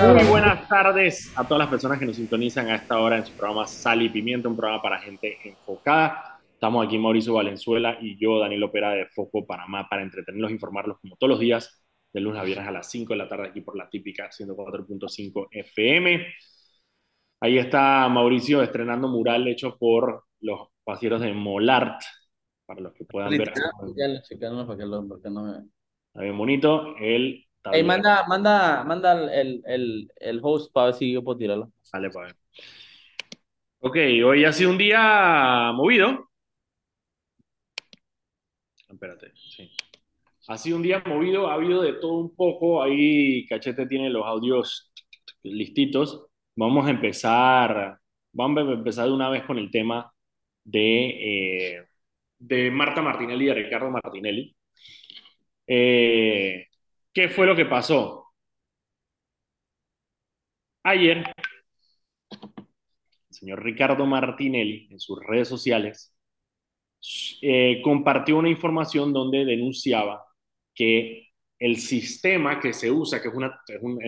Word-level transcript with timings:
Muy 0.00 0.24
buenas 0.30 0.66
tardes 0.66 1.30
a 1.36 1.44
todas 1.44 1.58
las 1.58 1.68
personas 1.68 1.98
que 1.98 2.06
nos 2.06 2.16
sintonizan 2.16 2.68
a 2.68 2.76
esta 2.76 2.98
hora 2.98 3.18
en 3.18 3.26
su 3.26 3.34
programa 3.34 3.66
Sal 3.66 4.00
y 4.00 4.08
Pimienta, 4.08 4.48
un 4.48 4.56
programa 4.56 4.80
para 4.80 4.98
gente 4.98 5.36
enfocada. 5.44 6.40
Estamos 6.54 6.86
aquí 6.86 6.96
Mauricio 6.96 7.34
Valenzuela 7.34 7.98
y 8.00 8.16
yo, 8.18 8.38
Daniel 8.38 8.62
Opera 8.62 8.92
de 8.92 9.06
Foco 9.08 9.46
Panamá, 9.46 9.86
para 9.90 10.02
entretenerlos 10.02 10.52
informarlos 10.52 10.98
como 11.00 11.16
todos 11.16 11.32
los 11.32 11.38
días, 11.38 11.84
de 12.14 12.20
lunes 12.20 12.40
a 12.40 12.44
viernes 12.44 12.66
a 12.66 12.72
las 12.72 12.90
5 12.90 13.12
de 13.12 13.18
la 13.18 13.28
tarde, 13.28 13.48
aquí 13.48 13.60
por 13.60 13.76
la 13.76 13.90
típica 13.90 14.30
104.5 14.30 15.48
FM. 15.50 16.26
Ahí 17.40 17.58
está 17.58 18.08
Mauricio 18.08 18.62
estrenando 18.62 19.06
mural 19.06 19.46
hecho 19.48 19.76
por 19.76 20.24
los 20.40 20.68
pasieros 20.82 21.20
de 21.20 21.34
Molart, 21.34 22.00
para 22.64 22.80
los 22.80 22.94
que 22.94 23.04
puedan 23.04 23.28
ver. 23.30 23.52
Está 26.08 26.22
bien 26.22 26.38
bonito. 26.38 26.96
El 26.96 27.49
Hey, 27.64 27.82
manda, 27.84 28.24
manda, 28.26 28.84
manda 28.84 29.12
el, 29.40 29.62
el, 29.66 30.12
el 30.16 30.40
host 30.42 30.72
para 30.72 30.86
ver 30.86 30.94
si 30.94 31.12
yo 31.12 31.22
puedo 31.22 31.38
tirarlo. 31.38 31.72
Vale, 31.92 32.10
para 32.10 32.26
ver. 32.28 32.36
Ok, 33.80 33.96
hoy 34.24 34.44
ha 34.44 34.52
sido 34.52 34.70
un 34.70 34.78
día 34.78 35.72
movido. 35.74 36.30
Espérate, 38.88 39.32
sí. 39.34 39.70
Ha 40.48 40.58
sido 40.58 40.76
un 40.78 40.82
día 40.82 41.02
movido, 41.06 41.48
ha 41.48 41.54
habido 41.54 41.82
de 41.82 41.94
todo 41.94 42.18
un 42.18 42.34
poco. 42.34 42.82
Ahí 42.82 43.46
Cachete 43.48 43.86
tiene 43.86 44.10
los 44.10 44.26
audios 44.26 44.92
listitos. 45.42 46.26
Vamos 46.56 46.86
a 46.86 46.90
empezar, 46.90 47.98
vamos 48.32 48.68
a 48.68 48.72
empezar 48.72 49.06
de 49.06 49.12
una 49.12 49.30
vez 49.30 49.44
con 49.44 49.58
el 49.58 49.70
tema 49.70 50.12
de, 50.64 51.76
eh, 51.78 51.86
de 52.38 52.70
Marta 52.70 53.02
Martinelli 53.02 53.44
y 53.46 53.48
de 53.48 53.54
Ricardo 53.54 53.90
Martinelli. 53.90 54.54
Eh, 55.66 56.66
¿Qué 57.12 57.28
fue 57.28 57.46
lo 57.46 57.54
que 57.56 57.66
pasó? 57.66 58.32
Ayer, 60.82 61.18
el 61.18 61.24
señor 63.30 63.62
Ricardo 63.62 64.06
Martinelli 64.06 64.88
en 64.90 65.00
sus 65.00 65.18
redes 65.24 65.48
sociales 65.48 66.14
eh, 67.42 67.80
compartió 67.82 68.38
una 68.38 68.48
información 68.50 69.12
donde 69.12 69.44
denunciaba 69.44 70.24
que 70.74 71.28
el 71.58 71.76
sistema 71.78 72.60
que 72.60 72.72
se 72.72 72.90
usa, 72.90 73.20
que 73.22 73.28
es, 73.28 73.34
una, 73.34 73.60
un, 73.80 73.98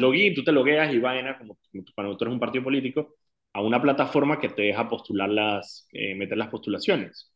login, 0.00 0.34
tú 0.34 0.42
te 0.44 0.52
logueas 0.52 0.92
y 0.94 0.98
vaina, 0.98 1.38
como, 1.38 1.58
cuando 1.94 2.16
tú 2.16 2.24
eres 2.24 2.34
un 2.34 2.40
partido 2.40 2.64
político, 2.64 3.16
a 3.52 3.62
una 3.62 3.80
plataforma 3.82 4.38
que 4.40 4.48
te 4.50 4.62
deja 4.62 4.88
postular 4.88 5.28
las, 5.28 5.88
eh, 5.92 6.14
meter 6.14 6.38
las 6.38 6.48
postulaciones. 6.48 7.29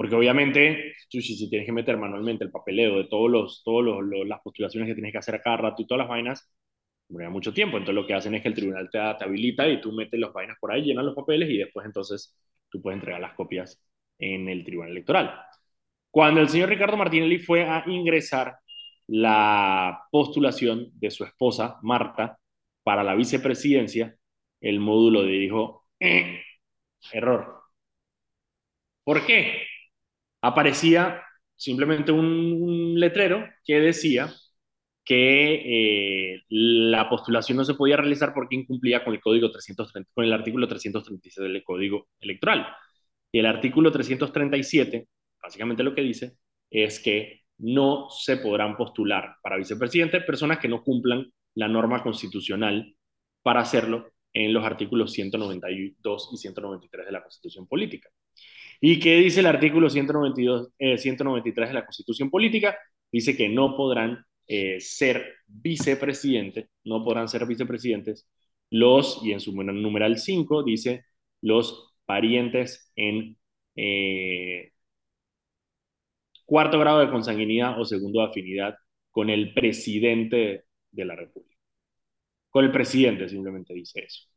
Porque 0.00 0.14
obviamente, 0.14 0.94
si, 1.10 1.20
si 1.20 1.50
tienes 1.50 1.66
que 1.66 1.72
meter 1.72 1.98
manualmente 1.98 2.42
el 2.42 2.50
papeleo 2.50 2.96
de 2.96 3.04
todos 3.04 3.30
los, 3.30 3.62
todos 3.62 3.84
los, 3.84 4.26
las 4.26 4.40
postulaciones 4.40 4.88
que 4.88 4.94
tienes 4.94 5.12
que 5.12 5.18
hacer 5.18 5.34
a 5.34 5.42
cada 5.42 5.58
rato 5.58 5.82
y 5.82 5.86
todas 5.86 5.98
las 5.98 6.08
vainas, 6.08 6.50
demora 7.06 7.28
mucho 7.28 7.52
tiempo. 7.52 7.76
Entonces 7.76 7.96
lo 8.02 8.06
que 8.06 8.14
hacen 8.14 8.34
es 8.34 8.40
que 8.42 8.48
el 8.48 8.54
tribunal 8.54 8.88
te, 8.90 8.98
te 8.98 9.24
habilita 9.24 9.68
y 9.68 9.78
tú 9.78 9.92
metes 9.92 10.18
las 10.18 10.32
vainas 10.32 10.56
por 10.58 10.72
ahí, 10.72 10.84
llenas 10.84 11.04
los 11.04 11.14
papeles 11.14 11.50
y 11.50 11.58
después 11.58 11.84
entonces 11.84 12.34
tú 12.70 12.80
puedes 12.80 12.96
entregar 12.96 13.20
las 13.20 13.34
copias 13.34 13.84
en 14.18 14.48
el 14.48 14.64
tribunal 14.64 14.92
electoral. 14.92 15.38
Cuando 16.10 16.40
el 16.40 16.48
señor 16.48 16.70
Ricardo 16.70 16.96
Martinelli 16.96 17.38
fue 17.38 17.64
a 17.64 17.84
ingresar 17.86 18.56
la 19.08 20.04
postulación 20.10 20.88
de 20.94 21.10
su 21.10 21.24
esposa, 21.24 21.78
Marta, 21.82 22.38
para 22.82 23.04
la 23.04 23.14
vicepresidencia, 23.14 24.16
el 24.62 24.80
módulo 24.80 25.24
dijo, 25.24 25.86
eh, 26.00 26.40
error. 27.12 27.60
¿Por 29.04 29.26
qué? 29.26 29.69
Aparecía 30.42 31.22
simplemente 31.56 32.12
un, 32.12 32.98
letrero 32.98 33.46
que 33.64 33.80
decía 33.80 34.32
que 35.04 36.34
eh, 36.34 36.42
la 36.48 37.08
postulación 37.08 37.58
no 37.58 37.64
se 37.64 37.74
podía 37.74 37.96
realizar 37.96 38.32
porque 38.34 38.56
incumplía 38.56 39.04
con 39.04 39.14
el 39.14 39.20
código 39.20 39.50
330, 39.50 40.10
con 40.14 40.24
el 40.24 40.32
artículo 40.32 40.68
336 40.68 41.52
del 41.52 41.64
Código 41.64 42.08
Electoral. 42.20 42.66
Y 43.32 43.38
el 43.38 43.46
artículo 43.46 43.90
337, 43.92 45.08
básicamente 45.42 45.82
lo 45.82 45.94
que 45.94 46.02
dice 46.02 46.36
es 46.70 47.00
que 47.00 47.42
no 47.58 48.08
se 48.10 48.38
podrán 48.38 48.76
postular 48.76 49.36
para 49.42 49.56
vicepresidente 49.56 50.20
personas 50.22 50.58
que 50.58 50.68
no 50.68 50.82
cumplan 50.82 51.30
la 51.54 51.68
norma 51.68 52.02
constitucional 52.02 52.94
para 53.42 53.60
hacerlo 53.60 54.12
en 54.32 54.52
los 54.52 54.64
artículos 54.64 55.12
192 55.12 56.30
y 56.32 56.36
193 56.36 57.06
de 57.06 57.12
la 57.12 57.22
Constitución 57.22 57.66
Política. 57.66 58.08
¿Y 58.80 58.98
qué 59.00 59.16
dice 59.16 59.40
el 59.40 59.46
artículo 59.46 59.90
192, 59.90 60.70
193 60.78 61.66
eh, 61.66 61.68
de 61.68 61.74
la 61.74 61.84
Constitución 61.84 62.30
Política? 62.30 62.76
Dice 63.12 63.36
que 63.36 63.48
no 63.48 63.76
podrán 63.76 64.24
eh, 64.46 64.80
ser 64.80 65.34
vicepresidentes, 65.46 66.68
no 66.84 67.04
podrán 67.04 67.28
ser 67.28 67.46
vicepresidentes 67.46 68.28
los, 68.70 69.20
y 69.24 69.32
en 69.32 69.40
su 69.40 69.52
numeral 69.52 70.18
5 70.18 70.62
dice, 70.62 71.04
los 71.42 71.94
parientes 72.06 72.92
en 72.96 73.36
eh, 73.76 74.72
cuarto 76.44 76.78
grado 76.78 77.00
de 77.00 77.10
consanguinidad 77.10 77.80
o 77.80 77.84
segundo 77.84 78.20
de 78.20 78.26
afinidad 78.28 78.74
con 79.10 79.30
el 79.30 79.54
presidente 79.54 80.64
de 80.90 81.04
la 81.04 81.16
República. 81.16 81.56
Con 82.50 82.64
el 82.64 82.72
presidente 82.72 83.28
simplemente 83.28 83.74
dice 83.74 84.00
eso. 84.04 84.28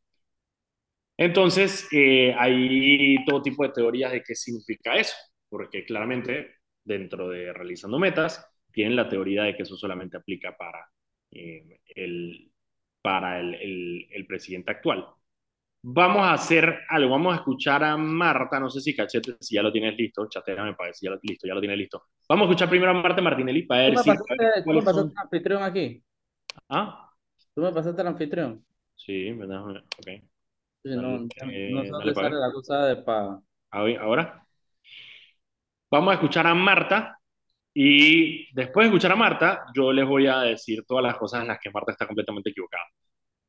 Entonces, 1.23 1.87
eh, 1.93 2.35
hay 2.37 3.23
todo 3.25 3.41
tipo 3.41 3.63
de 3.63 3.69
teorías 3.69 4.11
de 4.11 4.21
qué 4.21 4.35
significa 4.35 4.97
eso, 4.97 5.15
porque 5.47 5.85
claramente 5.85 6.55
dentro 6.83 7.29
de 7.29 7.53
realizando 7.53 7.97
metas 7.97 8.45
tienen 8.73 8.97
la 8.97 9.07
teoría 9.07 9.43
de 9.43 9.55
que 9.55 9.63
eso 9.63 9.77
solamente 9.77 10.17
aplica 10.17 10.57
para, 10.57 10.85
eh, 11.31 11.79
el, 11.95 12.51
para 13.01 13.39
el, 13.39 14.05
el, 14.11 14.27
presidente 14.27 14.71
actual. 14.71 15.07
Vamos 15.83 16.23
a 16.23 16.33
hacer 16.33 16.81
algo, 16.89 17.11
vamos 17.11 17.31
a 17.33 17.37
escuchar 17.37 17.85
a 17.85 17.95
Marta, 17.95 18.59
no 18.59 18.69
sé 18.69 18.81
si 18.81 18.93
Cachete, 18.93 19.37
si 19.39 19.55
ya 19.55 19.63
lo 19.63 19.71
tienes 19.71 19.95
listo, 19.95 20.27
Chatera 20.27 20.65
me 20.65 20.73
parece, 20.73 21.05
ya 21.05 21.11
lo, 21.11 21.19
listo, 21.23 21.47
ya 21.47 21.53
lo 21.53 21.61
tienes 21.61 21.77
listo. 21.77 22.03
Vamos 22.27 22.47
a 22.47 22.49
escuchar 22.49 22.69
primero 22.69 22.91
a 22.91 22.95
Marta 22.95 23.21
Martinelli 23.21 23.63
para 23.63 23.83
ver 23.83 23.97
si... 23.97 24.11
¿Tú 24.11 24.73
me 24.73 24.81
pasaste 24.81 25.13
el 25.13 25.23
anfitrión 25.23 25.63
aquí? 25.63 26.03
¿Ah? 26.67 27.09
¿Tú 27.55 27.61
me 27.61 27.71
pasaste 27.71 28.01
el 28.01 28.07
anfitrión? 28.09 28.65
Sí, 28.93 29.31
verdad, 29.31 29.61
ok. 29.69 30.32
No, 30.83 31.19
no, 31.19 32.13
sale 32.13 32.35
la 32.35 32.51
cosa 32.51 32.85
de. 32.87 33.03
Ahora. 33.71 34.45
Vamos 35.89 36.11
a 36.11 36.15
escuchar 36.15 36.47
a 36.47 36.55
Marta 36.55 37.19
y 37.73 38.51
después 38.53 38.85
de 38.85 38.89
escuchar 38.89 39.11
a 39.11 39.15
Marta, 39.15 39.65
yo 39.75 39.93
les 39.93 40.07
voy 40.07 40.25
a 40.27 40.39
decir 40.39 40.83
todas 40.87 41.03
las 41.03 41.17
cosas 41.17 41.41
en 41.41 41.49
las 41.49 41.59
que 41.59 41.69
Marta 41.69 41.91
está 41.91 42.07
completamente 42.07 42.49
equivocada. 42.49 42.83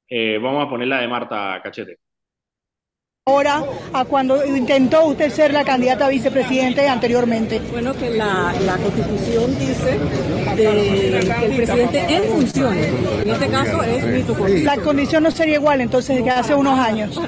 Eh, 0.08 0.38
vamos 0.38 0.66
a 0.66 0.68
poner 0.68 0.88
la 0.88 1.00
de 1.00 1.08
Marta 1.08 1.60
Cachete 1.62 1.98
ahora 3.26 3.64
a 3.94 4.04
cuando 4.04 4.44
intentó 4.44 5.06
usted 5.06 5.32
ser 5.32 5.50
la 5.50 5.64
candidata 5.64 6.04
a 6.04 6.08
vicepresidente 6.10 6.86
anteriormente? 6.86 7.58
Bueno, 7.72 7.94
que 7.94 8.10
la, 8.10 8.52
la 8.66 8.76
constitución 8.76 9.58
dice 9.58 9.98
que 10.54 11.20
el 11.46 11.56
presidente 11.56 12.04
en 12.06 12.24
funciones, 12.24 12.92
en 13.22 13.30
este 13.30 13.46
caso 13.46 13.82
es 13.82 14.04
mitocondria. 14.04 14.76
La 14.76 14.82
condición 14.82 15.22
no 15.22 15.30
sería 15.30 15.54
igual 15.54 15.80
entonces 15.80 16.22
que 16.22 16.28
hace 16.28 16.54
unos 16.54 16.78
años. 16.78 17.18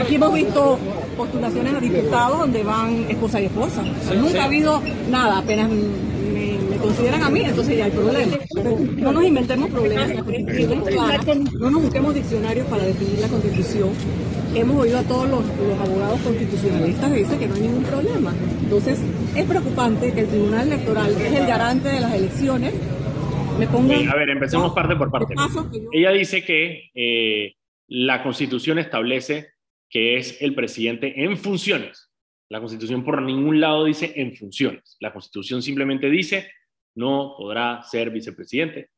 Aquí 0.00 0.16
hemos 0.16 0.34
visto 0.34 0.80
postulaciones 1.16 1.74
a 1.74 1.78
diputados 1.78 2.38
donde 2.40 2.64
van 2.64 3.06
esposa 3.08 3.40
y 3.40 3.44
esposa. 3.44 3.82
Nunca 4.16 4.42
ha 4.42 4.44
habido 4.46 4.82
nada, 5.10 5.38
apenas 5.38 5.70
consideran 6.84 7.22
a 7.22 7.30
mí, 7.30 7.40
entonces 7.40 7.76
ya 7.76 7.86
hay 7.86 7.90
problema. 7.90 8.36
No 8.96 9.12
nos 9.12 9.24
inventemos 9.24 9.70
problemas, 9.70 10.10
no 10.10 11.70
nos 11.70 11.82
busquemos 11.82 12.14
diccionarios 12.14 12.66
para 12.66 12.84
definir 12.84 13.18
la 13.18 13.28
constitución 13.28 13.90
hemos 14.54 14.76
oído 14.76 14.98
a 14.98 15.02
todos 15.02 15.28
los, 15.28 15.44
abogados 15.80 16.20
constitucionalistas 16.20 17.10
que 17.10 17.18
dicen 17.18 17.38
que 17.38 17.48
no 17.48 17.54
hay 17.54 17.60
ningún 17.62 17.82
problema. 17.82 18.32
Entonces, 18.62 19.00
es 19.34 19.44
preocupante 19.46 20.12
que 20.12 20.20
el 20.20 20.28
Tribunal 20.28 20.68
Electoral, 20.68 21.16
que 21.16 21.26
es 21.26 21.32
el 21.32 21.46
garante 21.46 21.88
de 21.88 22.00
las 22.00 22.14
elecciones, 22.14 22.72
me 23.58 23.66
ponga... 23.66 23.96
a 23.96 24.16
ver, 24.16 24.30
empecemos 24.30 24.72
parte 24.72 24.96
por 24.96 25.10
parte. 25.10 25.34
Ella 25.92 26.10
dice 26.10 26.44
que 26.44 26.90
eh, 26.94 27.54
la 27.88 28.22
Constitución 28.22 28.78
establece 28.78 29.54
que 29.90 30.16
es 30.16 30.40
el 30.40 30.54
presidente 30.54 31.24
en 31.24 31.36
funciones. 31.36 32.10
La 32.48 32.60
Constitución 32.60 33.04
por 33.04 33.22
ningún 33.22 33.60
lado 33.60 33.84
dice 33.84 34.12
en 34.16 34.36
funciones. 34.36 34.96
La 35.00 35.12
Constitución 35.12 35.62
simplemente 35.62 36.08
dice 36.08 36.48
no 36.94 37.34
podrá 37.36 37.82
ser 37.82 38.10
vicepresidente 38.10 38.90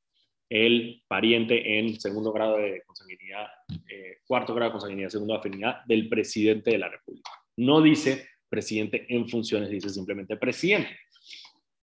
el 0.49 1.03
pariente 1.09 1.79
en 1.79 1.99
segundo 2.01 2.33
grado 2.33 2.59
de 2.59 2.83
consanguinidad, 2.87 3.47
eh, 3.89 4.19
cuarto 4.27 4.55
grado 4.55 4.71
de 4.71 4.73
consanguinidad, 4.73 5.09
segundo 5.09 5.35
de 5.35 5.41
afinidad 5.41 5.85
del 5.87 6.09
presidente 6.09 6.71
de 6.71 6.79
la 6.79 6.89
República. 6.89 7.31
No 7.57 7.81
dice 7.83 8.29
presidente 8.49 9.07
en 9.09 9.29
funciones, 9.29 9.71
dice 9.71 9.91
simplemente 9.91 10.37
presidente. 10.37 10.91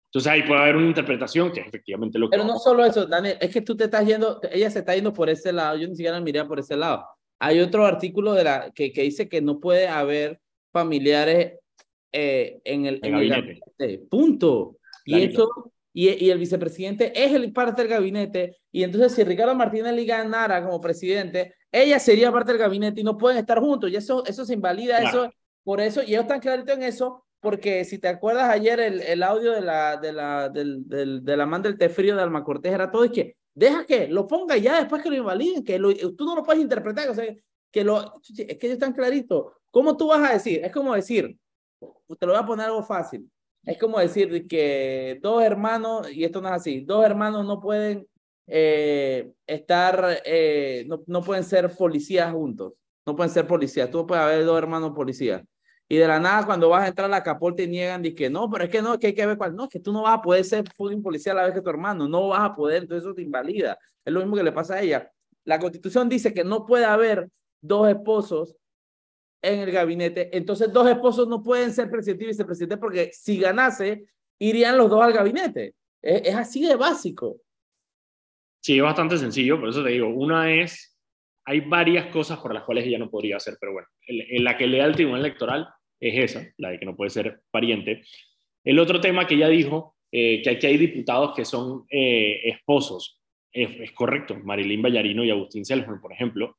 Entonces 0.06 0.32
ahí 0.32 0.43
puede 0.43 0.60
haber 0.60 0.76
una 0.76 0.88
interpretación 0.88 1.52
que 1.52 1.60
es 1.60 1.66
efectivamente 1.66 2.19
lo 2.19 2.28
que... 2.28 2.37
Pero 2.37 2.49
no 2.49 2.58
solo 2.58 2.84
eso, 2.84 3.06
Daniel, 3.06 3.37
es 3.40 3.52
que 3.52 3.61
tú 3.61 3.76
te 3.76 3.84
estás 3.84 4.06
yendo, 4.06 4.40
ella 4.50 4.70
se 4.70 4.81
está 4.81 4.94
yendo 4.94 5.12
por 5.12 5.28
ese 5.28 5.52
lado, 5.52 5.76
yo 5.76 5.87
ni 5.87 5.94
siquiera 5.94 6.20
miré 6.20 6.44
por 6.44 6.58
ese 6.58 6.76
lado. 6.76 7.06
Hay 7.38 7.61
otro 7.61 7.84
artículo 7.84 8.32
de 8.32 8.43
la, 8.43 8.72
que, 8.75 8.93
que 8.93 9.02
dice 9.02 9.28
que 9.28 9.40
no 9.40 9.61
puede 9.61 9.87
haber 9.87 10.40
familiares 10.72 11.58
eh, 12.11 12.61
en 12.64 12.87
el, 12.87 13.00
en 13.02 13.14
el 13.14 13.28
gabinete. 13.28 13.99
Punto. 14.11 14.78
Y 15.04 15.25
eso 15.25 15.72
y, 15.99 16.27
y 16.27 16.31
el 16.31 16.39
vicepresidente 16.39 17.11
es 17.12 17.33
el 17.33 17.53
parte 17.53 17.83
del 17.83 17.91
gabinete, 17.91 18.59
y 18.71 18.85
entonces 18.85 19.15
si 19.15 19.25
Ricardo 19.25 19.56
Martinelli 19.56 20.06
ganara 20.06 20.62
como 20.62 20.81
presidente, 20.81 21.56
ella 21.73 21.99
sería 21.99 22.31
parte 22.31 22.53
del 22.53 22.61
gabinete 22.61 23.00
y 23.00 23.05
no 23.05 23.19
pueden 23.19 23.39
estar 23.39 23.59
juntos, 23.59 23.91
y 23.91 23.97
eso, 23.97 24.25
eso 24.25 24.45
se 24.45 24.55
invalida, 24.55 25.03
eso, 25.03 25.29
por 25.65 25.81
eso, 25.81 26.00
y 26.05 26.11
ellos 26.11 26.23
están 26.23 26.39
claritos 26.39 26.77
en 26.77 26.85
eso, 26.85 27.25
porque 27.41 27.85
si 27.85 27.99
te 27.99 28.06
acuerdas 28.06 28.49
ayer 28.49 28.79
el, 28.79 29.00
el 29.00 29.25
audio 29.25 29.50
de 29.50 29.61
la, 29.61 29.97
de 29.97 30.12
la, 30.12 30.49
del, 30.49 30.89
del, 30.89 31.25
de 31.25 31.37
la 31.37 31.47
man 31.47 31.62
del 31.62 31.77
té 31.77 31.89
frío 31.89 32.15
de 32.15 32.23
Alma 32.23 32.45
Cortés 32.45 32.73
era 32.73 32.93
todo, 32.93 33.03
es 33.03 33.11
que 33.11 33.35
deja 33.53 33.85
que 33.85 34.06
lo 34.06 34.29
ponga 34.29 34.56
ya 34.56 34.79
después 34.79 35.03
que 35.03 35.11
lo 35.11 35.17
invaliden, 35.17 35.65
que 35.65 35.81
lo, 35.81 35.93
tú 36.15 36.25
no 36.25 36.37
lo 36.37 36.45
puedes 36.45 36.62
interpretar, 36.62 37.09
o 37.09 37.15
sea, 37.15 37.27
que 37.73 37.83
lo, 37.83 38.21
es 38.23 38.56
que 38.56 38.67
ellos 38.67 38.79
están 38.79 38.93
claritos. 38.93 39.47
¿Cómo 39.73 39.97
tú 39.97 40.06
vas 40.06 40.31
a 40.31 40.35
decir? 40.35 40.61
Es 40.65 40.71
como 40.71 40.95
decir, 40.95 41.37
te 41.81 42.27
lo 42.27 42.35
voy 42.35 42.41
a 42.41 42.47
poner 42.47 42.67
algo 42.67 42.85
fácil, 42.85 43.29
es 43.64 43.78
como 43.78 43.99
decir 43.99 44.46
que 44.46 45.19
dos 45.22 45.43
hermanos, 45.43 46.10
y 46.10 46.25
esto 46.25 46.40
no 46.40 46.49
es 46.49 46.55
así, 46.55 46.81
dos 46.81 47.05
hermanos 47.05 47.46
no 47.46 47.60
pueden 47.60 48.06
eh, 48.46 49.31
estar, 49.46 50.22
eh, 50.25 50.84
no, 50.88 51.02
no 51.06 51.22
pueden 51.22 51.44
ser 51.44 51.70
policías 51.76 52.32
juntos, 52.32 52.75
no 53.05 53.14
pueden 53.14 53.32
ser 53.32 53.46
policías, 53.46 53.90
tú 53.90 54.06
puedes 54.06 54.25
haber 54.25 54.44
dos 54.44 54.58
hermanos 54.58 54.93
policías. 54.94 55.43
Y 55.90 55.96
de 55.96 56.06
la 56.06 56.20
nada, 56.20 56.44
cuando 56.44 56.69
vas 56.69 56.84
a 56.84 56.88
entrar 56.88 57.06
a 57.06 57.08
la 57.08 57.22
capol, 57.22 57.55
te 57.55 57.66
niegan 57.66 58.05
y 58.05 58.14
que 58.14 58.28
no, 58.28 58.50
pero 58.50 58.64
es 58.64 58.70
que 58.70 58.82
no, 58.82 58.99
que 58.99 59.08
hay 59.08 59.14
que 59.14 59.25
ver 59.25 59.38
cuál. 59.38 59.56
No, 59.56 59.64
es 59.64 59.70
que 59.70 59.81
tú 59.81 59.90
no 59.90 60.02
vas 60.02 60.19
a 60.19 60.22
poder 60.22 60.44
ser 60.44 60.64
un 60.78 61.02
policía 61.02 61.32
a 61.32 61.37
la 61.37 61.44
vez 61.44 61.54
que 61.54 61.62
tu 61.62 61.70
hermano, 61.70 62.06
no 62.06 62.28
vas 62.28 62.40
a 62.43 62.54
poder, 62.54 62.82
entonces 62.82 63.04
eso 63.04 63.14
te 63.14 63.22
invalida. 63.22 63.78
Es 64.04 64.12
lo 64.12 64.20
mismo 64.20 64.37
que 64.37 64.43
le 64.43 64.52
pasa 64.52 64.75
a 64.75 64.82
ella. 64.82 65.11
La 65.44 65.58
constitución 65.58 66.08
dice 66.08 66.34
que 66.34 66.44
no 66.44 66.66
puede 66.66 66.84
haber 66.84 67.31
dos 67.62 67.88
esposos 67.88 68.54
en 69.43 69.61
el 69.61 69.70
gabinete, 69.70 70.37
entonces 70.37 70.73
dos 70.73 70.88
esposos 70.88 71.29
no 71.29 71.43
pueden 71.43 71.73
ser 71.73 71.90
presidente 71.90 72.25
y 72.25 72.29
vicepresidente 72.29 72.76
porque 72.76 73.11
si 73.12 73.38
ganase, 73.38 74.05
irían 74.38 74.76
los 74.76 74.90
dos 74.90 75.02
al 75.02 75.12
gabinete. 75.12 75.75
Es, 76.02 76.23
es 76.25 76.35
así 76.35 76.67
de 76.67 76.76
básico. 76.76 77.40
Sí, 78.61 78.76
es 78.76 78.82
bastante 78.82 79.17
sencillo, 79.17 79.58
por 79.58 79.69
eso 79.69 79.82
te 79.82 79.90
digo, 79.90 80.08
una 80.08 80.52
es, 80.52 80.99
hay 81.44 81.61
varias 81.61 82.06
cosas 82.06 82.38
por 82.40 82.52
las 82.52 82.64
cuales 82.64 82.85
ella 82.85 82.99
no 82.99 83.11
podría 83.11 83.37
hacer, 83.37 83.56
pero 83.61 83.73
bueno, 83.73 83.88
en, 84.06 84.44
la 84.44 84.56
que 84.56 84.67
le 84.67 84.79
da 84.79 84.85
el 84.85 84.94
tribunal 84.94 85.20
electoral 85.20 85.69
es 86.00 86.31
esa, 86.31 86.46
la 86.58 86.70
de 86.70 86.79
que 86.79 86.87
no 86.87 86.96
puede 86.96 87.11
ser 87.11 87.40
pariente. 87.50 88.02
El 88.64 88.79
otro 88.79 89.00
tema 89.00 89.26
que 89.26 89.37
ella 89.37 89.49
dijo, 89.49 89.96
eh, 90.12 90.43
que 90.43 90.50
aquí 90.50 90.67
hay 90.67 90.76
diputados 90.76 91.35
que 91.35 91.44
son 91.44 91.85
eh, 91.88 92.40
esposos, 92.44 93.20
es, 93.52 93.70
es, 93.81 93.93
correcto, 93.93 94.37
Marilyn 94.43 94.82
Ballarino 94.82 95.25
y 95.25 95.31
Agustín 95.31 95.64
Selman, 95.64 96.00
por 96.00 96.12
ejemplo, 96.12 96.58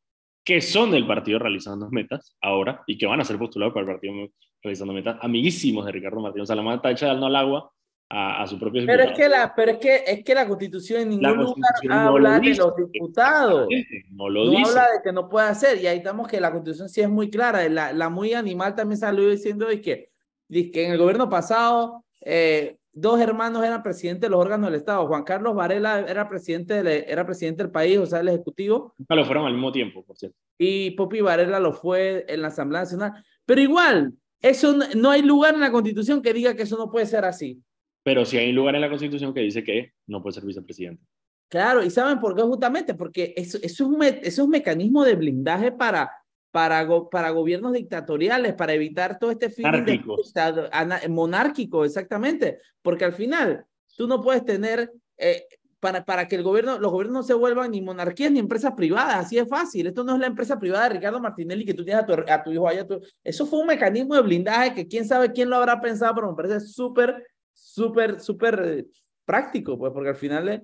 que 0.49 0.61
son 0.61 0.89
del 0.89 1.05
partido 1.05 1.37
Realizando 1.37 1.91
Metas 1.91 2.35
ahora 2.41 2.81
y 2.87 2.97
que 2.97 3.05
van 3.05 3.21
a 3.21 3.23
ser 3.23 3.37
postulados 3.37 3.71
para 3.71 3.85
el 3.85 3.91
partido 3.91 4.13
Realizando 4.63 4.93
Metas, 4.95 5.19
amiguísimos 5.21 5.85
de 5.85 5.91
Ricardo 5.91 6.19
Martínez. 6.21 6.47
Salamán, 6.47 6.77
está 6.77 6.89
echando 6.89 7.27
al 7.27 7.35
agua 7.35 7.71
a, 8.09 8.41
a 8.41 8.47
su 8.47 8.57
propio 8.57 8.83
pero 8.87 9.03
es 9.03 9.11
que 9.15 9.29
la 9.29 9.53
pero 9.55 9.73
es 9.73 9.77
que 9.77 10.03
es 10.07 10.23
que 10.23 10.33
la 10.33 10.47
constitución 10.47 11.01
en 11.03 11.09
ningún 11.09 11.37
lugar 11.37 11.71
habla 11.91 12.39
de 12.39 12.55
los 12.55 12.75
diputados. 12.75 13.67
No 14.09 14.27
lo 14.27 14.45
no 14.45 14.49
dice. 14.49 14.71
habla 14.71 14.81
de 14.93 15.01
que 15.03 15.11
no 15.11 15.29
puede 15.29 15.49
hacer 15.49 15.77
y 15.79 15.85
ahí 15.85 15.97
estamos 15.97 16.27
que 16.27 16.41
la 16.41 16.51
constitución 16.51 16.89
sí 16.89 17.01
es 17.01 17.09
muy 17.09 17.29
clara. 17.29 17.69
La, 17.69 17.93
la 17.93 18.09
muy 18.09 18.33
animal 18.33 18.73
también 18.73 18.97
salió 18.97 19.29
diciendo 19.29 19.67
hoy 19.67 19.81
que, 19.81 20.09
que 20.49 20.83
en 20.83 20.93
el 20.93 20.97
gobierno 20.97 21.29
pasado 21.29 22.05
eh, 22.21 22.78
dos 22.91 23.19
hermanos 23.19 23.63
eran 23.63 23.83
presidentes 23.83 24.21
de 24.21 24.29
los 24.29 24.39
órganos 24.39 24.69
del 24.69 24.79
Estado. 24.79 25.07
Juan 25.07 25.23
Carlos 25.23 25.55
Varela 25.55 25.99
era 26.07 26.27
presidente, 26.27 26.83
de, 26.83 27.05
era 27.07 27.25
presidente 27.25 27.63
del 27.63 27.71
país, 27.71 27.97
o 27.97 28.05
sea, 28.05 28.19
el 28.19 28.29
Ejecutivo. 28.29 28.93
Nunca 28.97 29.15
lo 29.15 29.25
fueron 29.25 29.45
al 29.45 29.53
mismo 29.53 29.71
tiempo, 29.71 30.03
por 30.03 30.17
cierto. 30.17 30.37
Y 30.57 30.91
Popi 30.91 31.21
Varela 31.21 31.59
lo 31.59 31.73
fue 31.73 32.25
en 32.27 32.41
la 32.41 32.49
Asamblea 32.49 32.81
Nacional. 32.81 33.23
Pero 33.45 33.61
igual, 33.61 34.13
eso 34.41 34.73
no, 34.73 34.85
no 34.95 35.11
hay 35.11 35.21
lugar 35.21 35.53
en 35.53 35.61
la 35.61 35.71
Constitución 35.71 36.21
que 36.21 36.33
diga 36.33 36.55
que 36.55 36.63
eso 36.63 36.77
no 36.77 36.91
puede 36.91 37.05
ser 37.05 37.25
así. 37.25 37.61
Pero 38.03 38.25
sí 38.25 38.37
hay 38.37 38.51
lugar 38.51 38.75
en 38.75 38.81
la 38.81 38.89
Constitución 38.89 39.33
que 39.33 39.41
dice 39.41 39.63
que 39.63 39.93
no 40.07 40.21
puede 40.21 40.35
ser 40.35 40.45
vicepresidente. 40.45 41.03
Claro, 41.49 41.83
y 41.83 41.89
¿saben 41.89 42.19
por 42.19 42.35
qué? 42.35 42.43
Justamente 42.43 42.93
porque 42.93 43.33
eso, 43.35 43.57
eso, 43.57 43.65
es, 43.65 43.79
un, 43.81 44.03
eso 44.03 44.19
es 44.23 44.39
un 44.39 44.51
mecanismo 44.51 45.03
de 45.03 45.15
blindaje 45.15 45.71
para, 45.71 46.11
para, 46.51 46.83
go, 46.83 47.09
para 47.09 47.29
gobiernos 47.29 47.73
dictatoriales, 47.73 48.53
para 48.53 48.73
evitar 48.73 49.19
todo 49.19 49.31
este 49.31 49.49
fin 49.49 49.65
de 49.71 50.01
monárquico, 51.09 51.85
exactamente, 51.85 52.59
porque 52.81 53.05
al 53.05 53.13
final 53.13 53.65
tú 53.95 54.07
no 54.07 54.21
puedes 54.21 54.43
tener, 54.45 54.91
eh, 55.17 55.43
para, 55.79 56.03
para 56.03 56.27
que 56.27 56.35
el 56.35 56.43
gobierno, 56.43 56.79
los 56.79 56.91
gobiernos 56.91 57.21
no 57.21 57.23
se 57.23 57.33
vuelvan 57.33 57.71
ni 57.71 57.81
monarquías 57.81 58.31
ni 58.31 58.39
empresas 58.39 58.73
privadas, 58.73 59.25
así 59.25 59.37
es 59.37 59.47
fácil, 59.47 59.87
esto 59.87 60.03
no 60.03 60.15
es 60.15 60.19
la 60.19 60.27
empresa 60.27 60.59
privada 60.59 60.89
de 60.89 60.95
Ricardo 60.95 61.19
Martinelli 61.19 61.65
que 61.65 61.73
tú 61.73 61.85
tienes 61.85 62.03
a 62.03 62.05
tu, 62.05 62.13
a 62.13 62.43
tu 62.43 62.51
hijo 62.51 62.67
allá, 62.67 62.85
tu, 62.85 62.99
eso 63.23 63.45
fue 63.45 63.59
un 63.59 63.67
mecanismo 63.67 64.15
de 64.15 64.21
blindaje 64.21 64.73
que 64.73 64.87
quién 64.87 65.05
sabe 65.05 65.31
quién 65.31 65.49
lo 65.49 65.57
habrá 65.57 65.79
pensado, 65.79 66.15
pero 66.15 66.31
me 66.31 66.35
parece 66.35 66.61
súper, 66.61 67.23
súper, 67.53 68.19
súper 68.19 68.61
eh, 68.65 68.85
práctico, 69.23 69.77
pues, 69.77 69.93
porque 69.93 70.09
al 70.09 70.15
final... 70.15 70.49
Eh... 70.49 70.61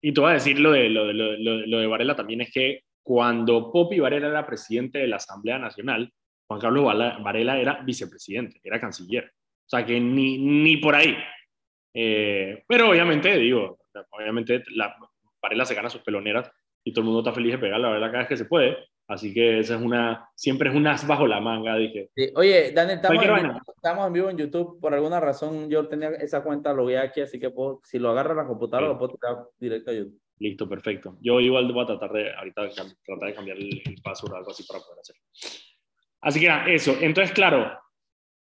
Y 0.00 0.12
te 0.12 0.20
voy 0.20 0.30
a 0.30 0.34
decir 0.34 0.58
lo 0.58 0.72
de, 0.72 0.88
lo, 0.88 1.06
de, 1.06 1.14
lo, 1.14 1.66
lo 1.66 1.78
de 1.78 1.86
Varela 1.86 2.16
también 2.16 2.40
es 2.40 2.52
que 2.52 2.84
cuando 3.02 3.72
Popi 3.72 3.98
Varela 3.98 4.28
era 4.28 4.46
presidente 4.46 4.98
de 4.98 5.08
la 5.08 5.16
Asamblea 5.16 5.58
Nacional, 5.58 6.12
Juan 6.46 6.60
Carlos 6.60 6.84
Varela 6.84 7.58
era 7.58 7.82
vicepresidente, 7.82 8.60
era 8.62 8.80
canciller. 8.80 9.24
O 9.24 9.68
sea 9.68 9.84
que 9.84 9.98
ni, 9.98 10.38
ni 10.38 10.76
por 10.76 10.94
ahí. 10.94 11.16
Eh, 11.94 12.62
pero 12.66 12.90
obviamente, 12.90 13.36
digo, 13.36 13.78
obviamente 14.10 14.62
la, 14.74 14.96
Varela 15.40 15.64
se 15.64 15.74
gana 15.74 15.90
sus 15.90 16.02
peloneras 16.02 16.50
y 16.84 16.92
todo 16.92 17.02
el 17.02 17.06
mundo 17.06 17.20
está 17.20 17.32
feliz 17.32 17.52
de 17.52 17.58
pegar 17.58 17.80
la 17.80 17.88
Varela 17.88 18.08
cada 18.08 18.18
vez 18.20 18.28
que 18.28 18.36
se 18.36 18.44
puede. 18.44 18.76
Así 19.08 19.34
que 19.34 19.58
esa 19.58 19.74
es 19.74 19.82
una, 19.82 20.28
siempre 20.34 20.70
es 20.70 20.74
un 20.76 20.86
as 20.86 21.06
bajo 21.06 21.26
la 21.26 21.40
manga, 21.40 21.76
dije. 21.76 22.10
Sí. 22.14 22.30
Oye, 22.34 22.72
Daniel, 22.72 22.96
estamos 22.96 23.24
en, 23.24 23.34
vivo, 23.34 23.60
estamos 23.76 24.06
en, 24.06 24.12
vivo, 24.12 24.30
en 24.30 24.38
YouTube. 24.38 24.80
Por 24.80 24.94
alguna 24.94 25.20
razón 25.20 25.68
yo 25.68 25.88
tenía 25.88 26.10
esa 26.10 26.42
cuenta 26.42 26.72
logueada 26.72 27.06
aquí, 27.06 27.20
así 27.20 27.38
que 27.38 27.50
puedo, 27.50 27.80
si 27.84 27.98
lo 27.98 28.10
agarra 28.10 28.34
la 28.34 28.46
computadora, 28.46 28.86
sí. 28.86 28.92
lo 28.92 28.98
puedo 28.98 29.14
tirar 29.14 29.48
directo 29.58 29.90
a 29.90 29.94
YouTube. 29.94 30.20
Listo, 30.42 30.68
perfecto. 30.68 31.18
Yo 31.20 31.38
igual 31.38 31.72
voy 31.72 31.84
a 31.84 31.86
tratar 31.86 32.10
de, 32.10 32.34
ahorita, 32.34 32.68
tratar 33.04 33.28
de 33.28 33.34
cambiar 33.34 33.56
el, 33.58 33.80
el 33.84 34.02
o 34.04 34.34
algo 34.34 34.50
así 34.50 34.64
para 34.64 34.80
poder 34.80 34.98
hacer. 34.98 35.14
Así 36.20 36.40
que 36.40 36.46
era 36.46 36.68
eso. 36.68 36.96
Entonces, 37.00 37.32
claro, 37.32 37.78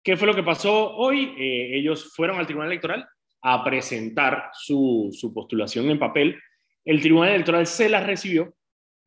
¿qué 0.04 0.14
fue 0.14 0.26
lo 0.26 0.34
que 0.34 0.42
pasó 0.42 0.94
hoy? 0.96 1.34
Eh, 1.38 1.78
ellos 1.78 2.12
fueron 2.14 2.38
al 2.38 2.44
Tribunal 2.44 2.70
Electoral 2.70 3.08
a 3.40 3.64
presentar 3.64 4.50
su, 4.52 5.08
su 5.12 5.32
postulación 5.32 5.88
en 5.88 5.98
papel. 5.98 6.38
El 6.84 7.00
Tribunal 7.00 7.30
Electoral 7.30 7.66
se 7.66 7.88
las 7.88 8.06
recibió, 8.06 8.54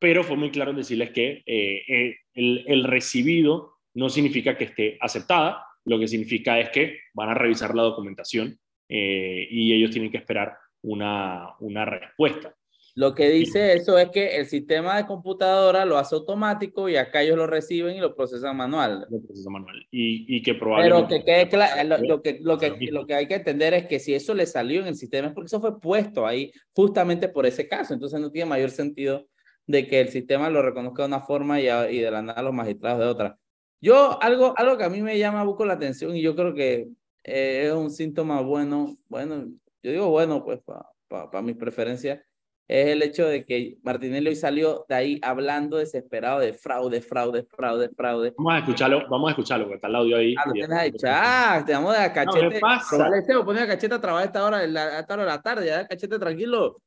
pero 0.00 0.24
fue 0.24 0.36
muy 0.36 0.50
claro 0.50 0.72
decirles 0.72 1.12
que 1.12 1.44
eh, 1.46 2.16
el, 2.34 2.64
el 2.66 2.82
recibido 2.82 3.76
no 3.94 4.08
significa 4.08 4.58
que 4.58 4.64
esté 4.64 4.98
aceptada, 5.00 5.64
lo 5.84 6.00
que 6.00 6.08
significa 6.08 6.58
es 6.58 6.70
que 6.70 6.98
van 7.14 7.28
a 7.28 7.34
revisar 7.34 7.76
la 7.76 7.82
documentación 7.82 8.58
eh, 8.88 9.46
y 9.48 9.72
ellos 9.72 9.92
tienen 9.92 10.10
que 10.10 10.18
esperar 10.18 10.56
una, 10.82 11.54
una 11.60 11.84
respuesta. 11.84 12.52
Lo 12.94 13.14
que 13.14 13.30
dice 13.30 13.72
eso 13.72 13.96
es 13.96 14.10
que 14.10 14.36
el 14.36 14.46
sistema 14.46 14.96
de 14.96 15.06
computadora 15.06 15.86
lo 15.86 15.96
hace 15.96 16.14
automático 16.14 16.88
y 16.88 16.96
acá 16.96 17.22
ellos 17.22 17.38
lo 17.38 17.46
reciben 17.46 17.96
y 17.96 18.00
lo 18.00 18.14
procesan 18.14 18.56
manual. 18.56 19.06
Lo 19.08 19.20
procesan 19.22 19.52
manual. 19.52 19.86
Y, 19.90 20.36
y 20.36 20.42
que 20.42 20.54
probablemente... 20.54 21.06
Pero 21.06 21.08
que 21.08 21.24
quede 21.24 21.48
claro, 21.48 21.88
lo, 21.88 21.98
lo, 21.98 22.22
que, 22.22 22.38
lo, 22.42 22.58
que, 22.58 22.76
lo 22.90 23.06
que 23.06 23.14
hay 23.14 23.26
que 23.26 23.36
entender 23.36 23.72
es 23.72 23.86
que 23.86 23.98
si 23.98 24.14
eso 24.14 24.34
le 24.34 24.44
salió 24.44 24.82
en 24.82 24.88
el 24.88 24.96
sistema 24.96 25.28
es 25.28 25.34
porque 25.34 25.46
eso 25.46 25.60
fue 25.60 25.80
puesto 25.80 26.26
ahí 26.26 26.52
justamente 26.74 27.28
por 27.28 27.46
ese 27.46 27.66
caso. 27.66 27.94
Entonces 27.94 28.20
no 28.20 28.30
tiene 28.30 28.50
mayor 28.50 28.70
sentido 28.70 29.26
de 29.66 29.86
que 29.86 30.00
el 30.00 30.08
sistema 30.08 30.50
lo 30.50 30.60
reconozca 30.60 31.02
de 31.02 31.08
una 31.08 31.20
forma 31.20 31.60
y, 31.60 31.68
a, 31.68 31.90
y 31.90 32.00
de 32.00 32.10
la 32.10 32.20
nada 32.20 32.42
los 32.42 32.52
magistrados 32.52 33.00
de 33.00 33.06
otra. 33.06 33.38
Yo, 33.80 34.22
algo, 34.22 34.54
algo 34.56 34.76
que 34.76 34.84
a 34.84 34.90
mí 34.90 35.02
me 35.02 35.18
llama 35.18 35.44
mucho 35.44 35.64
la 35.64 35.74
atención 35.74 36.14
y 36.14 36.22
yo 36.22 36.36
creo 36.36 36.54
que 36.54 36.88
eh, 37.24 37.64
es 37.66 37.72
un 37.72 37.90
síntoma 37.90 38.40
bueno, 38.42 38.96
bueno, 39.08 39.46
yo 39.82 39.90
digo 39.90 40.10
bueno, 40.10 40.44
pues 40.44 40.60
para 40.62 40.84
pa, 41.08 41.30
pa 41.30 41.42
mis 41.42 41.56
preferencias, 41.56 42.20
es 42.68 42.88
el 42.88 43.02
hecho 43.02 43.26
de 43.26 43.44
que 43.44 43.76
Martinelli 43.82 44.28
hoy 44.28 44.36
salió 44.36 44.86
de 44.88 44.94
ahí 44.94 45.20
hablando 45.22 45.76
desesperado 45.76 46.40
de 46.40 46.54
fraude, 46.54 47.02
fraude, 47.02 47.46
fraude, 47.54 47.90
fraude. 47.94 48.34
Vamos 48.38 48.54
a 48.54 48.58
escucharlo, 48.58 49.02
vamos 49.10 49.28
a 49.28 49.30
escucharlo, 49.32 49.64
porque 49.66 49.76
está 49.76 49.88
el 49.88 49.96
audio 49.96 50.16
ahí. 50.16 50.34
Ah, 50.38 50.44
lo 50.46 50.52
tienes 50.52 50.78
ahí, 50.78 50.92
te 50.92 51.72
damos 51.72 51.92
de 51.92 51.98
la 51.98 52.12
cachete. 52.12 52.44
No, 52.44 52.50
¿qué 52.50 52.60
pasa? 52.60 53.08
Sebo, 53.26 53.52
la 53.52 53.66
cacheta 53.66 53.96
a 53.96 54.00
trabajar 54.00 54.22
a 54.22 54.26
esta 54.26 54.44
hora, 54.44 54.56
a 54.58 55.00
esta 55.00 55.14
hora 55.14 55.24
de 55.24 55.28
la 55.28 55.42
tarde, 55.42 55.66
ya, 55.66 55.86
cachete 55.86 56.18
tranquilo. 56.18 56.78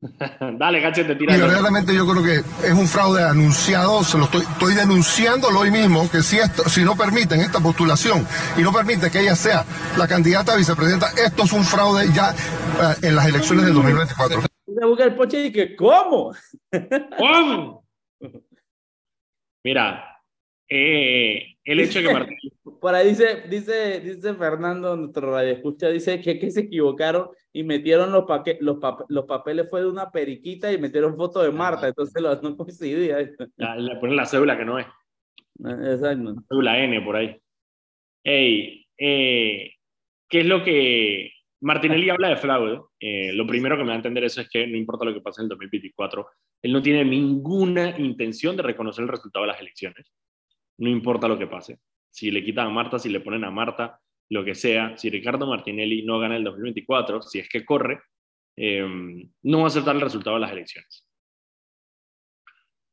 Dale, 0.58 0.80
cachete, 0.80 1.16
tira. 1.16 1.36
Y 1.36 1.40
verdaderamente 1.40 1.92
yo 1.92 2.06
creo 2.06 2.22
que 2.22 2.36
es 2.68 2.72
un 2.72 2.86
fraude 2.86 3.24
anunciado, 3.24 4.04
se 4.04 4.18
lo 4.18 4.24
estoy, 4.24 4.42
estoy 4.42 4.74
denunciándolo 4.74 5.58
hoy 5.58 5.72
mismo, 5.72 6.08
que 6.08 6.22
si, 6.22 6.38
esto, 6.38 6.68
si 6.68 6.84
no 6.84 6.94
permiten 6.94 7.40
esta 7.40 7.58
postulación 7.58 8.24
y 8.56 8.60
no 8.60 8.72
permite 8.72 9.10
que 9.10 9.20
ella 9.20 9.34
sea 9.34 9.64
la 9.96 10.06
candidata 10.06 10.52
a 10.52 10.56
vicepresidenta, 10.56 11.10
esto 11.16 11.42
es 11.42 11.52
un 11.52 11.64
fraude 11.64 12.06
ya 12.12 12.32
uh, 12.32 13.04
en 13.04 13.16
las 13.16 13.26
elecciones 13.26 13.64
del 13.64 13.74
2024 13.74 14.47
se 14.78 14.86
busca 14.86 15.04
el 15.04 15.14
poche 15.14 15.46
y 15.46 15.52
que, 15.52 15.74
¿cómo? 15.74 16.32
¿Cómo? 17.18 17.86
Mira, 19.64 20.22
eh, 20.68 21.56
el 21.64 21.80
hecho 21.80 22.00
de 22.00 22.06
que 22.06 22.12
Martín... 22.12 22.36
Por 22.80 22.94
ahí 22.94 23.08
dice, 23.08 23.42
dice, 23.48 23.98
dice 24.00 24.34
Fernando, 24.34 24.94
nuestro 24.94 25.32
radio 25.32 25.52
escucha, 25.54 25.88
dice 25.88 26.20
que, 26.20 26.38
que 26.38 26.50
se 26.50 26.60
equivocaron 26.60 27.30
y 27.52 27.64
metieron 27.64 28.12
los, 28.12 28.24
paque, 28.24 28.56
los, 28.60 28.76
pap 28.76 29.00
los 29.08 29.24
papeles 29.24 29.68
fue 29.68 29.80
de 29.80 29.88
una 29.88 30.12
periquita 30.12 30.72
y 30.72 30.78
metieron 30.78 31.16
foto 31.16 31.42
de 31.42 31.50
Marta, 31.50 31.86
ah. 31.86 31.88
entonces 31.88 32.22
no 32.40 32.56
coincidía. 32.56 33.18
Le 33.18 33.96
ponen 33.96 34.14
la 34.14 34.26
cédula 34.26 34.56
que 34.56 34.64
no 34.64 34.78
es. 34.78 34.86
Exacto. 35.58 36.34
La 36.34 36.42
cédula 36.48 36.78
N 36.78 37.00
por 37.00 37.16
ahí. 37.16 37.36
Ey, 38.22 38.86
eh, 38.96 39.72
¿qué 40.28 40.40
es 40.40 40.46
lo 40.46 40.62
que 40.62 41.32
Martinelli 41.60 42.10
habla 42.10 42.28
de 42.28 42.36
fraude. 42.36 42.80
Eh, 43.00 43.32
lo 43.32 43.46
primero 43.46 43.76
que 43.76 43.82
me 43.82 43.88
va 43.88 43.94
a 43.94 43.96
entender 43.96 44.24
eso 44.24 44.40
es 44.40 44.48
que 44.48 44.66
no 44.66 44.76
importa 44.76 45.04
lo 45.04 45.14
que 45.14 45.20
pase 45.20 45.40
en 45.40 45.44
el 45.44 45.50
2024, 45.50 46.26
él 46.62 46.72
no 46.72 46.82
tiene 46.82 47.04
ninguna 47.04 47.98
intención 47.98 48.56
de 48.56 48.62
reconocer 48.62 49.02
el 49.02 49.08
resultado 49.08 49.44
de 49.44 49.52
las 49.52 49.60
elecciones. 49.60 50.12
No 50.78 50.88
importa 50.88 51.28
lo 51.28 51.38
que 51.38 51.46
pase. 51.46 51.78
Si 52.10 52.30
le 52.30 52.44
quitan 52.44 52.68
a 52.68 52.70
Marta, 52.70 52.98
si 52.98 53.08
le 53.08 53.20
ponen 53.20 53.44
a 53.44 53.50
Marta, 53.50 54.00
lo 54.30 54.44
que 54.44 54.54
sea, 54.54 54.96
si 54.96 55.10
Ricardo 55.10 55.46
Martinelli 55.46 56.02
no 56.04 56.18
gana 56.18 56.36
el 56.36 56.44
2024, 56.44 57.22
si 57.22 57.38
es 57.38 57.48
que 57.48 57.64
corre, 57.64 58.00
eh, 58.56 58.86
no 59.42 59.58
va 59.58 59.64
a 59.64 59.66
aceptar 59.68 59.94
el 59.94 60.02
resultado 60.02 60.36
de 60.36 60.40
las 60.40 60.52
elecciones. 60.52 61.06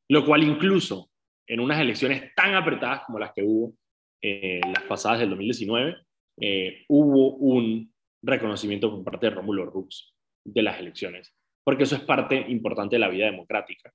Lo 0.09 0.23
cual 0.25 0.43
incluso 0.43 1.09
en 1.47 1.59
unas 1.59 1.79
elecciones 1.79 2.33
tan 2.35 2.55
apretadas 2.55 3.03
como 3.05 3.19
las 3.19 3.33
que 3.33 3.43
hubo 3.43 3.73
eh, 4.21 4.61
las 4.63 4.83
pasadas 4.83 5.19
del 5.19 5.29
2019, 5.29 5.97
eh, 6.41 6.85
hubo 6.87 7.35
un 7.35 7.93
reconocimiento 8.25 8.89
por 8.89 9.03
parte 9.03 9.27
de 9.27 9.35
Rómulo 9.35 9.65
Rux 9.65 10.13
de 10.43 10.61
las 10.61 10.79
elecciones, 10.79 11.33
porque 11.63 11.83
eso 11.83 11.95
es 11.95 12.01
parte 12.01 12.35
importante 12.49 12.95
de 12.95 12.99
la 12.99 13.09
vida 13.09 13.25
democrática. 13.25 13.91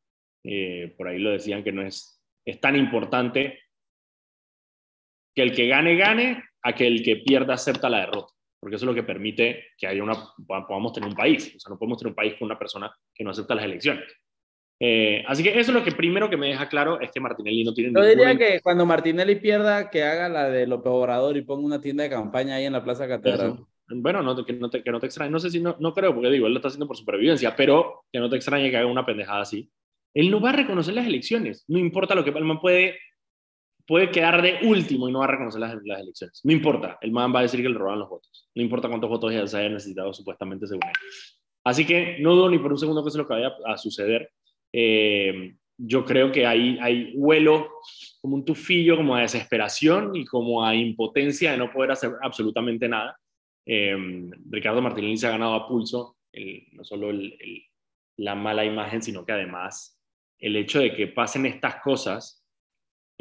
por 0.96 1.08
ahí 1.08 1.18
lo 1.18 1.30
decían 1.30 1.62
que 1.62 1.72
no 1.72 1.82
es, 1.82 2.22
es 2.44 2.60
tan 2.60 2.76
importante 2.76 3.60
que 5.34 5.42
el 5.42 5.52
que 5.54 5.68
gane, 5.68 5.96
gane, 5.96 6.42
a 6.62 6.74
que 6.74 6.86
el 6.86 7.02
que 7.02 7.16
pierda 7.16 7.54
acepta 7.54 7.88
la 7.88 8.00
derrota, 8.00 8.32
porque 8.60 8.76
eso 8.76 8.84
es 8.84 8.88
lo 8.88 8.94
que 8.94 9.02
permite 9.02 9.68
que 9.78 9.86
haya 9.86 10.02
una, 10.02 10.14
podamos 10.46 10.92
tener 10.92 11.08
un 11.08 11.16
país. 11.16 11.54
O 11.56 11.58
sea, 11.58 11.70
no 11.70 11.78
podemos 11.78 11.98
tener 11.98 12.10
un 12.10 12.16
país 12.16 12.34
con 12.38 12.46
una 12.46 12.58
persona 12.58 12.94
que 13.14 13.24
no 13.24 13.30
acepta 13.30 13.54
las 13.54 13.64
elecciones. 13.64 14.04
Eh, 14.82 15.22
así 15.28 15.42
que 15.42 15.50
eso 15.50 15.72
es 15.72 15.76
lo 15.76 15.84
que 15.84 15.92
primero 15.92 16.30
que 16.30 16.38
me 16.38 16.48
deja 16.48 16.66
claro 16.66 17.00
es 17.00 17.10
que 17.10 17.20
Martinelli 17.20 17.64
no 17.64 17.74
tiene 17.74 17.92
Yo 17.94 18.02
diría 18.02 18.36
que 18.36 18.60
cuando 18.62 18.86
Martinelli 18.86 19.36
pierda, 19.36 19.90
que 19.90 20.02
haga 20.02 20.30
la 20.30 20.48
de 20.48 20.66
López 20.66 20.90
Obrador 20.90 21.36
y 21.36 21.42
ponga 21.42 21.66
una 21.66 21.82
tienda 21.82 22.04
de 22.04 22.10
campaña 22.10 22.54
ahí 22.54 22.64
en 22.64 22.72
la 22.72 22.82
Plaza 22.82 23.06
Catedral. 23.06 23.58
Bueno, 23.90 24.22
no, 24.22 24.44
que, 24.44 24.52
no 24.52 24.70
te, 24.70 24.82
que 24.82 24.90
no 24.90 25.00
te 25.00 25.06
extrañe. 25.06 25.30
No 25.30 25.38
sé 25.38 25.50
si 25.50 25.60
no, 25.60 25.76
no 25.80 25.92
creo, 25.92 26.14
porque 26.14 26.30
digo, 26.30 26.46
él 26.46 26.52
lo 26.52 26.58
está 26.58 26.68
haciendo 26.68 26.86
por 26.86 26.96
supervivencia, 26.96 27.54
pero 27.56 28.04
que 28.12 28.18
no 28.18 28.28
te 28.30 28.36
extrañe 28.36 28.70
que 28.70 28.76
haga 28.76 28.86
una 28.86 29.04
pendejada 29.04 29.42
así. 29.42 29.70
Él 30.14 30.30
no 30.30 30.40
va 30.40 30.50
a 30.50 30.54
reconocer 30.54 30.94
las 30.94 31.06
elecciones. 31.06 31.64
No 31.68 31.78
importa 31.78 32.14
lo 32.14 32.24
que 32.24 32.30
él 32.30 32.58
puede 32.60 32.98
puede 33.90 34.12
quedar 34.12 34.40
de 34.40 34.60
último 34.62 35.08
y 35.08 35.12
no 35.12 35.18
va 35.18 35.24
a 35.24 35.28
reconocer 35.32 35.60
las, 35.60 35.74
las, 35.84 36.00
elecciones. 36.00 36.40
No 36.44 36.52
importa, 36.52 36.96
el 37.00 37.10
man 37.10 37.34
va 37.34 37.40
a 37.40 37.42
decir 37.42 37.60
que 37.60 37.68
le 37.68 37.76
roban 37.76 37.98
los 37.98 38.08
votos. 38.08 38.48
No 38.54 38.62
importa 38.62 38.88
cuántos 38.88 39.10
votos 39.10 39.32
ya 39.32 39.44
se 39.48 39.58
hayan 39.58 39.74
necesitado 39.74 40.12
supuestamente 40.12 40.68
según 40.68 40.84
él. 40.86 40.94
Así 41.64 41.84
que 41.84 42.18
no 42.20 42.36
dudo 42.36 42.50
ni 42.50 42.58
por 42.58 42.70
un 42.70 42.78
segundo 42.78 43.02
que 43.02 43.08
eso 43.08 43.18
es 43.18 43.22
lo 43.22 43.26
que 43.26 43.34
vaya 43.34 43.52
a 43.66 43.76
suceder. 43.76 44.30
Eh, 44.72 45.56
yo 45.76 46.04
creo 46.04 46.30
que 46.30 46.46
hay, 46.46 46.78
hay 46.80 47.16
vuelo 47.16 47.68
como 48.20 48.36
un 48.36 48.44
tufillo, 48.44 48.96
como 48.96 49.16
a 49.16 49.22
desesperación 49.22 50.14
y 50.14 50.24
como 50.24 50.64
a 50.64 50.74
impotencia 50.74 51.50
de 51.50 51.58
no 51.58 51.72
poder 51.72 51.90
hacer 51.90 52.12
absolutamente 52.22 52.88
nada. 52.88 53.18
Eh, 53.66 53.96
Ricardo 54.48 54.82
Martinelli 54.82 55.16
se 55.16 55.26
ha 55.26 55.30
ganado 55.30 55.54
a 55.54 55.68
pulso 55.68 56.16
no 56.72 56.84
solo 56.84 57.10
la 58.16 58.34
mala 58.34 58.64
imagen, 58.64 59.02
sino 59.02 59.24
que 59.24 59.32
además 59.32 60.00
el 60.38 60.56
hecho 60.56 60.80
de 60.80 60.94
que 60.94 61.08
pasen 61.08 61.46
estas 61.46 61.76
cosas 61.82 62.40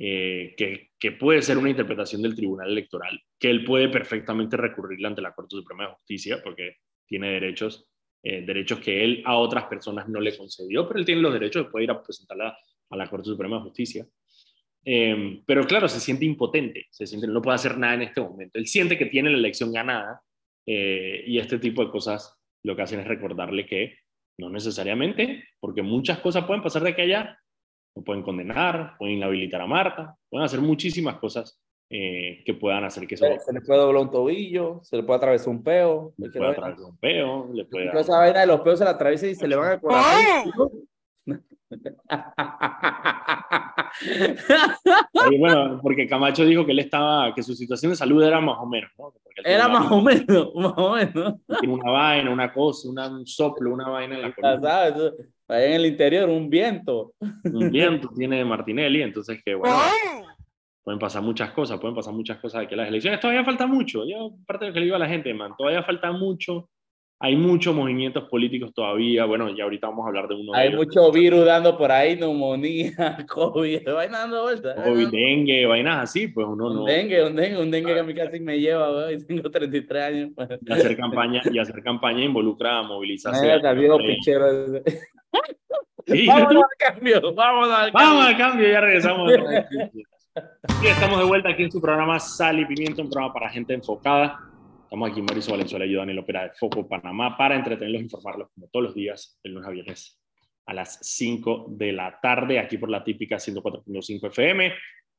eh, 0.01 0.55
que, 0.57 1.11
puede 1.11 1.41
ser 1.41 1.57
una 1.57 1.69
interpretación 1.69 2.21
del 2.21 2.35
Tribunal 2.35 2.69
Electoral, 2.69 3.19
que 3.37 3.49
él 3.49 3.65
puede 3.65 3.89
perfectamente 3.89 4.55
recurrirle 4.55 5.07
ante 5.07 5.21
la 5.21 5.33
Corte 5.33 5.57
Suprema 5.57 5.85
de 5.85 5.93
Justicia, 5.93 6.39
porque 6.41 6.77
tiene 7.05 7.31
derechos, 7.31 7.85
eh, 8.23 8.41
derechos 8.45 8.79
que 8.79 9.03
él 9.03 9.21
a 9.25 9.35
otras 9.37 9.65
personas 9.65 10.07
no 10.07 10.21
le 10.21 10.37
concedió, 10.37 10.87
pero 10.87 10.99
él 10.99 11.05
tiene 11.05 11.21
los 11.21 11.33
derechos 11.33 11.65
de 11.65 11.71
poder 11.71 11.83
ir 11.83 11.91
a 11.91 12.01
presentarla 12.01 12.57
a 12.89 12.95
la 12.95 13.09
Corte 13.09 13.25
Suprema 13.25 13.57
de 13.57 13.63
Justicia. 13.63 14.07
Eh, 14.85 15.41
pero 15.45 15.67
claro, 15.67 15.89
se 15.89 15.99
siente 15.99 16.23
impotente, 16.23 16.87
se 16.89 17.05
siente, 17.05 17.27
no 17.27 17.41
puede 17.41 17.55
hacer 17.55 17.77
nada 17.77 17.95
en 17.95 18.03
este 18.03 18.21
momento. 18.21 18.57
Él 18.57 18.67
siente 18.67 18.97
que 18.97 19.07
tiene 19.07 19.29
la 19.29 19.37
elección 19.37 19.73
ganada 19.73 20.21
y 20.71 21.39
este 21.39 21.57
tipo 21.57 21.83
de 21.83 21.91
cosas 21.91 22.37
lo 22.63 22.75
que 22.75 22.81
hacen 22.81 22.99
es 22.99 23.07
recordarle 23.07 23.65
que 23.65 23.95
no 24.37 24.49
necesariamente, 24.49 25.43
porque 25.59 25.81
muchas 25.81 26.19
cosas 26.19 26.45
pueden 26.45 26.63
pasar 26.63 26.83
de 26.83 26.95
que 26.95 27.01
allá, 27.03 27.37
pueden 28.05 28.23
condenar, 28.23 28.95
pueden 28.97 29.15
inhabilitar 29.15 29.61
a 29.61 29.67
Marta, 29.67 30.15
pueden 30.29 30.45
hacer 30.45 30.61
muchísimas 30.61 31.17
cosas 31.17 31.59
eh, 31.89 32.43
que 32.45 32.53
puedan 32.53 32.83
hacer 32.83 33.07
que 33.07 33.15
eso... 33.15 33.25
Se 33.39 33.51
le 33.51 33.61
puede 33.61 33.79
doblar 33.79 34.03
un 34.03 34.11
tobillo, 34.11 34.79
se 34.83 34.95
le 34.95 35.03
puede 35.03 35.17
atravesar 35.17 35.49
un 35.49 35.63
peo. 35.63 36.13
Le 36.17 36.29
puede 36.29 36.51
atravesar 36.51 36.85
un 36.85 36.97
peo, 36.97 37.49
le 37.53 37.65
puede... 37.65 37.99
Esa 37.99 38.17
vaina 38.17 38.41
de 38.41 38.47
los 38.47 38.61
peos 38.61 38.79
se 38.79 38.85
la 38.85 38.91
atraviesa 38.91 39.27
y 39.27 39.35
se 39.35 39.47
le 39.47 39.55
van 39.55 39.71
al 39.71 39.81
corazón. 39.81 40.51
bueno, 45.39 45.79
porque 45.81 46.07
Camacho 46.07 46.45
dijo 46.45 46.65
que 46.65 46.71
él 46.71 46.79
estaba, 46.79 47.33
que 47.33 47.43
su 47.43 47.53
situación 47.53 47.91
de 47.91 47.95
salud 47.95 48.23
era 48.23 48.41
más 48.41 48.57
o 48.59 48.65
menos, 48.65 48.89
¿no? 48.97 49.13
Era 49.43 49.67
más 49.67 49.91
o 49.91 50.01
menos, 50.01 50.49
más 50.55 50.73
o 50.75 50.95
menos. 50.95 51.35
Tiene 51.59 51.73
una 51.73 51.91
vaina, 51.91 52.31
una 52.31 52.51
cosa, 52.51 52.89
una, 52.89 53.07
un 53.07 53.25
soplo, 53.25 53.73
una 53.73 53.89
vaina 53.89 54.15
en 54.15 54.21
la 54.23 54.33
columna. 54.33 54.83
Ahí 55.47 55.65
en 55.65 55.73
el 55.73 55.85
interior, 55.85 56.29
un 56.29 56.49
viento. 56.49 57.13
Un 57.43 57.71
viento 57.71 58.09
tiene 58.15 58.43
Martinelli, 58.45 59.01
entonces 59.01 59.41
que 59.43 59.55
bueno, 59.55 59.75
pueden 60.83 60.99
pasar 60.99 61.21
muchas 61.21 61.51
cosas, 61.51 61.79
pueden 61.79 61.95
pasar 61.95 62.13
muchas 62.13 62.37
cosas 62.37 62.61
de 62.61 62.67
que 62.67 62.75
las 62.75 62.87
elecciones 62.87 63.19
todavía 63.19 63.45
falta 63.45 63.67
mucho. 63.67 64.05
Yo, 64.07 64.31
parte 64.45 64.65
de 64.65 64.69
lo 64.69 64.73
que 64.73 64.79
le 64.79 64.85
digo 64.85 64.95
a 64.95 64.99
la 64.99 65.07
gente, 65.07 65.33
man, 65.33 65.53
todavía 65.57 65.83
falta 65.83 66.11
mucho 66.11 66.69
hay 67.21 67.35
muchos 67.35 67.75
movimientos 67.75 68.29
políticos 68.29 68.73
todavía. 68.73 69.25
Bueno, 69.25 69.53
ya 69.53 69.65
ahorita 69.65 69.87
vamos 69.87 70.05
a 70.05 70.07
hablar 70.07 70.29
de 70.29 70.35
uno. 70.35 70.53
Hay 70.53 70.73
mucho 70.73 71.11
virus 71.11 71.45
dando 71.45 71.77
por 71.77 71.91
ahí, 71.91 72.15
neumonía, 72.15 72.93
COVID, 73.27 73.83
vainas 73.93 74.21
dando 74.21 74.43
vueltas. 74.43 74.75
COVID, 74.81 75.09
dengue, 75.09 75.65
vainas 75.65 76.03
así, 76.03 76.29
pues 76.29 76.47
uno 76.47 76.73
no. 76.73 76.81
Un 76.81 76.85
dengue, 76.85 77.25
un 77.25 77.35
dengue, 77.35 77.61
un 77.61 77.71
dengue 77.71 77.93
que 77.93 77.99
a 77.99 78.03
mí 78.03 78.13
casi 78.13 78.39
me 78.39 78.57
lleva, 78.57 78.89
güey, 78.89 79.17
tengo 79.25 79.51
33 79.51 80.03
años. 80.03 80.29
Pues. 80.33 80.49
Y 80.65 80.71
hacer 80.71 80.95
campaña, 80.95 81.41
y 81.51 81.59
hacer 81.59 81.83
campaña 81.83 82.23
involucra 82.23 82.79
a 82.79 82.83
movilizarse. 82.83 83.51
Ah, 83.51 83.73
viejo 83.73 83.97
pichero. 83.97 84.81
Sí. 86.07 86.25
Vamos 86.27 86.55
al 86.55 86.93
cambio, 86.93 87.21
vamos 87.35 87.69
al 87.69 87.91
cambio. 87.91 88.09
Vamos 88.09 88.25
al 88.25 88.37
cambio, 88.37 88.67
ya 88.67 88.81
regresamos. 88.81 89.31
y 90.83 90.87
estamos 90.87 91.19
de 91.19 91.25
vuelta 91.25 91.49
aquí 91.49 91.63
en 91.63 91.71
su 91.71 91.81
programa 91.81 92.17
Sal 92.19 92.59
y 92.59 92.65
Pimiento, 92.65 93.01
un 93.01 93.09
programa 93.09 93.33
para 93.33 93.49
gente 93.49 93.73
enfocada 93.73 94.48
Estamos 94.89 95.11
aquí 95.11 95.21
Mauricio 95.21 95.51
Valenzuela 95.51 95.85
y 95.85 95.91
yo, 95.91 95.99
Daniel 95.99 96.17
Opera 96.17 96.45
de 96.45 96.53
Foco 96.55 96.89
Panamá 96.89 97.37
para 97.37 97.55
entretenerlos 97.55 98.01
e 98.01 98.03
informarlos 98.05 98.49
como 98.55 98.69
todos 98.69 98.85
los 98.85 98.95
días, 98.95 99.39
el 99.43 99.51
lunes 99.51 99.67
a 99.67 99.71
viernes 99.71 100.19
a 100.65 100.73
las 100.73 100.97
5 101.03 101.67
de 101.69 101.91
la 101.91 102.19
tarde, 102.19 102.57
aquí 102.57 102.79
por 102.79 102.89
la 102.89 103.03
típica 103.03 103.35
104.5 103.35 104.29
FM. 104.29 104.73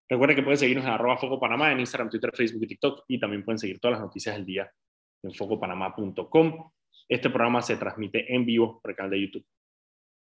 Recuerden 0.08 0.36
que 0.36 0.42
pueden 0.42 0.58
seguirnos 0.58 0.84
en 0.86 0.90
arroba 0.90 1.18
Foco 1.18 1.38
Panamá 1.38 1.70
en 1.70 1.78
Instagram, 1.78 2.10
Twitter, 2.10 2.32
Facebook 2.34 2.64
y 2.64 2.66
TikTok 2.66 3.04
y 3.06 3.20
también 3.20 3.44
pueden 3.44 3.60
seguir 3.60 3.78
todas 3.78 3.98
las 3.98 4.06
noticias 4.06 4.34
del 4.34 4.44
día 4.44 4.68
en 5.22 5.32
focopanamá.com. 5.32 6.72
Este 7.08 7.30
programa 7.30 7.62
se 7.62 7.76
transmite 7.76 8.34
en 8.34 8.44
vivo 8.44 8.80
por 8.82 8.90
el 8.90 8.96
canal 8.96 9.12
de 9.12 9.20
YouTube 9.20 9.46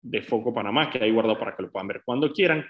de 0.04 0.22
Foco 0.22 0.54
Panamá, 0.54 0.90
que 0.90 1.04
hay 1.04 1.12
guardado 1.12 1.38
para 1.38 1.54
que 1.54 1.64
lo 1.64 1.70
puedan 1.70 1.90
ver 1.90 2.02
cuando 2.06 2.32
quieran 2.32 2.66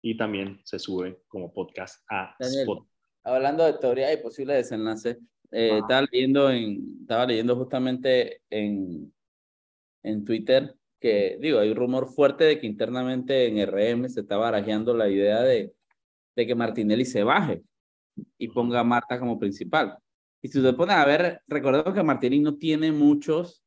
y 0.00 0.16
también 0.16 0.60
se 0.62 0.78
sube 0.78 1.22
como 1.26 1.52
podcast 1.52 2.04
a 2.08 2.36
Spotify. 2.38 2.88
Hablando 3.24 3.64
de 3.64 3.72
teoría 3.72 4.12
y 4.12 4.18
posible 4.18 4.54
desenlace, 4.54 5.18
eh, 5.52 5.78
estaba, 5.78 6.06
leyendo 6.10 6.50
en, 6.50 6.98
estaba 7.02 7.26
leyendo 7.26 7.56
justamente 7.56 8.40
en, 8.50 9.12
en 10.02 10.24
Twitter 10.24 10.74
que, 10.98 11.36
digo, 11.40 11.58
hay 11.58 11.70
un 11.70 11.76
rumor 11.76 12.08
fuerte 12.08 12.44
de 12.44 12.58
que 12.58 12.66
internamente 12.66 13.46
en 13.46 13.66
RM 13.66 14.08
se 14.08 14.20
está 14.20 14.36
barajeando 14.36 14.96
la 14.96 15.08
idea 15.08 15.42
de, 15.42 15.72
de 16.34 16.46
que 16.46 16.54
Martinelli 16.54 17.04
se 17.04 17.22
baje 17.22 17.62
y 18.38 18.48
ponga 18.48 18.80
a 18.80 18.84
Marta 18.84 19.18
como 19.18 19.38
principal. 19.38 19.98
Y 20.40 20.48
si 20.48 20.58
usted 20.58 20.74
pone 20.74 20.92
a 20.92 21.04
ver, 21.04 21.40
recordemos 21.46 21.92
que 21.92 22.02
Martinelli 22.02 22.42
no 22.42 22.56
tiene 22.56 22.90
muchos, 22.92 23.62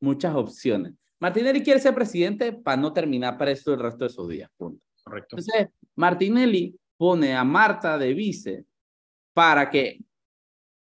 muchas 0.00 0.34
opciones. 0.34 0.94
Martinelli 1.20 1.62
quiere 1.62 1.80
ser 1.80 1.94
presidente 1.94 2.52
para 2.52 2.76
no 2.76 2.92
terminar 2.92 3.36
preso 3.36 3.74
el 3.74 3.80
resto 3.80 4.04
de 4.04 4.10
sus 4.10 4.28
días, 4.28 4.50
punto. 4.56 4.82
Correcto. 5.02 5.36
Entonces, 5.36 5.68
Martinelli 5.96 6.76
pone 6.96 7.34
a 7.34 7.44
Marta 7.44 7.96
de 7.96 8.12
vice 8.14 8.64
para 9.32 9.70
que 9.70 10.00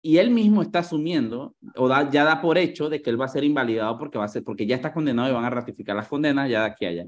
y 0.00 0.18
él 0.18 0.30
mismo 0.30 0.62
está 0.62 0.80
asumiendo 0.80 1.56
o 1.76 1.88
ya 2.10 2.24
da 2.24 2.40
por 2.40 2.56
hecho 2.56 2.88
de 2.88 3.02
que 3.02 3.10
él 3.10 3.20
va 3.20 3.24
a 3.24 3.28
ser 3.28 3.44
invalidado 3.44 3.98
porque 3.98 4.18
va 4.18 4.24
a 4.24 4.28
ser 4.28 4.44
porque 4.44 4.66
ya 4.66 4.76
está 4.76 4.92
condenado 4.92 5.28
y 5.28 5.32
van 5.32 5.44
a 5.44 5.50
ratificar 5.50 5.96
las 5.96 6.08
condenas 6.08 6.48
ya 6.48 6.60
de 6.60 6.66
aquí 6.66 6.86
a 6.86 6.90
allá. 6.90 7.06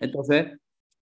Entonces, 0.00 0.58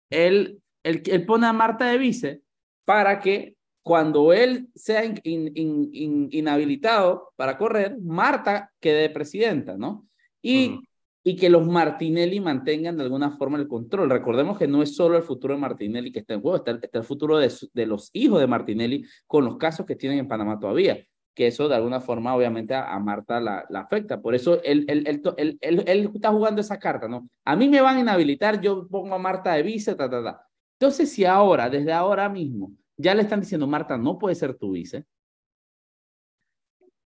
él, 0.10 0.60
él, 0.84 1.25
pone 1.25 1.48
a 1.48 1.53
Marta 1.53 1.86
de 1.86 1.98
vice 1.98 2.41
para 2.86 3.20
que 3.20 3.55
cuando 3.84 4.34
él 4.34 4.70
sea 4.75 5.03
inhabilitado 5.24 7.34
para 7.36 7.58
correr, 7.58 7.98
Marta 8.01 8.72
quede 8.79 9.10
presidenta, 9.10 9.77
¿no? 9.77 10.08
Y, 10.41 10.79
y 11.24 11.36
que 11.36 11.50
los 11.50 11.65
Martinelli 11.65 12.39
mantengan 12.39 12.98
de 12.98 13.03
alguna 13.03 13.32
forma 13.32 13.58
el 13.58 13.68
control. 13.68 14.10
Recordemos 14.10 14.58
que 14.58 14.68
no 14.68 14.84
es 14.84 14.96
solo 14.96 15.18
el 15.18 15.24
futuro 15.24 15.53
de 15.53 15.60
Martinelli 15.60 16.12
que 16.12 16.20
está 16.20 16.34
en 16.34 16.42
juego, 16.42 16.58
está, 16.58 16.72
está 16.82 17.00
el 17.00 17.06
futuro 17.06 17.38
de, 17.38 17.51
de, 17.74 17.86
los 17.86 18.10
hijos 18.13 18.39
de 18.39 18.48
Martinelli 18.48 19.06
con 19.25 19.46
los 19.46 19.58
casos 19.58 19.86
que 19.86 19.96
tienen 19.96 20.20
en 20.20 20.27
Panamá 20.27 20.60
todavía 20.60 20.98
que 21.34 21.48
eso 21.48 21.68
de 21.68 21.75
alguna 21.75 22.00
forma 22.00 22.36
obviamente 22.36 22.75
a, 22.75 22.98
Marta 23.00 23.39
la, 23.39 23.65
la, 23.70 23.82
afecta. 23.82 24.22
Por 24.22 24.36
eso 24.36 24.62
él, 24.63 24.86
él, 24.88 25.03
él, 25.08 25.58
él, 25.62 26.12
está 26.13 26.32
jugando 26.32 26.62
esa 26.62 26.77
carta, 26.77 27.08
¿no? 27.08 27.27
A 27.44 27.56
mí 27.56 27.68
me 27.70 27.82
van 27.82 27.98
a 27.98 28.01
inhabilitar, 28.01 28.62
yo 28.62 28.88
pongo 28.88 29.15
a 29.15 29.18
Marta 29.18 29.53
de 29.53 29.63
vice, 29.63 29.96
ta, 29.96 30.10
ta, 30.10 30.24
ta. 30.24 30.48
Entonces, 30.80 31.12
si 31.12 31.25
ahora, 31.25 31.70
desde 31.70 31.92
ahora 31.92 32.30
mismo, 32.30 32.74
ya 32.98 33.15
le 33.15 33.24
están 33.24 33.39
diciendo, 33.39 33.68
Marta, 33.68 33.98
no 33.98 34.20
puede 34.20 34.36
ser 34.36 34.56
tu 34.56 34.72
vice, 34.72 35.06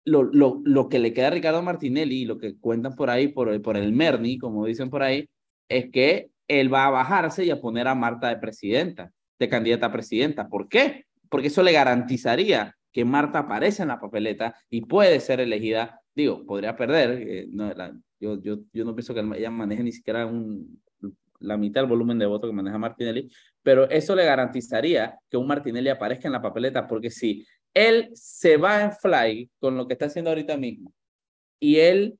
lo, 0.05 0.23
lo, 0.23 0.61
lo 0.63 0.89
que 0.89 0.99
le 0.99 1.13
queda 1.13 1.27
a 1.27 1.31
Ricardo 1.31 1.61
Martinelli 1.61 2.21
y 2.21 2.25
lo 2.25 2.37
que 2.37 2.57
cuentan 2.57 2.95
por 2.95 3.09
ahí, 3.09 3.27
por, 3.27 3.61
por 3.61 3.77
el 3.77 3.93
Merni, 3.93 4.37
como 4.37 4.65
dicen 4.65 4.89
por 4.89 5.03
ahí, 5.03 5.27
es 5.69 5.89
que 5.91 6.29
él 6.47 6.73
va 6.73 6.85
a 6.85 6.91
bajarse 6.91 7.45
y 7.45 7.51
a 7.51 7.61
poner 7.61 7.87
a 7.87 7.95
Marta 7.95 8.29
de 8.29 8.37
presidenta, 8.37 9.11
de 9.39 9.49
candidata 9.49 9.87
a 9.87 9.91
presidenta. 9.91 10.49
¿Por 10.49 10.67
qué? 10.67 11.05
Porque 11.29 11.47
eso 11.47 11.63
le 11.63 11.71
garantizaría 11.71 12.75
que 12.91 13.05
Marta 13.05 13.39
aparece 13.39 13.83
en 13.83 13.87
la 13.87 13.99
papeleta 13.99 14.55
y 14.69 14.81
puede 14.81 15.19
ser 15.19 15.39
elegida. 15.39 16.01
Digo, 16.13 16.45
podría 16.45 16.75
perder. 16.75 17.25
Eh, 17.25 17.47
no, 17.49 17.73
yo, 18.19 18.41
yo, 18.41 18.57
yo 18.73 18.85
no 18.85 18.93
pienso 18.93 19.13
que 19.13 19.21
ella 19.37 19.49
maneje 19.49 19.83
ni 19.83 19.93
siquiera 19.93 20.25
un, 20.25 20.81
la 21.41 21.57
mitad 21.57 21.81
del 21.81 21.89
volumen 21.89 22.19
de 22.19 22.25
votos 22.25 22.49
que 22.49 22.55
maneja 22.55 22.77
Martinelli, 22.77 23.29
pero 23.63 23.89
eso 23.89 24.15
le 24.15 24.25
garantizaría 24.25 25.17
que 25.29 25.37
un 25.37 25.47
Martinelli 25.47 25.89
aparezca 25.89 26.27
en 26.27 26.33
la 26.33 26.41
papeleta, 26.41 26.87
porque 26.87 27.09
si 27.09 27.45
él 27.73 28.09
se 28.13 28.57
va 28.57 28.81
en 28.81 28.91
fly 28.91 29.49
con 29.59 29.77
lo 29.77 29.87
que 29.87 29.93
está 29.93 30.05
haciendo 30.05 30.29
ahorita 30.31 30.57
mismo 30.57 30.93
y 31.59 31.77
él 31.77 32.19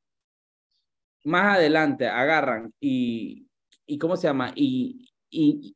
más 1.24 1.58
adelante 1.58 2.08
agarran 2.08 2.74
y, 2.80 3.48
y 3.86 3.98
¿cómo 3.98 4.16
se 4.16 4.28
llama? 4.28 4.52
Y, 4.56 5.10
y 5.30 5.74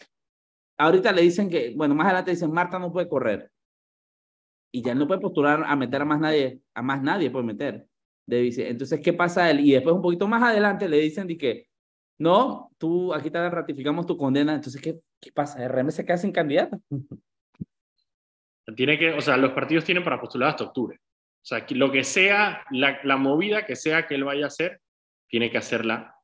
ahorita 0.78 1.12
le 1.12 1.22
dicen 1.22 1.50
que, 1.50 1.74
bueno, 1.76 1.96
más 1.96 2.08
adelante 2.08 2.32
dicen, 2.32 2.52
Marta 2.52 2.80
no 2.80 2.92
puede 2.92 3.08
correr. 3.10 3.52
Y 4.72 4.82
ya 4.82 4.94
no 4.94 5.08
puede 5.08 5.22
postular 5.22 5.64
a 5.66 5.76
meter 5.76 6.02
a 6.02 6.06
más 6.06 6.20
nadie, 6.20 6.60
a 6.74 6.82
más 6.82 7.02
nadie 7.02 7.32
puede 7.32 7.46
meter. 7.46 7.88
De 8.26 8.48
Entonces, 8.70 9.00
¿qué 9.02 9.14
pasa 9.14 9.50
él? 9.50 9.60
Y 9.62 9.72
después 9.74 9.96
un 9.96 10.02
poquito 10.02 10.28
más 10.28 10.44
adelante 10.44 10.90
le 10.90 10.98
dicen 10.98 11.28
de 11.28 11.38
que, 11.38 11.68
no, 12.18 12.72
tú 12.78 13.14
aquí 13.14 13.30
te 13.30 13.50
ratificamos 13.50 14.06
tu 14.06 14.18
condena. 14.18 14.56
Entonces, 14.56 14.82
¿qué, 14.82 15.00
qué 15.22 15.32
pasa? 15.32 15.66
¿RM 15.68 15.92
se 15.92 16.06
queda 16.06 16.18
sin 16.18 16.32
candidato? 16.32 16.80
Tiene 18.76 18.98
que, 18.98 19.12
o 19.12 19.22
sea, 19.22 19.38
los 19.38 19.52
partidos 19.52 19.84
tienen 19.84 20.04
para 20.04 20.20
postular 20.20 20.50
hasta 20.50 20.64
octubre. 20.64 20.98
O 20.98 21.46
sea, 21.46 21.66
lo 21.70 21.92
que 21.92 22.04
sea, 22.04 22.66
la, 22.72 23.00
la 23.04 23.18
movida 23.18 23.66
que 23.66 23.76
sea 23.76 24.08
que 24.08 24.16
él 24.16 24.24
vaya 24.24 24.46
a 24.46 24.48
hacer, 24.48 24.82
tiene 25.28 25.52
que 25.52 25.58
hacerla 25.58 26.16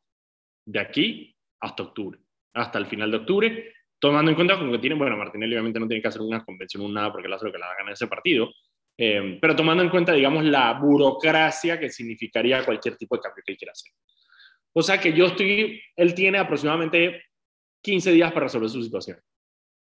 de 0.65 0.79
aquí 0.79 1.35
hasta 1.59 1.83
octubre, 1.83 2.19
hasta 2.53 2.79
el 2.79 2.85
final 2.87 3.11
de 3.11 3.17
octubre, 3.17 3.73
tomando 3.99 4.31
en 4.31 4.35
cuenta 4.35 4.57
como 4.57 4.71
que 4.71 4.79
tienen, 4.79 4.97
bueno, 4.97 5.15
Martinelli 5.15 5.53
obviamente 5.53 5.79
no 5.79 5.87
tiene 5.87 6.01
que 6.01 6.07
hacer 6.07 6.21
una 6.21 6.43
convención, 6.43 6.83
un 6.83 6.93
nada, 6.93 7.11
porque 7.11 7.27
él 7.27 7.33
hace 7.33 7.45
lo 7.45 7.51
que 7.51 7.59
le 7.59 7.65
hagan 7.65 7.87
en 7.87 7.93
ese 7.93 8.07
partido, 8.07 8.49
eh, 8.97 9.37
pero 9.39 9.55
tomando 9.55 9.83
en 9.83 9.89
cuenta, 9.89 10.13
digamos, 10.13 10.43
la 10.43 10.73
burocracia 10.73 11.79
que 11.79 11.89
significaría 11.89 12.65
cualquier 12.65 12.97
tipo 12.97 13.15
de 13.15 13.21
cambio 13.21 13.43
que 13.45 13.51
él 13.51 13.57
quiera 13.57 13.71
hacer. 13.71 13.91
O 14.73 14.81
sea 14.81 14.99
que 14.99 15.13
yo 15.13 15.27
estoy, 15.27 15.81
él 15.95 16.15
tiene 16.15 16.39
aproximadamente 16.39 17.25
15 17.83 18.11
días 18.11 18.31
para 18.31 18.45
resolver 18.45 18.69
su 18.69 18.81
situación. 18.81 19.19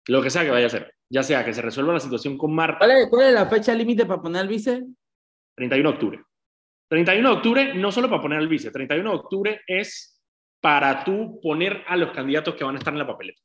Lo 0.10 0.24
que 0.24 0.32
sea 0.32 0.44
que 0.44 0.50
vaya 0.50 0.66
a 0.66 0.68
hacer. 0.68 0.94
Ya 1.08 1.22
sea 1.22 1.46
que 1.46 1.54
se 1.54 1.62
resuelva 1.62 1.94
la 1.94 2.00
situación 2.00 2.38
con 2.38 2.54
Marta. 2.54 2.86
¿Cuál 3.10 3.28
es, 3.28 3.34
la 3.34 3.46
fecha 3.46 3.74
límite 3.76 4.06
para 4.06 4.22
poner 4.22 4.42
al 4.42 4.48
vice? 4.48 4.84
31 5.56 5.90
de 5.90 5.96
octubre. 5.96 6.24
31 6.90 7.30
de 7.30 7.36
octubre, 7.36 7.74
no 7.76 7.92
solo 7.92 8.10
para 8.10 8.22
poner 8.22 8.40
al 8.40 8.48
vice, 8.48 8.72
31 8.72 9.08
de 9.08 9.16
octubre 9.16 9.62
es 9.68 10.20
para 10.60 11.04
tú 11.04 11.40
poner 11.42 11.84
a 11.88 11.96
los 11.96 12.12
candidatos 12.12 12.56
que 12.56 12.64
van 12.64 12.76
a 12.76 12.80
estar 12.80 12.92
en 12.92 13.00
la 13.00 13.06
papeleta 13.06 13.40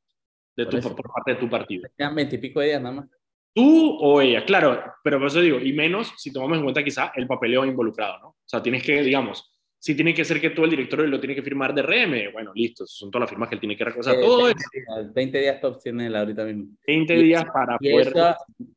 de 0.56 0.64
tu, 0.64 0.80
por, 0.80 0.94
parte 1.12 1.32
de 1.32 1.36
tu 1.36 1.50
partido. 1.50 1.88
Quedan 1.96 2.14
20 2.14 2.34
y 2.34 2.38
pico 2.38 2.60
de 2.60 2.66
días 2.66 2.80
nada 2.80 2.94
más. 2.94 3.10
Tú 3.52 3.98
o 4.00 4.20
ella, 4.22 4.44
claro, 4.46 4.82
pero 5.02 5.18
por 5.18 5.28
eso 5.28 5.40
digo, 5.42 5.58
y 5.60 5.74
menos 5.74 6.14
si 6.16 6.32
tomamos 6.32 6.56
en 6.56 6.64
cuenta 6.64 6.82
quizá 6.82 7.12
el 7.14 7.26
papeleo 7.26 7.66
involucrado, 7.66 8.18
¿no? 8.20 8.28
O 8.28 8.46
sea, 8.46 8.62
tienes 8.62 8.82
que, 8.82 9.02
digamos, 9.02 9.53
si 9.84 9.94
tiene 9.94 10.14
que 10.14 10.24
ser 10.24 10.40
que 10.40 10.48
tú 10.48 10.64
el 10.64 10.70
directorio 10.70 11.06
lo 11.06 11.20
tiene 11.20 11.34
que 11.34 11.42
firmar 11.42 11.74
de 11.74 11.82
RM, 11.82 12.32
bueno, 12.32 12.52
listo, 12.54 12.86
son 12.86 13.10
todas 13.10 13.24
las 13.24 13.30
firmas 13.30 13.50
que 13.50 13.56
él 13.56 13.60
tiene 13.60 13.76
que 13.76 13.84
recoger. 13.84 14.18
todo 14.18 14.44
20 14.44 14.62
días, 14.72 15.12
20 15.12 15.38
días 15.38 15.60
tiene 15.82 16.06
él 16.06 16.16
ahorita 16.16 16.44
mismo. 16.46 16.68
20 16.86 17.14
días 17.16 17.44
para 17.52 17.76
poder... 17.76 18.14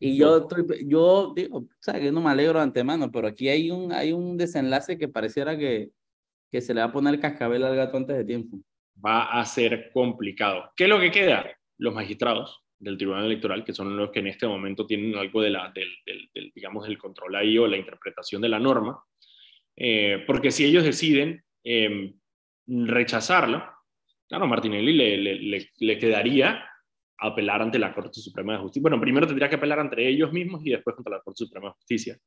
y 0.02 0.18
yo, 0.18 0.40
estoy, 0.40 0.66
yo 0.86 1.32
digo, 1.34 1.60
o 1.60 1.68
sea, 1.80 1.98
que 1.98 2.12
no 2.12 2.20
me 2.20 2.30
alegro 2.30 2.60
de 2.60 2.64
antemano, 2.64 3.10
pero 3.10 3.30
aquí 3.30 3.48
hay 3.48 3.72
un, 3.72 3.94
hay 3.94 4.12
un 4.12 4.36
desenlace 4.36 4.98
que 4.98 5.08
pareciera 5.08 5.58
que, 5.58 5.92
que 6.52 6.60
se 6.60 6.74
le 6.74 6.82
va 6.82 6.88
a 6.88 6.92
poner 6.92 7.14
el 7.14 7.22
cascabel 7.22 7.64
al 7.64 7.78
gato 7.78 7.96
antes 7.96 8.18
de 8.18 8.26
tiempo. 8.26 8.60
Va 8.98 9.32
a 9.32 9.46
ser 9.46 9.92
complicado. 9.94 10.74
¿Qué 10.76 10.84
es 10.84 10.90
lo 10.90 11.00
que 11.00 11.12
queda? 11.12 11.50
Los 11.78 11.94
magistrados 11.94 12.66
del 12.80 12.98
Tribunal 12.98 13.28
Electoral, 13.28 13.64
que 13.64 13.74
son 13.74 13.96
los 13.96 14.12
que 14.12 14.20
en 14.20 14.28
este 14.28 14.46
momento 14.46 14.86
tienen 14.86 15.16
algo 15.16 15.42
de 15.42 15.52
la, 15.52 15.72
del, 15.74 15.88
del 16.34 16.52
digamos, 16.54 16.86
del 16.86 16.98
control 16.98 17.34
ahí 17.38 17.58
o 17.58 17.66
la 17.66 17.78
interpretación 17.78 18.42
de 18.42 18.50
la 18.50 18.60
norma, 18.60 19.02
eh, 19.78 20.24
porque 20.26 20.52
si 20.52 20.66
ellos 20.66 20.84
deciden 20.84 21.44
eh, 21.64 22.14
rechazarlo, 22.66 23.64
claro, 24.28 24.48
Martinelli 24.48 24.94
le, 24.94 25.18
le, 25.18 25.72
le, 25.78 25.98
quedaría 26.00 26.68
apelar 27.20 27.62
ante 27.62 27.78
la 27.78 27.94
Corte 27.94 28.20
Suprema 28.20 28.54
de 28.54 28.60
Justicia. 28.60 28.82
Bueno, 28.82 29.00
primero 29.00 29.28
tendría 29.28 29.50
que 29.50 29.56
apelar 29.56 29.80
entre 29.80 30.08
ellos 30.08 30.34
mismos 30.34 30.66
y 30.66 30.72
después 30.72 30.96
contra 30.96 31.18
la 31.18 31.22
Corte 31.22 31.46
Suprema 31.46 31.68
de 31.68 31.74
Justicia. 31.74 32.18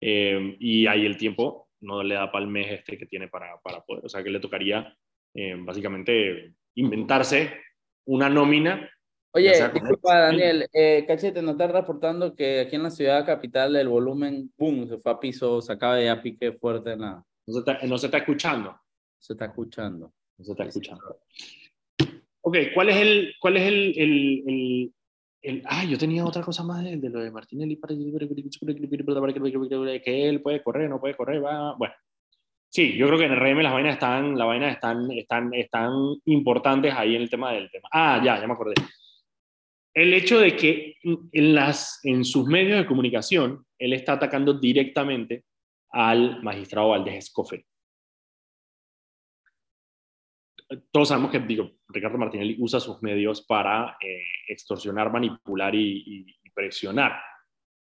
Eh, 0.00 0.56
y 0.58 0.86
ahí 0.86 1.04
el 1.04 1.16
tiempo 1.16 1.68
no 1.80 2.02
le 2.02 2.14
da 2.14 2.32
para 2.32 2.44
el 2.44 2.50
mes 2.50 2.70
este 2.70 2.96
que 2.96 3.06
tiene 3.06 3.28
para, 3.28 3.58
para 3.62 3.82
poder. 3.82 4.06
O 4.06 4.08
sea, 4.08 4.22
que 4.24 4.30
le 4.30 4.40
tocaría 4.40 4.96
básicamente 5.66 6.54
inventarse 6.76 7.60
una 8.06 8.30
nómina 8.30 8.88
Oye, 9.36 9.52
disculpa 9.70 10.18
Daniel, 10.18 10.66
eh, 10.72 11.04
Cachete, 11.06 11.42
nos 11.42 11.52
está 11.52 11.66
reportando 11.66 12.34
que 12.34 12.60
aquí 12.60 12.76
en 12.76 12.84
la 12.84 12.90
ciudad 12.90 13.26
capital 13.26 13.76
el 13.76 13.86
volumen, 13.86 14.50
boom, 14.56 14.88
se 14.88 14.96
fue 14.96 15.12
a 15.12 15.20
piso, 15.20 15.60
se 15.60 15.74
acaba 15.74 15.96
de 15.96 16.16
pique 16.16 16.52
fuerte 16.52 16.92
en 16.92 17.02
la... 17.02 17.22
No 17.46 17.52
se, 17.52 17.58
está, 17.58 17.78
no 17.86 17.98
se 17.98 18.06
está 18.06 18.16
escuchando. 18.16 18.74
Se 19.18 19.34
está 19.34 19.44
escuchando. 19.44 20.10
No 20.38 20.44
se 20.44 20.52
está 20.52 20.64
escuchando. 20.64 21.20
Ok, 22.40 22.56
¿cuál 22.72 22.88
es 22.88 22.96
el, 22.96 23.34
cuál 23.38 23.58
es 23.58 23.68
el, 23.68 23.92
el, 23.98 24.42
el, 24.46 24.94
el 25.42 25.62
ah, 25.66 25.84
yo 25.84 25.98
tenía 25.98 26.24
otra 26.24 26.40
cosa 26.40 26.62
más 26.62 26.82
de, 26.82 26.96
de 26.96 27.10
lo 27.10 27.20
de 27.20 27.30
Martinelli 27.30 27.76
para 27.76 27.94
que 30.02 30.28
él 30.28 30.40
puede 30.40 30.62
correr, 30.62 30.88
no 30.88 30.98
puede 30.98 31.14
correr, 31.14 31.44
va, 31.44 31.76
bueno. 31.76 31.92
Sí, 32.70 32.96
yo 32.96 33.06
creo 33.06 33.18
que 33.18 33.26
en 33.26 33.32
el 33.32 33.38
RM 33.38 33.62
las 33.62 33.72
vainas 33.74 33.94
están, 33.94 34.38
las 34.38 34.46
vainas 34.46 34.74
están, 34.74 35.10
están, 35.10 35.52
están 35.52 35.92
importantes 36.24 36.94
ahí 36.94 37.16
en 37.16 37.22
el 37.22 37.28
tema 37.28 37.52
del 37.52 37.70
tema. 37.70 37.86
Ah, 37.92 38.22
ya, 38.24 38.40
ya 38.40 38.46
me 38.46 38.54
acordé 38.54 38.72
el 39.96 40.12
hecho 40.12 40.38
de 40.38 40.54
que 40.54 40.98
en, 41.02 42.24
sus 42.24 42.46
medios 42.46 42.78
de 42.78 42.86
comunicación 42.86 43.64
él 43.78 43.94
está 43.94 44.12
atacando 44.12 44.52
directamente 44.52 45.44
al 45.90 46.42
magistrado 46.42 46.90
Valdés 46.90 47.14
Escofer. 47.16 47.64
Todos 50.90 51.08
sabemos 51.08 51.30
que 51.30 51.38
Ricardo 51.88 52.18
Martinelli 52.18 52.56
usa 52.58 52.78
sus 52.78 53.00
medios 53.02 53.46
para 53.46 53.96
eh, 54.00 54.22
extorsionar, 54.48 55.10
manipular 55.10 55.74
y, 55.74 56.26
presionar. 56.52 57.18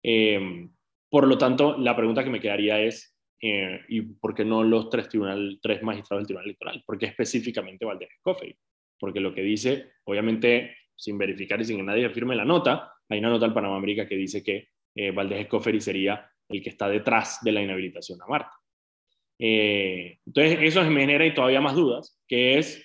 Em, 0.02 0.70
por 1.11 1.26
lo 1.26 1.37
tanto, 1.37 1.78
la 1.78 1.96
pregunta 1.96 2.22
que 2.22 2.30
me 2.30 2.40
quedaría 2.40 2.80
es, 2.80 3.16
eh, 3.40 3.80
¿y 3.88 4.02
por 4.02 4.34
qué 4.34 4.44
no 4.44 4.62
los 4.62 4.88
tres 4.90 5.82
magistrados 5.82 6.20
del 6.20 6.26
Tribunal 6.26 6.44
Electoral? 6.44 6.82
¿Por 6.87 6.98
qué 6.98 7.06
específicamente 7.06 7.84
Valdés 7.84 8.11
Escofer? 8.11 8.56
Porque 9.00 9.20
lo 9.20 9.34
que 9.34 9.42
dice, 9.42 9.92
obviamente, 10.04 10.76
sin 10.98 11.16
verificar 11.16 11.61
y 11.61 11.64
sin 11.64 11.76
que 11.76 11.82
nadie 11.84 12.11
firme 12.11 12.34
la 12.34 12.44
nota, 12.44 12.92
hay 13.08 13.20
una 13.20 13.30
nota 13.30 13.46
del 13.46 13.54
Panamá 13.54 13.76
América 13.76 14.06
que 14.06 14.16
dice 14.16 14.42
que 14.42 14.68
eh, 14.94 15.12
Valdés 15.12 15.42
Escoferi 15.42 15.80
sería 15.80 16.28
el 16.48 16.62
que 16.62 16.70
está 16.70 16.88
detrás 16.88 17.38
de 17.42 17.52
la 17.52 17.62
inhabilitación 17.62 18.20
a 18.20 18.26
Marta. 18.26 18.52
Eh, 19.38 20.18
entonces, 20.26 20.58
eso 20.61 20.82
me 20.90 21.00
genera 21.00 21.24
y 21.24 21.32
todavía 21.32 21.61
más 21.61 21.76
dudas, 21.76 22.20
que 22.26 22.58
es, 22.58 22.84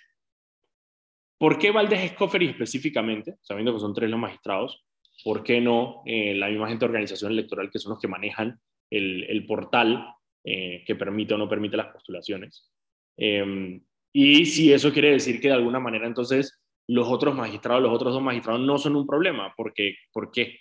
¿por 1.39 1.57
qué 1.57 1.71
Valdés 1.71 2.03
Escoferi 2.03 2.49
específicamente, 2.49 3.35
sabiendo 3.41 3.73
que 3.73 3.79
son 3.79 3.95
tres 3.95 4.09
los 4.11 4.19
magistrados, 4.19 4.85
por 5.23 5.43
qué 5.43 5.59
no 5.59 6.03
eh, 6.05 6.35
la 6.35 6.49
misma 6.49 6.67
gente 6.69 6.85
de 6.85 6.91
organización 6.91 7.31
electoral 7.31 7.71
que 7.71 7.79
son 7.79 7.91
los 7.91 7.99
que 7.99 8.07
manejan 8.07 8.59
el, 8.89 9.23
el 9.23 9.45
portal 9.45 10.07
que 10.45 10.95
permite 10.99 11.33
o 11.33 11.37
no 11.37 11.47
permite 11.47 11.77
las 11.77 11.87
postulaciones? 11.87 12.69
y 13.15 14.45
si 14.45 14.73
eso 14.73 14.91
quiere 14.91 15.11
decir 15.11 15.39
que 15.39 15.47
de 15.47 15.53
alguna 15.53 15.79
manera 15.79 16.05
entonces 16.05 16.62
los 16.87 17.07
otros 17.07 17.35
magistrados, 17.35 17.81
los 17.81 17.93
otros 17.93 18.13
dos 18.13 18.21
magistrados 18.21 18.61
no 18.61 18.77
son 18.77 18.95
un 18.95 19.07
problema. 19.07 19.53
Porque, 19.55 19.95
¿Por 20.11 20.31
qué? 20.31 20.59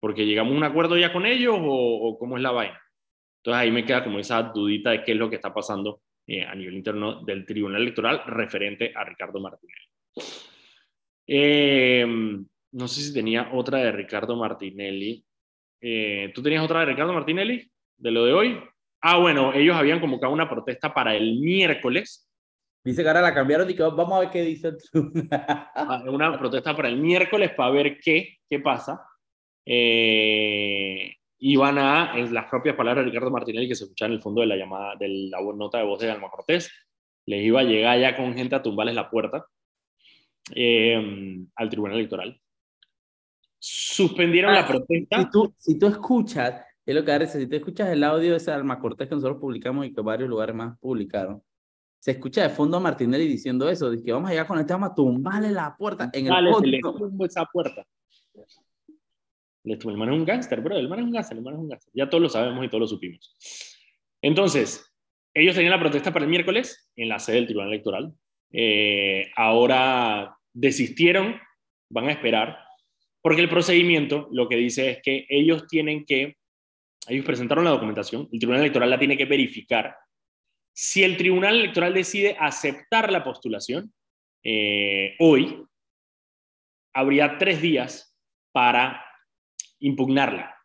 ¿Porque 0.00 0.26
llegamos 0.26 0.54
a 0.54 0.56
un 0.56 0.64
acuerdo 0.64 0.96
ya 0.98 1.12
con 1.12 1.26
ellos 1.26 1.56
o, 1.60 2.16
cómo 2.18 2.36
es 2.36 2.42
la 2.42 2.50
vaina? 2.50 2.80
Entonces 3.38 3.60
ahí 3.60 3.70
me 3.70 3.84
queda 3.84 4.04
como 4.04 4.18
esa 4.18 4.42
dudita 4.42 4.90
de 4.90 5.04
qué 5.04 5.12
es 5.12 5.18
lo 5.18 5.28
que 5.28 5.36
está 5.36 5.52
pasando 5.52 6.02
eh, 6.26 6.44
a 6.44 6.54
nivel 6.54 6.74
interno 6.74 7.22
del 7.24 7.44
Tribunal 7.44 7.82
Electoral 7.82 8.22
referente 8.26 8.92
a 8.94 9.04
Ricardo 9.04 9.40
Martinelli. 9.40 9.86
Eh, 11.26 12.06
no 12.72 12.88
sé 12.88 13.00
si 13.02 13.12
tenía 13.12 13.50
otra 13.52 13.78
de 13.78 13.92
Ricardo 13.92 14.36
Martinelli. 14.36 15.24
Eh, 15.80 16.30
¿Tú 16.34 16.42
tenías 16.42 16.64
otra 16.64 16.80
de 16.80 16.86
Ricardo 16.86 17.12
Martinelli? 17.12 17.70
¿De 17.96 18.10
lo 18.10 18.24
de 18.24 18.32
hoy? 18.32 18.60
Ah, 19.00 19.18
bueno, 19.18 19.52
ellos 19.52 19.76
habían 19.76 20.00
convocado 20.00 20.32
una 20.32 20.48
protesta 20.48 20.94
para 20.94 21.14
el 21.14 21.40
miércoles 21.40 22.31
Dice 22.84 23.02
que 23.02 23.08
ahora 23.08 23.22
la 23.22 23.34
cambiaron 23.34 23.70
y 23.70 23.74
que 23.74 23.82
vamos 23.82 24.12
a 24.12 24.20
ver 24.20 24.30
qué 24.30 24.42
dice 24.42 24.72
ah, 25.30 26.02
Una 26.06 26.36
protesta 26.38 26.74
para 26.74 26.88
el 26.88 26.98
miércoles 26.98 27.52
para 27.56 27.70
ver 27.70 27.98
qué, 28.00 28.38
qué 28.48 28.58
pasa. 28.58 29.06
Eh, 29.64 31.14
y 31.38 31.56
van 31.56 31.78
a, 31.78 32.16
en 32.16 32.32
las 32.32 32.48
propias 32.48 32.76
palabras 32.76 33.04
de 33.04 33.10
Ricardo 33.10 33.30
Martinelli, 33.30 33.68
que 33.68 33.74
se 33.74 33.84
escucha 33.84 34.06
en 34.06 34.12
el 34.12 34.22
fondo 34.22 34.40
de 34.40 34.46
la 34.46 34.56
llamada, 34.56 34.94
de 34.96 35.08
la 35.30 35.38
nota 35.54 35.78
de 35.78 35.84
voz 35.84 36.00
de 36.00 36.10
Alma 36.10 36.30
Cortés, 36.30 36.70
les 37.26 37.44
iba 37.44 37.60
a 37.60 37.64
llegar 37.64 37.98
ya 37.98 38.16
con 38.16 38.34
gente 38.34 38.54
a 38.54 38.62
tumbarles 38.62 38.94
la 38.94 39.10
puerta 39.10 39.46
eh, 40.54 41.44
al 41.54 41.68
Tribunal 41.68 41.98
Electoral. 41.98 42.40
Suspendieron 43.58 44.52
la 44.52 44.60
ah, 44.60 44.66
protesta. 44.66 45.18
Si 45.18 45.30
tú, 45.30 45.54
si 45.56 45.78
tú 45.78 45.86
escuchas, 45.86 46.64
Es 46.84 46.94
lo 46.94 47.04
que 47.04 47.12
hace, 47.12 47.40
si 47.40 47.46
te 47.46 47.56
escuchas 47.56 47.88
el 47.90 48.02
audio 48.02 48.32
de 48.32 48.36
ese 48.36 48.50
Alma 48.50 48.80
Cortés 48.80 49.08
que 49.08 49.14
nosotros 49.14 49.40
publicamos 49.40 49.86
y 49.86 49.92
que 49.92 50.00
varios 50.00 50.28
lugares 50.28 50.54
más 50.54 50.78
publicaron, 50.80 51.42
se 52.02 52.10
escucha 52.10 52.42
de 52.42 52.48
fondo 52.48 52.78
a 52.78 52.80
Martinelli 52.80 53.28
diciendo 53.28 53.70
eso, 53.70 53.88
de 53.88 54.02
que 54.02 54.10
vamos 54.10 54.28
a 54.28 54.32
llegar 54.32 54.48
con 54.48 54.58
este, 54.58 54.72
vamos 54.72 54.90
a 54.90 54.94
tumbarle 54.96 55.52
la 55.52 55.76
puerta 55.76 56.10
en 56.12 56.26
Vale, 56.26 56.50
el 56.50 56.70
le 56.72 56.80
tumbo 56.80 57.24
esa 57.24 57.44
puerta. 57.44 57.86
El 59.62 59.96
man 59.96 60.08
es 60.08 60.18
un 60.18 60.24
gángster, 60.24 60.60
bro. 60.60 60.76
El 60.76 60.88
man 60.88 60.98
es 60.98 61.04
un 61.04 61.12
gángster, 61.12 61.38
el 61.38 61.44
man 61.44 61.54
es 61.54 61.60
un 61.60 61.68
gángster. 61.68 61.92
Ya 61.94 62.10
todos 62.10 62.20
lo 62.20 62.28
sabemos 62.28 62.64
y 62.64 62.68
todos 62.68 62.80
lo 62.80 62.86
supimos. 62.88 63.36
Entonces, 64.20 64.92
ellos 65.32 65.54
tenían 65.54 65.70
la 65.70 65.78
protesta 65.78 66.12
para 66.12 66.24
el 66.24 66.30
miércoles 66.32 66.90
en 66.96 67.08
la 67.08 67.20
sede 67.20 67.36
del 67.36 67.46
Tribunal 67.46 67.68
Electoral. 67.68 68.12
Eh, 68.50 69.30
ahora 69.36 70.36
desistieron, 70.52 71.36
van 71.88 72.08
a 72.08 72.12
esperar, 72.12 72.58
porque 73.20 73.42
el 73.42 73.48
procedimiento 73.48 74.28
lo 74.32 74.48
que 74.48 74.56
dice 74.56 74.90
es 74.90 75.02
que 75.04 75.24
ellos 75.28 75.68
tienen 75.68 76.04
que, 76.04 76.36
ellos 77.06 77.24
presentaron 77.24 77.62
la 77.62 77.70
documentación, 77.70 78.28
el 78.32 78.40
Tribunal 78.40 78.62
Electoral 78.62 78.90
la 78.90 78.98
tiene 78.98 79.16
que 79.16 79.24
verificar. 79.24 79.94
Si 80.72 81.02
el 81.02 81.16
Tribunal 81.16 81.56
Electoral 81.56 81.92
decide 81.92 82.36
aceptar 82.38 83.12
la 83.12 83.22
postulación, 83.22 83.92
eh, 84.42 85.14
hoy 85.18 85.64
habría 86.94 87.38
tres 87.38 87.60
días 87.60 88.18
para 88.52 89.04
impugnarla. 89.80 90.56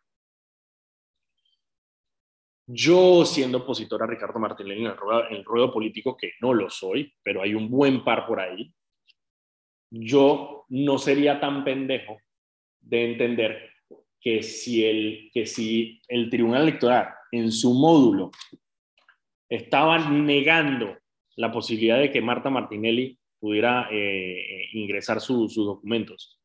Yo, 2.70 3.24
siendo 3.24 3.58
opositor 3.58 4.02
a 4.02 4.06
Ricardo 4.06 4.38
Martinelli 4.38 4.84
en 4.84 4.92
en 4.92 5.36
el 5.36 5.44
ruedo 5.44 5.72
político, 5.72 6.16
que 6.16 6.32
no 6.40 6.52
lo 6.52 6.68
soy, 6.68 7.14
pero 7.22 7.42
hay 7.42 7.54
un 7.54 7.70
buen 7.70 8.04
par 8.04 8.26
por 8.26 8.40
ahí, 8.40 8.72
yo 9.90 10.66
no 10.68 10.98
sería 10.98 11.40
tan 11.40 11.64
pendejo 11.64 12.18
de 12.80 13.12
entender 13.12 13.70
que 14.20 14.42
si 14.42 14.84
el, 14.84 15.30
que 15.32 15.46
si 15.46 16.02
el 16.08 16.28
Tribunal 16.28 16.62
Electoral 16.62 17.14
en 17.32 17.50
su 17.50 17.72
módulo 17.72 18.30
estaba 19.48 19.98
negando 20.10 20.96
la 21.36 21.52
posibilidad 21.52 21.98
de 21.98 22.10
que 22.10 22.20
Marta 22.20 22.50
Martinelli 22.50 23.18
pudiera 23.38 23.88
eh, 23.90 24.68
ingresar 24.72 25.20
su, 25.20 25.48
sus 25.48 25.66
documentos 25.66 26.40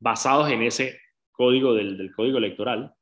basados 0.00 0.50
en 0.50 0.62
ese 0.62 0.98
código 1.30 1.74
del, 1.74 1.96
del, 1.96 2.12
código 2.14 2.38
electoral, 2.38 2.92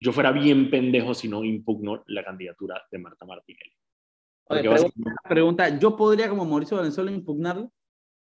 yo 0.00 0.12
fuera 0.12 0.32
bien 0.32 0.70
pendejo 0.70 1.14
si 1.14 1.28
no 1.28 1.44
impugno 1.44 2.02
la 2.06 2.24
candidatura 2.24 2.82
de 2.90 2.98
Marta 2.98 3.24
Martinelli. 3.26 3.72
Oye, 4.48 4.62
pregunta, 4.62 5.14
pregunta, 5.28 5.78
¿yo 5.78 5.96
podría 5.96 6.28
como 6.28 6.44
Mauricio 6.44 6.76
Valenzuela 6.76 7.12
impugnarlo? 7.12 7.70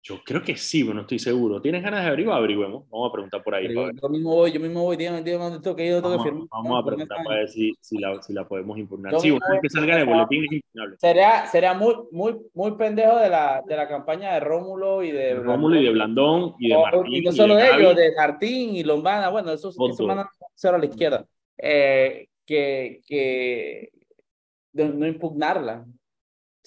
Yo 0.09 0.23
creo 0.25 0.43
que 0.43 0.57
sí, 0.57 0.85
pero 0.85 0.95
no 0.95 1.03
estoy 1.03 1.19
seguro. 1.19 1.61
¿Tienes 1.61 1.83
ganas 1.83 2.01
de 2.01 2.07
averiguar? 2.07 2.39
Averiguemos. 2.39 2.89
Vamos 2.89 3.11
a 3.11 3.13
preguntar 3.13 3.43
por 3.43 3.55
ahí. 3.55 3.75
Yo, 3.75 3.91
yo, 3.91 4.09
mismo 4.09 4.37
voy, 4.37 4.51
yo 4.51 4.59
mismo 4.59 4.83
voy, 4.83 4.97
dígame, 4.97 5.23
dígame 5.23 5.45
dónde 5.45 5.61
tengo 5.61 5.77
que 5.77 5.85
ir, 5.85 5.95
tengo 5.97 6.09
vamos, 6.09 6.25
que 6.25 6.31
firmar. 6.31 6.49
Vamos 6.51 6.83
a 6.83 6.87
preguntar 6.87 7.19
para 7.23 7.37
ver 7.41 7.49
si, 7.51 7.75
si, 7.79 7.99
la, 7.99 8.23
si 8.23 8.33
la 8.33 8.49
podemos 8.49 8.79
impugnar. 8.79 9.13
Yo 9.13 9.21
sí, 9.21 9.31
vez 9.33 9.41
que 9.61 9.69
salga 9.69 9.99
de 9.99 10.05
boletín 10.05 10.45
es 10.45 10.53
impugnable. 10.53 10.97
Sería, 10.99 11.47
sería 11.49 11.75
muy, 11.75 11.95
muy, 12.11 12.39
muy 12.55 12.73
pendejo 12.73 13.19
de 13.19 13.29
la, 13.29 13.63
de 13.67 13.77
la 13.77 13.87
campaña 13.87 14.33
de 14.33 14.41
Rómulo 14.41 15.03
y 15.03 15.11
de... 15.11 15.19
de 15.19 15.35
Rómulo 15.35 15.79
y 15.79 15.85
de 15.85 15.91
Blandón 15.91 16.55
y 16.59 16.71
de 16.71 16.79
Martín. 16.79 17.15
Y 17.15 17.21
no 17.21 17.33
solo 17.33 17.57
de, 17.57 17.65
de 17.65 17.77
ellos, 17.77 17.97
de 17.97 18.15
Martín 18.17 18.77
y 18.77 18.85
Lombana, 18.85 19.29
bueno, 19.29 19.53
esos, 19.53 19.77
esos 19.79 20.07
van 20.07 20.21
a 20.21 20.31
cero 20.55 20.77
a 20.77 20.79
la 20.79 20.87
izquierda. 20.87 21.27
Eh, 21.59 22.29
que, 22.47 23.03
que 23.07 23.91
de 24.73 24.89
no 24.89 25.07
impugnarla. 25.07 25.85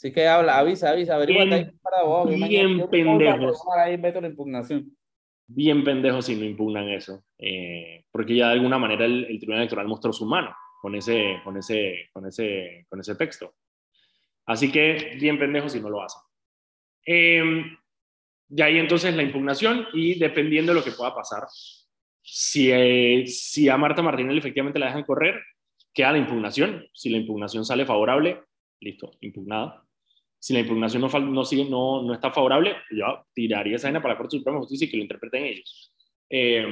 Así 0.01 0.11
que 0.11 0.27
habla, 0.27 0.57
avisa, 0.57 0.89
avisa, 0.89 1.13
averigua. 1.13 1.45
Bien, 1.45 2.75
bien 2.75 2.89
pendejo. 2.89 3.71
Ahí 3.71 3.99
meto 3.99 4.19
la 4.19 4.29
impugnación. 4.29 4.97
Bien 5.45 5.83
pendejo 5.83 6.23
si 6.23 6.35
no 6.35 6.43
impugnan 6.43 6.89
eso. 6.89 7.23
Eh, 7.37 8.05
porque 8.11 8.35
ya 8.35 8.47
de 8.47 8.53
alguna 8.53 8.79
manera 8.79 9.05
el, 9.05 9.25
el, 9.25 9.37
Tribunal 9.37 9.61
Electoral 9.61 9.87
mostró 9.87 10.11
su 10.11 10.25
mano 10.25 10.55
con 10.81 10.95
ese, 10.95 11.39
con, 11.43 11.55
ese, 11.55 12.09
con, 12.11 12.25
ese, 12.25 12.87
con 12.89 12.99
ese 12.99 13.13
texto. 13.13 13.53
Así 14.47 14.71
que 14.71 15.17
bien 15.19 15.37
pendejo 15.37 15.69
si 15.69 15.79
no 15.79 15.91
lo 15.91 16.01
hacen. 16.01 16.21
Eh, 17.05 17.63
de 18.47 18.63
ahí 18.63 18.79
entonces 18.79 19.15
la 19.15 19.21
impugnación 19.21 19.85
y 19.93 20.17
dependiendo 20.17 20.73
de 20.73 20.79
lo 20.79 20.83
que 20.83 20.93
pueda 20.93 21.13
pasar, 21.13 21.43
si, 22.23 22.71
eh, 22.71 23.27
si 23.27 23.69
a 23.69 23.77
Marta 23.77 24.01
Martinelli 24.01 24.39
efectivamente 24.39 24.79
la 24.79 24.87
dejan 24.87 25.03
correr, 25.03 25.39
queda 25.93 26.13
la 26.13 26.17
impugnación. 26.17 26.87
Si 26.91 27.11
la 27.11 27.17
impugnación 27.17 27.63
sale 27.65 27.85
favorable, 27.85 28.41
listo, 28.79 29.11
impugnada. 29.21 29.85
Si 30.41 30.53
la 30.53 30.61
impugnación 30.61 31.03
no, 31.03 31.19
no, 31.19 31.45
sigue, 31.45 31.65
no, 31.65 32.01
no 32.01 32.15
está 32.15 32.31
favorable, 32.31 32.75
yo 32.89 33.27
tiraría 33.31 33.75
esa 33.75 33.87
vaina 33.87 34.01
para 34.01 34.15
la 34.15 34.17
Corte 34.17 34.37
Suprema 34.37 34.57
de 34.57 34.61
Justicia 34.61 34.87
y 34.87 34.89
que 34.89 34.97
lo 34.97 35.03
interpreten 35.03 35.43
ellos. 35.43 35.93
Eh, 36.27 36.65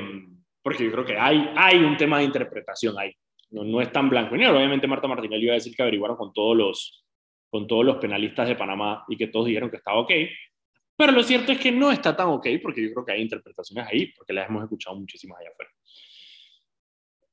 porque 0.63 0.85
yo 0.85 0.91
creo 0.91 1.05
que 1.05 1.15
hay, 1.15 1.51
hay 1.55 1.77
un 1.77 1.95
tema 1.95 2.17
de 2.17 2.23
interpretación 2.23 2.97
ahí. 2.97 3.13
No, 3.51 3.63
no 3.63 3.79
es 3.79 3.91
tan 3.91 4.09
blanco 4.09 4.35
y 4.35 4.39
negro. 4.39 4.57
Obviamente 4.57 4.87
Marta 4.87 5.07
Martinelli 5.07 5.45
iba 5.45 5.53
a 5.53 5.61
decir 5.61 5.75
que 5.75 5.83
averiguaron 5.83 6.17
con 6.17 6.33
todos, 6.33 6.57
los, 6.57 7.05
con 7.47 7.67
todos 7.67 7.85
los 7.85 7.97
penalistas 7.97 8.47
de 8.47 8.55
Panamá 8.55 9.05
y 9.07 9.15
que 9.15 9.27
todos 9.27 9.45
dijeron 9.45 9.69
que 9.69 9.77
estaba 9.77 9.99
ok. 9.99 10.11
Pero 10.97 11.11
lo 11.11 11.21
cierto 11.21 11.51
es 11.51 11.59
que 11.59 11.71
no 11.71 11.91
está 11.91 12.15
tan 12.15 12.29
ok 12.29 12.47
porque 12.63 12.81
yo 12.81 12.91
creo 12.91 13.05
que 13.05 13.11
hay 13.11 13.21
interpretaciones 13.21 13.87
ahí, 13.87 14.07
porque 14.07 14.33
las 14.33 14.49
hemos 14.49 14.63
escuchado 14.63 14.95
muchísimas 14.97 15.39
allá 15.39 15.51
afuera. 15.51 15.71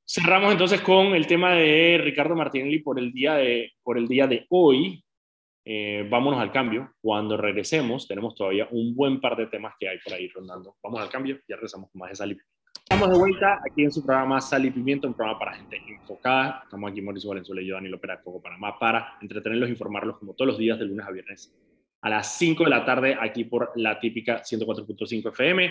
Cerramos 0.05 0.53
entonces 0.53 0.79
con 0.81 1.07
el 1.15 1.27
tema 1.27 1.53
de 1.53 1.99
Ricardo 2.01 2.35
Martinelli 2.35 2.79
por 2.79 2.97
el 2.97 3.11
día 3.11 3.33
de, 3.35 3.73
por 3.81 3.97
el 3.97 4.07
día 4.07 4.25
de 4.27 4.45
hoy. 4.49 5.03
Eh, 5.69 6.07
vámonos 6.09 6.39
al 6.39 6.49
cambio. 6.49 6.93
Cuando 7.01 7.35
regresemos, 7.35 8.07
tenemos 8.07 8.35
todavía 8.35 8.69
un 8.71 8.95
buen 8.95 9.19
par 9.19 9.35
de 9.35 9.47
temas 9.47 9.73
que 9.77 9.89
hay 9.89 9.97
por 9.99 10.13
ahí 10.13 10.29
rondando. 10.29 10.77
Vamos 10.81 11.01
al 11.01 11.09
cambio, 11.09 11.39
ya 11.45 11.57
regresamos 11.57 11.91
con 11.91 11.99
más 11.99 12.11
de 12.11 12.15
Sal 12.15 12.31
y 12.31 12.35
Pimiento. 12.35 12.57
Estamos 12.89 13.09
de 13.09 13.17
vuelta 13.17 13.59
aquí 13.69 13.83
en 13.83 13.91
su 13.91 14.05
programa 14.05 14.39
Sal 14.39 14.65
y 14.65 14.71
Pimiento, 14.71 15.09
un 15.09 15.13
programa 15.13 15.37
para 15.37 15.55
gente 15.55 15.81
enfocada. 15.85 16.61
Estamos 16.63 16.89
aquí 16.89 17.01
Mauricio 17.01 17.27
Valenzuela 17.27 17.61
y 17.61 17.67
yo, 17.67 17.75
Daniel 17.75 17.95
Opera 17.95 18.15
de 18.15 18.23
Foco 18.23 18.41
Panamá, 18.41 18.79
para 18.79 19.17
entretenerlos 19.19 19.67
e 19.67 19.71
informarlos 19.73 20.17
como 20.19 20.35
todos 20.35 20.47
los 20.47 20.57
días 20.57 20.79
de 20.79 20.85
lunes 20.85 21.05
a 21.05 21.11
viernes 21.11 21.53
a 21.99 22.09
las 22.09 22.37
5 22.37 22.63
de 22.63 22.69
la 22.69 22.85
tarde 22.85 23.17
aquí 23.19 23.43
por 23.43 23.73
la 23.75 23.99
típica 23.99 24.41
104.5 24.41 25.27
FM. 25.33 25.69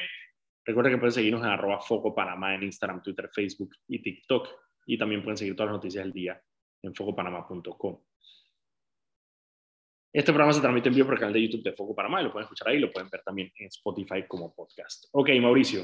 Recuerden 0.67 0.93
que 0.93 0.99
pueden 0.99 1.13
seguirnos 1.13 1.41
en 1.41 1.49
arroba 1.49 1.81
Foco 1.81 2.15
Panamá 2.15 2.55
en 2.55 2.65
Instagram, 2.65 3.01
Twitter, 3.01 3.31
Facebook 3.33 3.71
y 3.89 4.03
TikTok. 4.03 4.47
Y 4.85 4.99
también 4.99 5.23
pueden 5.23 5.39
seguir 5.39 5.57
todas 5.57 5.69
las 5.69 5.79
noticias 5.79 6.05
del 6.05 6.13
día 6.13 6.39
en 6.83 6.95
focopanamá.com. 6.95 7.99
Este 10.17 10.33
programa 10.33 10.55
se 10.55 10.63
transmite 10.63 10.89
en 10.89 10.95
vivo 10.95 11.09
por 11.09 11.15
el 11.17 11.21
canal 11.21 11.35
de 11.35 11.43
YouTube 11.43 11.63
de 11.63 11.75
Foco 11.75 11.95
Panamá 11.95 12.23
y 12.23 12.25
lo 12.25 12.33
pueden 12.33 12.45
escuchar 12.45 12.69
ahí 12.69 12.79
lo 12.79 12.91
pueden 12.91 13.11
ver 13.11 13.21
también 13.23 13.53
en 13.59 13.67
Spotify 13.67 14.27
como 14.27 14.55
podcast. 14.55 15.11
Ok, 15.13 15.29
Mauricio. 15.43 15.83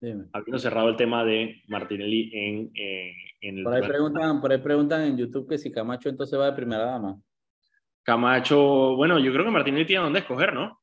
Dime. 0.00 0.24
Habiendo 0.32 0.58
cerrado 0.58 0.88
el 0.88 0.96
tema 0.96 1.24
de 1.24 1.62
Martinelli 1.68 2.32
en, 2.34 2.72
eh, 2.74 3.14
en 3.40 3.58
el... 3.58 3.62
Por 3.62 3.74
ahí, 3.74 3.82
preguntan, 3.86 4.40
por 4.40 4.50
ahí 4.50 4.58
preguntan 4.58 5.02
en 5.02 5.16
YouTube 5.16 5.48
que 5.48 5.58
si 5.58 5.70
Camacho 5.70 6.08
entonces 6.08 6.36
va 6.36 6.46
de 6.46 6.56
primera 6.56 6.84
dama. 6.86 7.22
Camacho, 8.02 8.96
bueno, 8.96 9.20
yo 9.20 9.32
creo 9.32 9.44
que 9.44 9.52
Martinelli 9.52 9.86
tiene 9.86 10.02
dónde 10.02 10.18
escoger, 10.18 10.52
¿no? 10.52 10.82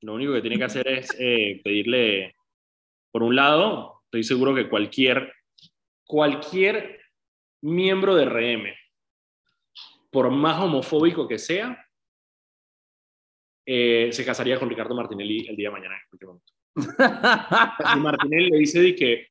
Lo 0.00 0.14
único 0.14 0.32
que 0.32 0.40
tiene 0.40 0.58
que 0.58 0.64
hacer 0.64 0.88
es 0.88 1.14
eh, 1.20 1.60
pedirle, 1.62 2.34
por 3.12 3.22
un 3.22 3.36
lado, 3.36 4.00
estoy 4.06 4.24
seguro 4.24 4.52
que 4.52 4.68
cualquier, 4.68 5.32
cualquier 6.04 7.02
miembro 7.62 8.16
de 8.16 8.24
RM, 8.24 8.74
por 10.18 10.32
más 10.32 10.60
homofóbico 10.60 11.28
que 11.28 11.38
sea, 11.38 11.80
eh, 13.64 14.08
se 14.10 14.24
casaría 14.24 14.58
con 14.58 14.68
Ricardo 14.68 14.92
Martinelli 14.92 15.46
el 15.46 15.54
día 15.54 15.68
de 15.68 15.72
mañana. 15.72 15.94
En 15.94 16.08
cualquier 16.08 16.26
momento. 16.26 16.52
si 17.94 18.00
Martinelli 18.00 18.50
le 18.50 18.58
dice 18.58 18.80
de 18.80 18.96
que 18.96 19.28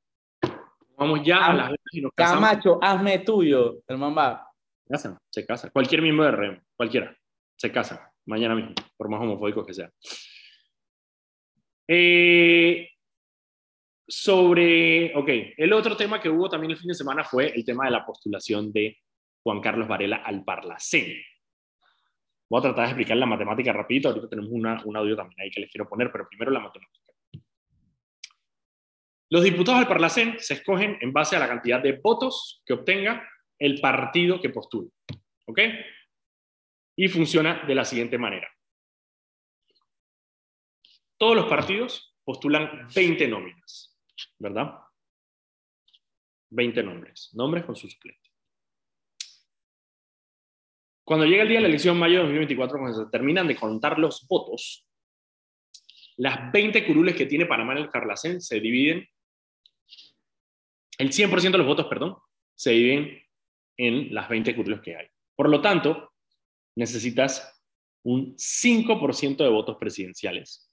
vamos 0.96 1.20
ya 1.26 1.48
a 1.48 1.54
las 1.54 1.72
veces 1.72 1.92
y 1.92 2.00
nos 2.00 2.14
casamos. 2.16 2.42
Camacho, 2.42 2.80
hazme 2.82 3.20
tuyo, 3.20 3.82
el 3.86 3.98
mamá. 3.98 4.48
Se 4.86 4.94
casan, 4.94 5.18
se 5.30 5.46
casa. 5.46 5.70
Cualquier 5.72 6.02
miembro 6.02 6.24
de 6.24 6.32
RM, 6.32 6.64
cualquiera, 6.78 7.14
se 7.58 7.70
casa 7.70 8.10
mañana 8.26 8.56
mismo, 8.56 8.74
por 8.96 9.10
más 9.10 9.20
homofóbico 9.20 9.66
que 9.66 9.74
sea. 9.74 9.92
Eh, 11.86 12.92
sobre, 14.08 15.14
ok, 15.14 15.30
el 15.58 15.74
otro 15.74 15.98
tema 15.98 16.22
que 16.22 16.30
hubo 16.30 16.48
también 16.48 16.72
el 16.72 16.78
fin 16.78 16.88
de 16.88 16.96
semana 16.96 17.26
fue 17.26 17.52
el 17.54 17.66
tema 17.66 17.84
de 17.84 17.92
la 17.92 18.06
postulación 18.06 18.72
de 18.72 18.98
Juan 19.48 19.62
Carlos 19.62 19.88
Varela 19.88 20.18
al 20.18 20.44
Parlacén. 20.44 21.24
Voy 22.50 22.60
a 22.60 22.64
tratar 22.64 22.84
de 22.84 22.90
explicar 22.90 23.16
la 23.16 23.26
matemática 23.26 23.72
rapidito, 23.72 24.10
ahorita 24.10 24.28
tenemos 24.28 24.52
una, 24.52 24.82
un 24.84 24.98
audio 24.98 25.16
también 25.16 25.40
ahí 25.40 25.50
que 25.50 25.62
les 25.62 25.72
quiero 25.72 25.88
poner, 25.88 26.12
pero 26.12 26.28
primero 26.28 26.52
la 26.52 26.60
matemática. 26.60 27.14
Los 29.30 29.46
diputados 29.46 29.80
al 29.80 29.88
Parlacén 29.88 30.36
se 30.40 30.56
escogen 30.56 30.98
en 31.00 31.14
base 31.14 31.38
a 31.38 31.40
la 31.40 31.48
cantidad 31.48 31.82
de 31.82 31.94
votos 31.94 32.62
que 32.66 32.74
obtenga 32.74 33.26
el 33.58 33.80
partido 33.80 34.42
que 34.42 34.50
postule. 34.50 34.90
¿Ok? 35.46 35.60
Y 36.98 37.08
funciona 37.08 37.64
de 37.66 37.76
la 37.76 37.86
siguiente 37.86 38.18
manera. 38.18 38.50
Todos 41.18 41.38
los 41.38 41.46
partidos 41.46 42.18
postulan 42.26 42.86
20 42.94 43.30
nóminas, 43.30 43.98
¿verdad? 44.40 44.74
20 46.50 46.84
nombres, 46.84 47.30
nombres 47.34 47.64
con 47.64 47.78
su 47.78 47.90
suplente. 47.90 48.27
Cuando 51.08 51.26
llega 51.26 51.44
el 51.44 51.48
día 51.48 51.60
de 51.60 51.62
la 51.62 51.70
elección, 51.70 51.98
mayo 51.98 52.16
de 52.16 52.24
2024, 52.24 52.80
cuando 52.80 53.06
se 53.06 53.10
terminan 53.10 53.48
de 53.48 53.56
contar 53.56 53.98
los 53.98 54.28
votos, 54.28 54.86
las 56.18 56.52
20 56.52 56.86
curules 56.86 57.16
que 57.16 57.26
tiene 57.26 57.46
Panamá 57.46 57.72
en 57.72 57.78
el 57.78 57.90
Carlacén 57.90 58.42
se 58.42 58.60
dividen 58.60 59.08
el 60.98 61.10
100% 61.10 61.52
de 61.52 61.58
los 61.60 61.66
votos, 61.66 61.86
perdón, 61.86 62.18
se 62.54 62.72
dividen 62.72 63.22
en 63.78 64.14
las 64.14 64.28
20 64.28 64.54
curules 64.54 64.82
que 64.82 64.98
hay. 64.98 65.08
Por 65.34 65.48
lo 65.48 65.62
tanto, 65.62 66.12
necesitas 66.76 67.58
un 68.04 68.36
5% 68.36 69.38
de 69.38 69.50
votos 69.50 69.78
presidenciales 69.80 70.70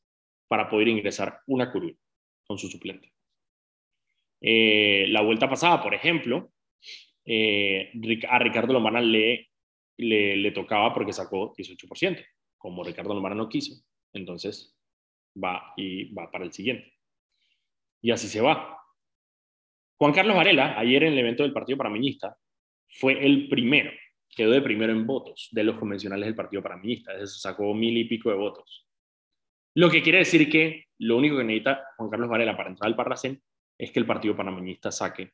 para 0.49 0.69
poder 0.69 0.89
ingresar 0.89 1.43
una 1.47 1.71
curul 1.71 1.97
con 2.45 2.59
su 2.59 2.67
suplente. 2.67 3.13
Eh, 4.41 5.07
la 5.11 5.21
vuelta 5.21 5.49
pasada, 5.49 5.81
por 5.81 5.95
ejemplo, 5.95 6.51
eh, 7.25 7.93
a 8.29 8.39
Ricardo 8.41 8.73
Lombana 8.73 9.01
le, 9.01 9.54
le, 9.97 10.51
tocaba 10.53 10.93
porque 10.93 11.13
sacó 11.13 11.55
18%. 11.55 12.25
Como 12.59 12.83
Ricardo 12.83 13.15
Lombana 13.15 13.35
no 13.35 13.49
quiso, 13.49 13.75
entonces 14.13 14.75
va 15.43 15.75
y 15.77 16.13
va 16.15 16.31
para 16.31 16.45
el 16.45 16.53
siguiente. 16.53 16.93
Y 18.01 18.11
así 18.11 18.29
se 18.29 18.41
va. 18.41 18.79
Juan 19.99 20.13
Carlos 20.13 20.37
Varela, 20.37 20.79
ayer 20.79 21.05
en 21.05 21.13
el 21.13 21.19
evento 21.19 21.43
del 21.43 21.53
Partido 21.53 21.79
Paraminista, 21.79 22.37
fue 22.89 23.25
el 23.25 23.49
primero, 23.49 23.91
quedó 24.29 24.51
de 24.51 24.63
primero 24.63 24.93
en 24.93 25.07
votos 25.07 25.49
de 25.53 25.65
los 25.65 25.79
convencionales 25.79 26.27
del 26.27 26.35
Partido 26.35 26.63
Paraminista, 26.63 27.13
es 27.13 27.21
decir, 27.21 27.41
sacó 27.41 27.73
mil 27.75 27.97
y 27.97 28.05
pico 28.05 28.31
de 28.31 28.37
votos. 28.37 28.87
Lo 29.75 29.91
que 29.91 30.03
quiere 30.03 30.19
decir 30.19 30.51
que 30.51 30.87
lo 30.99 31.17
único 31.17 31.37
que 31.37 31.45
necesita 31.45 31.85
Juan 31.97 32.11
Carlos 32.11 32.29
Varela 32.29 32.57
para 32.57 32.71
entrar 32.71 32.89
al 32.89 32.97
Parlacén 32.97 33.43
es 33.79 33.91
que 33.91 34.01
el 34.01 34.07
Partido 34.07 34.37
Panameñista 34.37 34.91
saque 34.91 35.33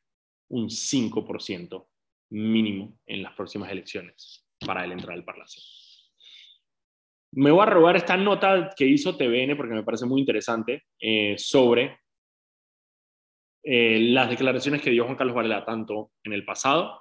un 0.49 0.67
5% 0.67 1.87
mínimo 2.31 2.99
en 3.05 3.23
las 3.23 3.33
próximas 3.33 3.71
elecciones 3.71 4.45
para 4.65 4.85
él 4.85 4.91
entrar 4.91 5.17
al 5.17 5.23
Parlacén. 5.23 5.63
Me 7.33 7.51
voy 7.51 7.61
a 7.61 7.65
robar 7.65 7.95
esta 7.95 8.17
nota 8.17 8.71
que 8.75 8.85
hizo 8.85 9.15
TVN 9.15 9.55
porque 9.55 9.73
me 9.73 9.83
parece 9.83 10.05
muy 10.05 10.19
interesante 10.19 10.83
eh, 10.99 11.35
sobre 11.37 11.99
eh, 13.63 13.99
las 13.99 14.29
declaraciones 14.29 14.81
que 14.81 14.89
dio 14.89 15.05
Juan 15.05 15.15
Carlos 15.15 15.35
Varela 15.35 15.63
tanto 15.63 16.11
en 16.23 16.33
el 16.33 16.43
pasado 16.43 16.99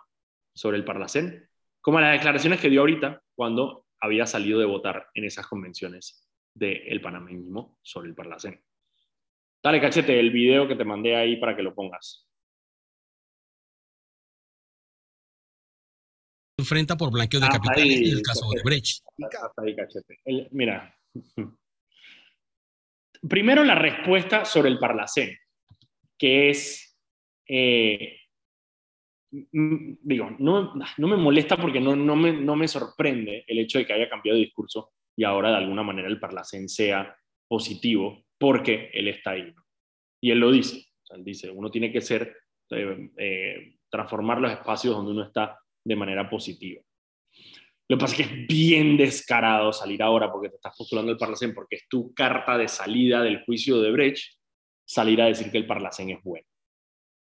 sobre 0.54 0.76
el 0.76 0.84
Parlacén 0.84 1.48
como 1.80 2.00
las 2.00 2.12
declaraciones 2.12 2.60
que 2.60 2.68
dio 2.68 2.80
ahorita 2.80 3.22
cuando 3.34 3.86
había 4.00 4.26
salido 4.26 4.58
de 4.60 4.66
votar 4.66 5.08
en 5.14 5.24
esas 5.24 5.46
convenciones 5.46 6.28
del 6.54 7.00
panameñismo 7.00 7.78
sobre 7.82 8.08
el 8.08 8.14
Parlacén. 8.14 8.62
Dale, 9.62 9.80
cachete, 9.80 10.18
el 10.18 10.30
video 10.30 10.66
que 10.66 10.76
te 10.76 10.84
mandé 10.84 11.16
ahí 11.16 11.36
para 11.36 11.54
que 11.54 11.62
lo 11.62 11.74
pongas. 11.74 12.29
Enfrenta 16.70 16.96
por 16.96 17.10
blanqueo 17.10 17.40
de 17.40 17.46
ah, 17.46 17.50
capitales 17.50 18.00
en 18.00 18.16
el 18.18 18.22
caso 18.22 18.48
de 18.48 18.62
Brecht. 18.62 19.02
Ahí, 20.24 20.46
mira. 20.52 20.96
Primero 23.28 23.64
la 23.64 23.74
respuesta 23.74 24.44
sobre 24.44 24.68
el 24.68 24.78
Parlacén, 24.78 25.36
que 26.16 26.50
es, 26.50 26.96
eh, 27.48 28.18
digo, 29.32 30.30
no, 30.38 30.72
no, 30.96 31.08
me 31.08 31.16
molesta 31.16 31.56
porque 31.56 31.80
no, 31.80 31.96
no, 31.96 32.14
me, 32.14 32.32
no 32.34 32.54
me 32.54 32.68
sorprende 32.68 33.44
el 33.48 33.58
hecho 33.58 33.80
de 33.80 33.86
que 33.86 33.92
haya 33.92 34.08
cambiado 34.08 34.38
de 34.38 34.44
discurso 34.44 34.92
y 35.16 35.24
ahora 35.24 35.50
de 35.50 35.56
alguna 35.56 35.82
manera 35.82 36.06
el 36.06 36.20
Parlacén 36.20 36.68
sea 36.68 37.16
positivo 37.48 38.26
porque 38.38 38.90
él 38.94 39.08
está 39.08 39.32
ahí. 39.32 39.52
Y 40.22 40.30
él 40.30 40.38
lo 40.38 40.52
dice. 40.52 40.86
él 41.08 41.24
dice, 41.24 41.50
uno 41.50 41.68
tiene 41.68 41.90
que 41.90 42.00
ser, 42.00 42.36
eh, 42.70 43.10
eh, 43.16 43.74
transformar 43.90 44.40
los 44.40 44.52
espacios 44.52 44.94
donde 44.94 45.10
uno 45.10 45.24
está 45.24 45.58
de 45.84 45.96
manera 45.96 46.28
positiva. 46.28 46.82
Lo 47.88 47.96
que 47.96 48.00
pasa 48.00 48.14
es 48.14 48.28
que 48.28 48.34
es 48.34 48.46
bien 48.46 48.96
descarado 48.96 49.72
salir 49.72 50.02
ahora 50.02 50.30
porque 50.30 50.48
te 50.48 50.56
estás 50.56 50.76
postulando 50.76 51.10
el 51.10 51.18
Parlacén, 51.18 51.52
porque 51.52 51.76
es 51.76 51.88
tu 51.88 52.14
carta 52.14 52.56
de 52.56 52.68
salida 52.68 53.22
del 53.22 53.44
juicio 53.44 53.80
de 53.80 53.90
Brecht, 53.90 54.38
salir 54.84 55.20
a 55.20 55.26
decir 55.26 55.50
que 55.50 55.58
el 55.58 55.66
Parlacén 55.66 56.10
es 56.10 56.22
bueno. 56.22 56.46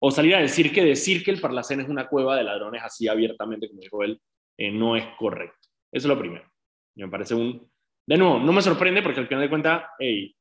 O 0.02 0.12
salir 0.12 0.36
a 0.36 0.42
decir 0.42 0.74
que 0.74 0.84
decir 0.84 1.24
que 1.24 1.32
el 1.32 1.40
Parlacén 1.40 1.82
es 1.82 1.90
una 1.90 2.08
cueva 2.08 2.36
de 2.36 2.44
ladrones 2.44 2.82
así 2.84 3.08
abiertamente, 3.08 3.70
como 3.70 3.82
dijo 3.82 4.04
él, 4.04 4.22
eh, 4.58 4.72
no 4.72 4.96
es 4.96 5.06
correcto. 5.18 5.68
Eso 5.92 6.08
es 6.08 6.16
lo 6.16 6.20
primero. 6.20 6.50
Me 6.96 7.08
parece 7.08 7.36
un... 7.36 7.70
De 8.06 8.18
nuevo, 8.18 8.40
no 8.40 8.52
me 8.52 8.62
sorprende 8.62 9.02
porque 9.02 9.20
al 9.20 9.28
final 9.28 9.44
de 9.44 9.50
cuentas, 9.50 9.84
hey, 10.00 10.36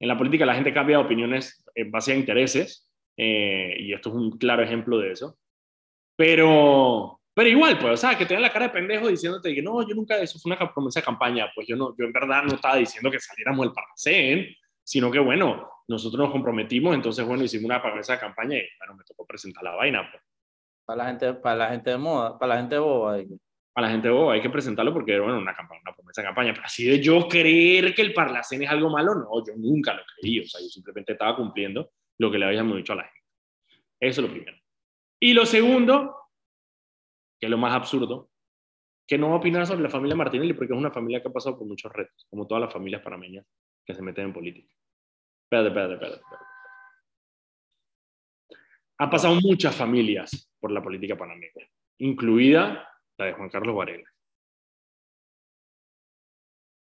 en 0.00 0.08
la 0.08 0.18
política 0.18 0.44
la 0.44 0.54
gente 0.54 0.74
cambia 0.74 0.98
de 0.98 1.04
opiniones 1.04 1.64
en 1.74 1.90
base 1.90 2.12
a 2.12 2.16
intereses, 2.16 2.90
eh, 3.16 3.76
y 3.78 3.92
esto 3.92 4.10
es 4.10 4.14
un 4.14 4.36
claro 4.36 4.62
ejemplo 4.62 4.98
de 4.98 5.12
eso. 5.12 5.38
Pero, 6.16 7.20
pero 7.34 7.48
igual, 7.48 7.78
pues, 7.78 7.94
o 7.94 7.96
sea, 7.96 8.16
que 8.16 8.26
te 8.26 8.38
la 8.38 8.52
cara 8.52 8.66
de 8.66 8.72
pendejo 8.72 9.08
diciéndote 9.08 9.54
que 9.54 9.62
no, 9.62 9.86
yo 9.86 9.94
nunca, 9.94 10.16
eso 10.18 10.38
fue 10.38 10.52
una 10.52 10.72
promesa 10.72 11.00
de 11.00 11.04
campaña, 11.04 11.50
pues 11.54 11.66
yo, 11.66 11.76
no, 11.76 11.94
yo 11.98 12.04
en 12.04 12.12
verdad 12.12 12.44
no 12.44 12.54
estaba 12.54 12.76
diciendo 12.76 13.10
que 13.10 13.18
saliéramos 13.18 13.66
del 13.66 13.74
Parlacén, 13.74 14.54
sino 14.82 15.10
que 15.10 15.18
bueno, 15.18 15.68
nosotros 15.88 16.20
nos 16.20 16.30
comprometimos, 16.30 16.94
entonces 16.94 17.26
bueno, 17.26 17.44
hicimos 17.44 17.64
una 17.64 17.82
promesa 17.82 18.14
de 18.14 18.20
campaña 18.20 18.56
y 18.56 18.66
bueno, 18.78 18.94
me 18.94 19.04
tocó 19.04 19.26
presentar 19.26 19.64
la 19.64 19.74
vaina. 19.74 20.08
Pues. 20.10 20.22
Para 20.84 20.98
la 20.98 21.06
gente, 21.06 21.34
para 21.34 21.56
la 21.56 21.68
gente 21.68 21.90
de 21.90 21.98
moda, 21.98 22.38
para 22.38 22.54
la 22.54 22.60
gente 22.60 22.78
boba 22.78 23.18
a 23.76 23.80
la 23.80 23.90
gente, 23.90 24.08
oh, 24.08 24.30
hay 24.30 24.40
que 24.40 24.50
presentarlo 24.50 24.92
porque, 24.92 25.18
bueno, 25.18 25.38
una, 25.38 25.54
campaña, 25.54 25.80
una 25.84 25.94
promesa 25.94 26.22
de 26.22 26.28
campaña, 26.28 26.52
pero 26.52 26.64
así 26.64 26.84
de 26.84 27.00
yo 27.00 27.26
creer 27.28 27.92
que 27.92 28.02
el 28.02 28.14
Parlacén 28.14 28.62
es 28.62 28.70
algo 28.70 28.88
malo, 28.88 29.16
no, 29.16 29.44
yo 29.44 29.54
nunca 29.56 29.94
lo 29.94 30.02
creí, 30.16 30.38
o 30.40 30.46
sea, 30.46 30.60
yo 30.60 30.68
simplemente 30.68 31.12
estaba 31.12 31.34
cumpliendo 31.34 31.90
lo 32.18 32.30
que 32.30 32.38
le 32.38 32.46
habíamos 32.46 32.76
dicho 32.76 32.92
a 32.92 32.96
la 32.96 33.02
gente. 33.02 33.20
Eso 33.98 34.20
es 34.20 34.28
lo 34.28 34.32
primero. 34.32 34.56
Y 35.18 35.32
lo 35.32 35.44
segundo, 35.44 36.23
es 37.44 37.50
lo 37.50 37.58
más 37.58 37.74
absurdo, 37.74 38.30
que 39.06 39.18
no 39.18 39.34
opinar 39.34 39.66
sobre 39.66 39.82
la 39.82 39.90
familia 39.90 40.16
Martinelli 40.16 40.54
porque 40.54 40.72
es 40.72 40.78
una 40.78 40.90
familia 40.90 41.20
que 41.20 41.28
ha 41.28 41.32
pasado 41.32 41.58
por 41.58 41.66
muchos 41.66 41.92
retos, 41.92 42.26
como 42.30 42.46
todas 42.46 42.62
las 42.62 42.72
familias 42.72 43.02
panameñas 43.02 43.46
que 43.84 43.94
se 43.94 44.02
meten 44.02 44.26
en 44.26 44.32
política. 44.32 44.74
Espérate, 45.44 45.68
espérate. 45.68 45.94
espérate. 45.94 46.24
Ha 48.98 49.10
pasado 49.10 49.34
muchas 49.34 49.74
familias 49.74 50.50
por 50.60 50.70
la 50.70 50.82
política 50.82 51.16
panameña, 51.16 51.68
incluida 51.98 52.88
la 53.18 53.26
de 53.26 53.32
Juan 53.32 53.50
Carlos 53.50 53.76
Varela. 53.76 54.08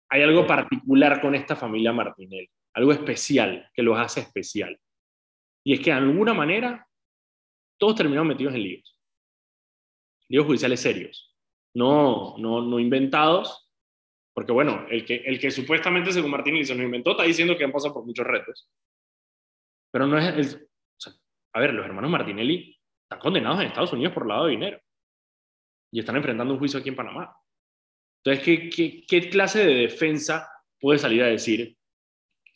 Hay 0.09 0.23
algo 0.23 0.47
particular 0.47 1.21
con 1.21 1.35
esta 1.35 1.57
familia 1.57 1.93
Martinelli, 1.93 2.49
algo 2.75 2.93
especial 2.93 3.69
que 3.75 3.83
los 3.83 3.99
hace 3.99 4.21
especial. 4.21 4.79
Y 5.65 5.75
es 5.75 5.81
que 5.81 5.91
de 5.91 5.97
alguna 5.97 6.33
manera 6.33 6.87
todos 7.77 7.97
terminaron 7.97 8.29
metidos 8.29 8.55
en 8.55 8.63
líos. 8.63 8.96
Líos 10.29 10.47
judiciales 10.47 10.81
serios. 10.81 11.35
No, 11.75 12.37
no, 12.39 12.63
no 12.63 12.79
inventados, 12.79 13.71
porque 14.35 14.53
bueno, 14.53 14.87
el 14.91 15.05
que, 15.05 15.17
el 15.17 15.39
que 15.39 15.51
supuestamente 15.51 16.13
según 16.13 16.31
Martinelli 16.31 16.65
se 16.65 16.75
nos 16.75 16.85
inventó 16.85 17.13
está 17.13 17.23
diciendo 17.23 17.57
que 17.57 17.65
han 17.65 17.73
pasado 17.73 17.95
por 17.95 18.05
muchos 18.05 18.27
retos. 18.27 18.69
Pero 19.91 20.07
no 20.07 20.19
es... 20.19 20.59
a 21.53 21.61
ver, 21.61 21.73
los 21.73 21.87
hermanos 21.87 22.11
Martinelli 22.11 22.79
están 23.03 23.21
condenados 23.21 23.61
en 23.61 23.69
Estados 23.69 23.93
Unidos 23.93 24.13
por 24.13 24.27
lavado 24.27 24.47
de 24.47 24.53
dinero 24.53 24.81
y 25.93 26.01
están 26.01 26.17
enfrentando 26.17 26.53
un 26.53 26.59
juicio 26.59 26.81
aquí 26.81 26.89
en 26.89 26.97
Panamá. 26.97 27.35
Entonces, 28.23 28.71
¿qué, 28.75 29.05
qué, 29.07 29.31
clase 29.31 29.65
de 29.65 29.75
defensa 29.75 30.51
puede 30.81 30.99
salir 30.99 31.23
a 31.23 31.29
decir 31.29 31.77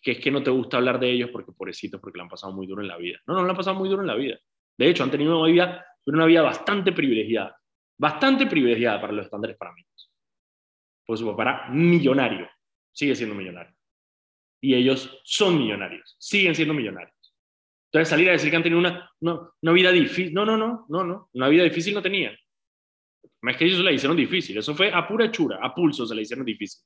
que 0.02 0.12
es 0.12 0.18
que 0.18 0.30
no 0.30 0.42
te 0.42 0.50
gusta 0.50 0.78
hablar 0.78 0.98
de 0.98 1.10
ellos 1.10 1.30
porque 1.30 1.52
pobrecitos, 1.52 2.00
porque 2.00 2.18
lo 2.18 2.24
han 2.24 2.28
pasado 2.28 2.52
muy 2.52 2.66
duro 2.66 2.82
en 2.82 2.88
la 2.88 2.96
vida? 2.96 3.18
No, 3.26 3.34
no 3.34 3.44
lo 3.44 3.50
han 3.50 3.56
pasado 3.56 3.78
muy 3.78 3.88
duro 3.88 4.02
en 4.02 4.08
la 4.08 4.16
vida. 4.16 4.38
De 4.76 4.88
hecho, 4.88 5.04
han 5.04 5.10
tenido 5.10 5.38
una 5.38 5.50
vida, 5.50 5.86
una 6.06 6.26
vida 6.26 6.42
bastante 6.42 6.92
privilegiada, 6.92 7.59
bastante 8.00 8.46
privilegiada 8.46 8.98
para 8.98 9.12
los 9.12 9.26
estándares 9.26 9.58
mí. 9.76 9.84
Por 11.04 11.18
su 11.18 11.26
papá 11.26 11.68
millonario, 11.70 12.48
sigue 12.92 13.14
siendo 13.14 13.34
millonario. 13.34 13.74
Y 14.62 14.74
ellos 14.74 15.20
son 15.22 15.58
millonarios, 15.58 16.16
siguen 16.18 16.54
siendo 16.54 16.72
millonarios. 16.72 17.14
Entonces 17.92 18.08
salir 18.08 18.30
a 18.30 18.32
decir 18.32 18.48
que 18.48 18.56
han 18.56 18.62
tenido 18.62 18.78
una, 18.78 19.10
una 19.20 19.72
vida 19.72 19.92
difícil, 19.92 20.32
no, 20.32 20.46
no, 20.46 20.56
no, 20.56 20.86
no, 20.88 21.04
no, 21.04 21.28
una 21.34 21.48
vida 21.48 21.64
difícil 21.64 21.92
no 21.92 22.00
tenían. 22.00 22.34
No 23.42 23.50
es 23.50 23.56
que 23.56 23.66
ellos 23.66 23.78
se 23.78 23.84
la 23.84 23.92
hicieron 23.92 24.16
difícil, 24.16 24.56
eso 24.56 24.74
fue 24.74 24.90
a 24.92 25.06
pura 25.06 25.26
hechura, 25.26 25.58
a 25.62 25.74
pulso 25.74 26.06
se 26.06 26.14
la 26.14 26.22
hicieron 26.22 26.46
difícil. 26.46 26.82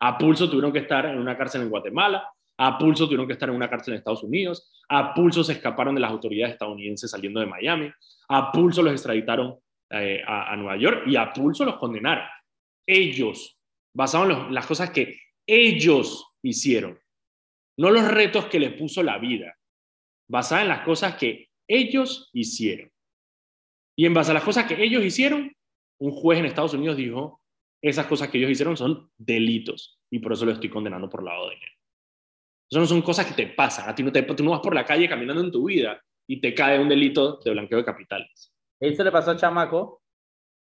A 0.00 0.18
pulso 0.18 0.50
tuvieron 0.50 0.72
que 0.72 0.80
estar 0.80 1.06
en 1.06 1.18
una 1.18 1.36
cárcel 1.36 1.62
en 1.62 1.70
Guatemala, 1.70 2.28
a 2.58 2.78
pulso 2.78 3.04
tuvieron 3.04 3.28
que 3.28 3.34
estar 3.34 3.48
en 3.48 3.54
una 3.54 3.70
cárcel 3.70 3.94
en 3.94 3.98
Estados 3.98 4.24
Unidos, 4.24 4.72
a 4.88 5.14
pulso 5.14 5.44
se 5.44 5.52
escaparon 5.52 5.94
de 5.94 6.00
las 6.00 6.10
autoridades 6.10 6.54
estadounidenses 6.54 7.10
saliendo 7.10 7.38
de 7.38 7.46
Miami, 7.46 7.92
a 8.28 8.50
pulso 8.50 8.82
los 8.82 8.92
extraditaron 8.92 9.61
eh, 9.92 10.22
a, 10.26 10.56
Nueva 10.56 10.76
York 10.76 11.04
y 11.06 11.16
a 11.16 11.32
pulso 11.32 11.64
los 11.64 11.76
condenaron. 11.76 12.24
Ellos, 12.86 13.58
basados 13.94 14.48
en 14.48 14.54
las 14.54 14.66
cosas 14.66 14.90
que 14.90 15.20
ellos 15.46 16.32
hicieron, 16.42 16.98
no 17.78 17.90
los 17.90 18.08
retos 18.08 18.46
que 18.46 18.58
les 18.58 18.72
puso 18.72 19.02
la 19.02 19.18
vida, 19.18 19.56
basadas 20.28 20.62
en 20.62 20.68
las 20.68 20.80
cosas 20.80 21.16
que 21.16 21.48
ellos 21.68 22.30
hicieron. 22.32 22.90
Y 23.96 24.06
en 24.06 24.14
base 24.14 24.30
a 24.30 24.34
las 24.34 24.44
cosas 24.44 24.66
que 24.66 24.82
ellos 24.82 25.04
hicieron, 25.04 25.54
un 26.00 26.10
juez 26.10 26.38
en 26.38 26.46
Estados 26.46 26.74
Unidos 26.74 26.96
dijo, 26.96 27.42
esas 27.82 28.06
cosas 28.06 28.28
que 28.28 28.38
ellos 28.38 28.50
hicieron 28.50 28.76
son 28.76 29.10
delitos 29.18 29.98
y 30.10 30.20
por 30.20 30.32
eso 30.32 30.46
lo 30.46 30.52
estoy 30.52 30.70
condenando 30.70 31.08
por 31.08 31.22
lavado 31.22 31.48
de 31.48 31.56
dinero. 31.56 31.72
Eso 32.70 32.80
no 32.80 32.86
son 32.86 33.02
cosas 33.02 33.26
que 33.26 33.34
te 33.34 33.52
pasan. 33.52 33.88
A 33.88 33.94
ti 33.94 34.02
no 34.02 34.10
te, 34.10 34.22
tú 34.22 34.42
no 34.42 34.52
vas 34.52 34.60
por 34.60 34.74
la 34.74 34.86
calle 34.86 35.08
caminando 35.08 35.42
en 35.42 35.52
tu 35.52 35.66
vida 35.66 36.02
y 36.26 36.40
te 36.40 36.54
cae 36.54 36.80
un 36.80 36.88
delito 36.88 37.38
de 37.44 37.50
blanqueo 37.50 37.78
de 37.78 37.84
capitales. 37.84 38.51
¿Eso 38.82 39.04
le 39.04 39.12
pasó 39.12 39.30
a 39.30 39.36
Chamaco? 39.36 40.02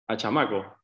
A 0.06 0.14
Chamaco. 0.14 0.76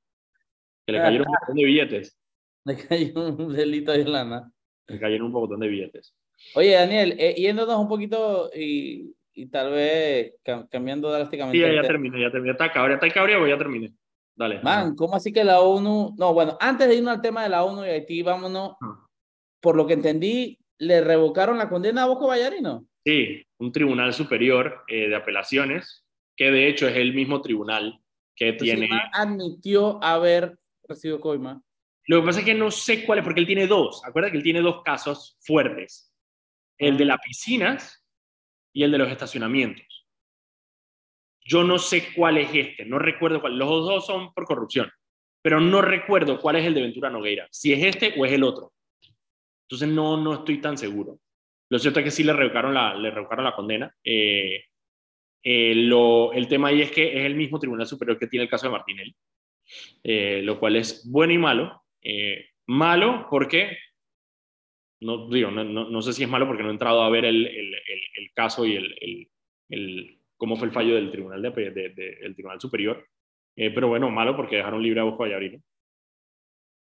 Que 0.87 0.92
le 0.92 0.99
cayeron 1.01 1.27
un 1.27 1.35
montón 1.38 1.57
de 1.57 1.64
billetes. 1.64 2.18
Le 2.64 2.77
cayó 2.77 3.29
un 3.29 3.53
delito 3.53 3.92
de 3.92 4.05
lana. 4.05 4.51
Le 4.88 4.99
cayeron 4.99 5.27
un 5.27 5.33
montón 5.33 5.61
de 5.61 5.68
billetes. 5.68 6.16
Oye, 6.55 6.72
Daniel, 6.72 7.14
eh, 7.18 7.35
yéndonos 7.37 7.79
un 7.79 7.88
poquito 7.88 8.51
y, 8.55 9.14
y 9.35 9.46
tal 9.49 9.70
vez 9.70 10.35
cambiando 10.70 11.12
drásticamente. 11.12 11.59
Sí, 11.59 11.75
ya, 11.75 11.83
terminé, 11.83 12.20
ya 12.20 12.31
terminé. 12.31 12.53
Está 12.53 12.72
cabría, 12.72 12.94
está 12.94 13.11
cabría, 13.11 13.38
pues 13.38 13.51
ya 13.51 13.59
terminé. 13.59 13.92
Dale. 14.35 14.62
Man, 14.62 14.96
¿cómo 14.96 15.14
así 15.14 15.31
que 15.31 15.44
la 15.44 15.61
ONU? 15.61 16.14
No, 16.16 16.33
bueno, 16.33 16.57
antes 16.59 16.88
de 16.88 16.96
irnos 16.96 17.16
al 17.16 17.22
tema 17.22 17.42
de 17.42 17.51
la 17.51 17.64
ONU 17.64 17.85
y 17.85 17.88
Haití, 17.88 18.22
vámonos. 18.22 18.77
Por 19.61 19.77
lo 19.77 19.87
que 19.87 19.92
entendí, 19.92 20.59
¿le 20.79 21.03
revocaron 21.03 21.59
la 21.59 21.68
condena 21.68 22.05
a 22.05 22.07
Bosco 22.07 22.29
Vallarino? 22.29 22.87
Sí, 23.05 23.46
un 23.59 23.72
tribunal 23.72 24.14
superior 24.14 24.85
eh, 24.88 25.09
de 25.09 25.16
apelaciones, 25.16 26.06
que 26.37 26.51
de 26.51 26.68
hecho 26.68 26.87
es 26.87 26.96
el 26.96 27.14
mismo 27.14 27.40
tribunal 27.40 28.01
que 28.35 28.53
tiene. 28.53 28.88
admitió 29.12 30.03
haber 30.03 30.59
recibido 30.87 31.20
coima. 31.20 31.62
Lo 32.07 32.20
que 32.20 32.27
pasa 32.27 32.38
es 32.40 32.44
que 32.44 32.55
no 32.55 32.70
sé 32.70 33.05
cuál 33.05 33.18
es, 33.18 33.25
porque 33.25 33.40
él 33.40 33.46
tiene 33.46 33.66
dos. 33.66 34.05
Acuérdate 34.05 34.33
que 34.33 34.38
él 34.38 34.44
tiene 34.44 34.61
dos 34.61 34.83
casos 34.83 35.37
fuertes: 35.40 36.12
el 36.79 36.96
de 36.96 37.07
las 37.07 37.18
piscinas 37.20 38.05
y 38.72 38.85
el 38.85 38.92
de 38.92 38.99
los 38.99 39.11
estacionamientos. 39.11 40.07
Yo 41.40 41.64
no 41.64 41.79
sé 41.79 42.12
cuál 42.14 42.38
es 42.38 42.51
este, 42.53 42.85
no 42.85 42.99
recuerdo 42.99 43.40
cuál. 43.40 43.57
Los 43.57 43.68
dos 43.68 44.07
son 44.07 44.33
por 44.35 44.44
corrupción, 44.44 44.90
pero 45.42 45.61
no 45.61 45.81
recuerdo 45.81 46.40
cuál 46.40 46.57
es 46.57 46.66
el 46.66 46.75
de 46.75 46.83
Ventura 46.83 47.11
Nogueira, 47.11 47.49
si 47.51 47.72
es 47.72 47.83
este 47.85 48.14
o 48.18 48.27
es 48.27 48.33
el 48.33 48.42
otro. 48.42 48.72
Entonces 49.68 49.88
no, 49.88 50.16
no 50.16 50.35
estoy 50.35 50.61
tan 50.61 50.77
seguro. 50.77 51.18
Lo 51.68 51.79
cierto 51.79 52.01
es 52.01 52.05
que 52.05 52.11
sí 52.11 52.22
le 52.22 52.33
revocaron 52.33 52.75
la, 52.75 52.94
le 52.94 53.11
revocaron 53.11 53.44
la 53.44 53.55
condena. 53.55 53.92
Eh, 54.05 54.64
eh, 55.42 55.75
lo, 55.75 56.33
el 56.33 56.49
tema 56.49 56.68
ahí 56.68 56.83
es 56.83 56.90
que 56.90 57.18
es 57.18 57.25
el 57.25 57.35
mismo 57.35 57.59
Tribunal 57.59 57.87
Superior 57.87 58.18
que 58.18 58.27
tiene 58.27 58.44
el 58.44 58.51
caso 58.51 58.66
de 58.66 58.72
Martinelli, 58.72 59.16
eh, 60.03 60.40
lo 60.42 60.59
cual 60.59 60.77
es 60.77 61.09
bueno 61.11 61.33
y 61.33 61.38
malo. 61.38 61.83
malo 62.66 63.27
porque, 63.31 63.79
no, 65.01 65.29
digo, 65.29 65.51
no, 65.51 65.64
no, 65.64 66.03
sé 66.03 66.12
si 66.12 66.25
es 66.25 66.29
malo 66.29 66.46
porque 66.46 66.62
no 66.62 66.70
he 66.70 66.72
entrado 66.72 67.03
a 67.03 67.11
ver 67.11 67.25
el, 67.25 67.46
el, 67.46 67.75
el, 67.75 68.33
caso 68.35 68.66
y 68.66 68.77
el, 68.77 69.29
el, 69.68 70.18
cómo 70.37 70.57
fue 70.57 70.68
el 70.68 70.75
fallo 70.75 70.94
del 70.94 71.11
Tribunal, 71.11 71.42
de, 71.42 71.90
del 72.20 72.35
tribunal 72.35 72.61
Superior, 72.61 73.07
pero 73.55 73.88
bueno, 73.88 74.11
malo 74.11 74.37
porque 74.37 74.57
dejaron 74.57 74.83
libre 74.83 75.01
a 75.01 75.05
Bosco 75.05 75.22
Vallarino. 75.22 75.61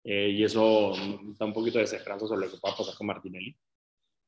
y 0.03 0.43
eso 0.43 0.93
da 1.37 1.45
un 1.45 1.53
poquito 1.53 1.77
de 1.77 1.83
desesperanza 1.83 2.27
sobre 2.27 2.45
lo 2.45 2.51
que 2.51 2.59
pueda 2.59 2.75
pasar 2.75 2.95
con 2.95 3.07
Martinelli. 3.07 3.55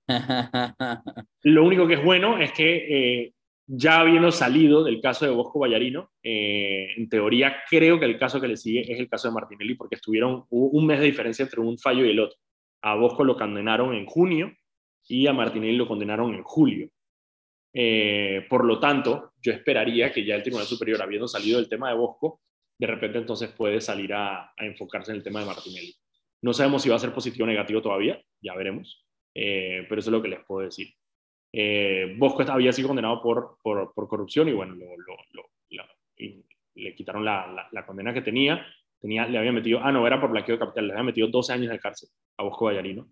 Lo 1.43 1.65
único 1.65 1.87
que 1.87 1.95
es 1.95 2.03
bueno 2.03 2.37
es 2.37 2.51
que 2.53 3.23
eh, 3.23 3.33
ya 3.67 3.99
habiendo 3.99 4.31
salido 4.31 4.83
del 4.83 5.01
caso 5.01 5.25
de 5.25 5.31
Bosco 5.31 5.59
Vallarino, 5.59 6.11
eh, 6.23 6.87
en 6.95 7.09
teoría 7.09 7.57
creo 7.69 7.99
que 7.99 8.05
el 8.05 8.17
caso 8.17 8.39
que 8.39 8.47
le 8.47 8.55
sigue 8.55 8.91
es 8.91 8.99
el 8.99 9.09
caso 9.09 9.27
de 9.27 9.33
Martinelli, 9.33 9.75
porque 9.75 9.95
estuvieron 9.95 10.45
un 10.49 10.85
mes 10.85 10.99
de 10.99 11.05
diferencia 11.05 11.43
entre 11.43 11.59
un 11.59 11.77
fallo 11.77 12.05
y 12.05 12.09
el 12.11 12.19
otro. 12.19 12.37
A 12.81 12.95
Bosco 12.95 13.25
lo 13.25 13.35
condenaron 13.35 13.93
en 13.93 14.05
junio 14.05 14.53
y 15.07 15.27
a 15.27 15.33
Martinelli 15.33 15.75
lo 15.75 15.87
condenaron 15.87 16.33
en 16.33 16.43
julio. 16.43 16.89
Eh, 17.73 18.45
por 18.49 18.65
lo 18.65 18.79
tanto, 18.79 19.33
yo 19.41 19.51
esperaría 19.51 20.11
que 20.11 20.25
ya 20.25 20.35
el 20.35 20.43
Tribunal 20.43 20.65
Superior, 20.65 21.01
habiendo 21.01 21.27
salido 21.27 21.59
del 21.59 21.69
tema 21.69 21.89
de 21.89 21.95
Bosco, 21.95 22.41
de 22.79 22.87
repente 22.87 23.17
entonces 23.17 23.49
puede 23.49 23.81
salir 23.81 24.13
a, 24.13 24.53
enfocarse 24.57 25.11
en 25.11 25.17
el 25.17 25.23
tema 25.23 25.41
de 25.41 25.45
Martinelli. 25.45 25.93
No 26.41 26.53
sabemos 26.53 26.83
si 26.83 26.89
va 26.89 26.95
a 26.95 26.99
ser 26.99 27.13
positivo 27.13 27.43
o 27.43 27.47
negativo 27.47 27.81
todavía, 27.81 28.21
ya 28.41 28.55
veremos. 28.55 29.05
Eh, 29.35 29.85
pero 29.89 29.99
eso 29.99 30.09
es 30.09 30.13
lo 30.13 30.21
que 30.21 30.29
les 30.29 30.39
puedo 30.45 30.65
decir. 30.65 30.87
Eh, 31.51 32.15
Bosco 32.17 32.43
había 32.51 32.73
sido 32.73 32.89
condenado 32.89 33.21
por, 33.21 33.57
por, 33.61 34.07
corrupción 34.07 34.49
y 34.49 34.53
bueno, 34.53 34.75
le 36.75 36.95
quitaron 36.95 37.25
la, 37.25 37.67
la, 37.71 37.85
condena 37.85 38.13
que 38.13 38.21
tenía. 38.21 38.65
tenía. 38.99 39.25
Le 39.27 39.37
había 39.37 39.51
metido, 39.51 39.79
ah, 39.81 39.91
no, 39.91 40.05
era 40.05 40.19
por 40.19 40.29
blanqueo 40.29 40.55
de 40.55 40.59
capital, 40.59 40.87
le 40.87 40.93
había 40.93 41.03
metido 41.03 41.27
12 41.27 41.53
años 41.53 41.69
de 41.71 41.79
cárcel 41.79 42.09
a 42.37 42.43
Bosco 42.43 42.65
Vallarino, 42.65 43.07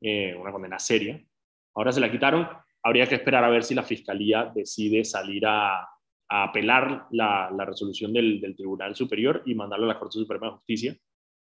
eh, 0.00 0.34
una 0.34 0.52
condena 0.52 0.78
seria. 0.78 1.22
Ahora 1.74 1.92
se 1.92 2.00
la 2.00 2.10
quitaron, 2.10 2.48
habría 2.82 3.06
que 3.06 3.16
esperar 3.16 3.44
a 3.44 3.50
ver 3.50 3.62
si 3.62 3.74
la 3.74 3.82
fiscalía 3.82 4.50
decide 4.54 5.04
salir 5.04 5.46
a, 5.46 5.80
a 6.28 6.42
apelar 6.44 7.06
la, 7.10 7.50
la 7.56 7.64
resolución 7.64 8.12
del, 8.12 8.40
del, 8.40 8.56
Tribunal 8.56 8.96
Superior 8.96 9.42
y 9.46 9.54
mandarlo 9.54 9.84
a 9.84 9.94
la 9.94 9.98
Corte 9.98 10.18
Suprema 10.18 10.46
de 10.46 10.52
Justicia 10.52 10.96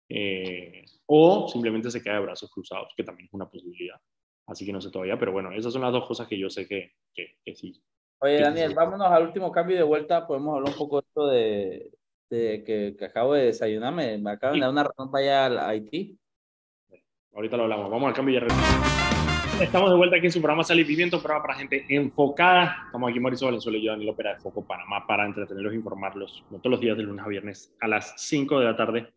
eh, 0.10 0.86
o 1.06 1.48
simplemente 1.48 1.92
se 1.92 2.02
queda 2.02 2.16
de 2.16 2.22
brazos 2.22 2.52
cruzados, 2.52 2.94
que 2.96 3.04
también 3.04 3.28
es 3.28 3.34
una 3.34 3.50
posibilidad. 3.50 4.00
Así 4.50 4.66
que 4.66 4.74
no 4.74 4.82
sé 4.82 4.90
todavía, 4.90 5.18
pero 5.20 5.32
bueno, 5.32 5.52
esas 5.52 5.72
son 5.72 5.84
las 5.84 5.92
dos 5.92 6.08
cosas 6.08 6.28
que 6.28 6.38
yo 6.38 6.50
sé 6.50 6.68
que, 6.68 6.94
que, 7.14 7.56
sí. 7.56 7.82
Oye, 8.20 8.42
Daniel, 8.42 8.74
vámonos 8.74 9.08
al 9.08 9.28
último 9.28 9.52
cambio 9.52 9.78
de 9.78 9.84
vuelta. 9.84 10.26
Podemos 10.26 10.56
hablar 10.56 10.74
un 10.74 10.78
poco 10.78 11.02
de 11.02 11.08
esto 11.08 11.28
de, 11.28 11.92
de 12.30 12.64
que, 12.64 12.96
que, 12.98 13.06
acabo 13.06 13.34
de 13.34 13.46
desayunarme. 13.46 14.18
Me 14.18 14.32
acaban 14.32 14.56
de 14.56 14.62
dar 14.62 14.72
una 14.72 14.84
razón 14.84 15.12
para 15.12 15.46
allá 15.46 15.62
a 15.62 15.70
Haití. 15.70 16.18
Ahorita 17.34 17.58
lo 17.58 17.64
hablamos. 17.64 17.90
Vamos 17.90 18.08
al 18.08 18.14
cambio 18.16 18.40
y 18.40 19.64
Estamos 19.64 19.90
de 19.90 19.98
vuelta 19.98 20.16
aquí 20.16 20.26
en 20.26 20.32
su 20.32 20.40
programa 20.40 20.64
Sal 20.64 20.80
y 20.80 20.86
Pimiento, 20.86 21.20
programa 21.22 21.48
para 21.48 21.60
gente 21.60 21.86
enfocada. 21.90 22.84
Estamos 22.86 23.10
aquí 23.10 23.20
Mauricio 23.20 23.48
Valenzuela 23.48 23.78
y 23.78 23.84
yo, 23.84 23.92
Daniel 23.92 24.10
Opera 24.10 24.34
de 24.34 24.40
Foco 24.40 24.66
Panamá, 24.66 25.06
para 25.06 25.26
entretenerlos 25.26 25.74
e 25.74 25.76
informarlos 25.76 26.46
todos 26.50 26.72
los 26.72 26.80
días 26.80 26.96
de 26.96 27.04
lunes 27.04 27.26
a 27.26 27.28
viernes 27.28 27.76
a 27.82 27.88
las 27.90 28.14
5 28.18 28.60
de 28.60 28.66
la 28.66 28.78
tarde 28.78 29.14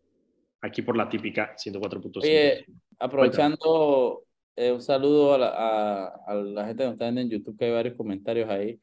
aquí 0.61 0.81
por 0.81 0.97
la 0.97 1.07
típica 1.07 1.55
104.5. 1.55 2.65
aprovechando, 2.99 4.23
eh, 4.55 4.71
un 4.71 4.81
saludo 4.81 5.33
a 5.33 5.37
la, 5.37 6.05
a, 6.25 6.35
la, 6.35 6.65
gente 6.65 6.83
que 6.83 6.85
nos 6.85 6.93
está 6.93 7.05
viendo 7.05 7.21
en 7.21 7.29
YouTube, 7.29 7.57
que 7.57 7.65
hay 7.65 7.71
varios 7.71 7.95
comentarios 7.95 8.49
ahí, 8.49 8.79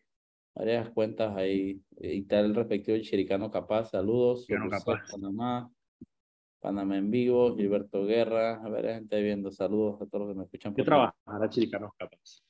varias 0.55 0.91
cuentas 0.91 1.37
ahí, 1.37 1.81
y 2.01 2.23
tal 2.23 2.47
el 2.47 2.55
respectivo 2.55 2.99
Chiricano 2.99 3.51
Capaz, 3.51 3.91
saludos, 3.91 4.47
Panamá, 5.11 5.71
Panamá 6.61 6.97
en 6.97 7.11
vivo, 7.11 7.57
Gilberto 7.57 8.05
Guerra, 8.05 8.61
a 8.63 8.69
ver, 8.69 8.87
gente 8.95 9.23
viendo, 9.23 9.51
saludos 9.51 10.03
a 10.03 10.07
todos 10.07 10.27
los 10.27 10.29
que 10.35 10.39
me 10.39 10.45
escuchan. 10.45 10.75
¿Qué 10.75 10.83
trabaja 10.83 11.15
Chiricano 11.49 11.95
Capaz? 11.97 12.43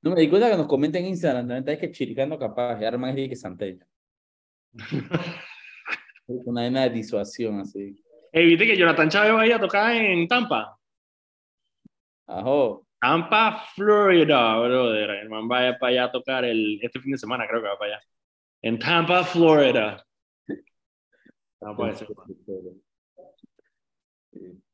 No 0.00 0.12
me 0.12 0.20
di 0.20 0.28
cuenta 0.28 0.50
que 0.50 0.56
nos 0.56 0.68
comenten 0.68 1.04
en 1.04 1.10
Instagram, 1.10 1.48
también 1.48 1.68
es 1.68 1.80
que 1.80 1.90
Chiricano 1.90 2.38
Capaz, 2.38 2.80
y 2.80 2.84
Arman 2.84 3.18
es 3.18 3.28
que 3.28 3.36
Santeña. 3.36 3.86
Una 6.26 6.62
de 6.62 6.90
disuasión 6.90 7.58
así. 7.60 8.00
Evite 8.30 8.66
que 8.66 8.76
Jonathan 8.76 9.08
Chávez 9.08 9.32
vaya 9.32 9.56
a 9.56 9.60
tocar 9.60 9.94
en 9.96 10.28
Tampa. 10.28 10.77
Ajo. 12.28 12.86
Tampa, 13.00 13.64
Florida, 13.74 14.58
brother. 14.58 15.10
El 15.10 15.28
man 15.28 15.46
vaya 15.46 15.78
para 15.78 15.92
allá 15.92 16.04
a 16.04 16.12
tocar 16.12 16.44
el, 16.44 16.78
este 16.82 17.00
fin 17.00 17.12
de 17.12 17.18
semana, 17.18 17.46
creo 17.48 17.62
que 17.62 17.68
va 17.68 17.78
para 17.78 17.94
allá. 17.94 18.04
En 18.62 18.78
Tampa, 18.78 19.24
Florida. 19.24 20.04
No 21.60 21.76
puede 21.76 21.94
ser. 21.94 22.08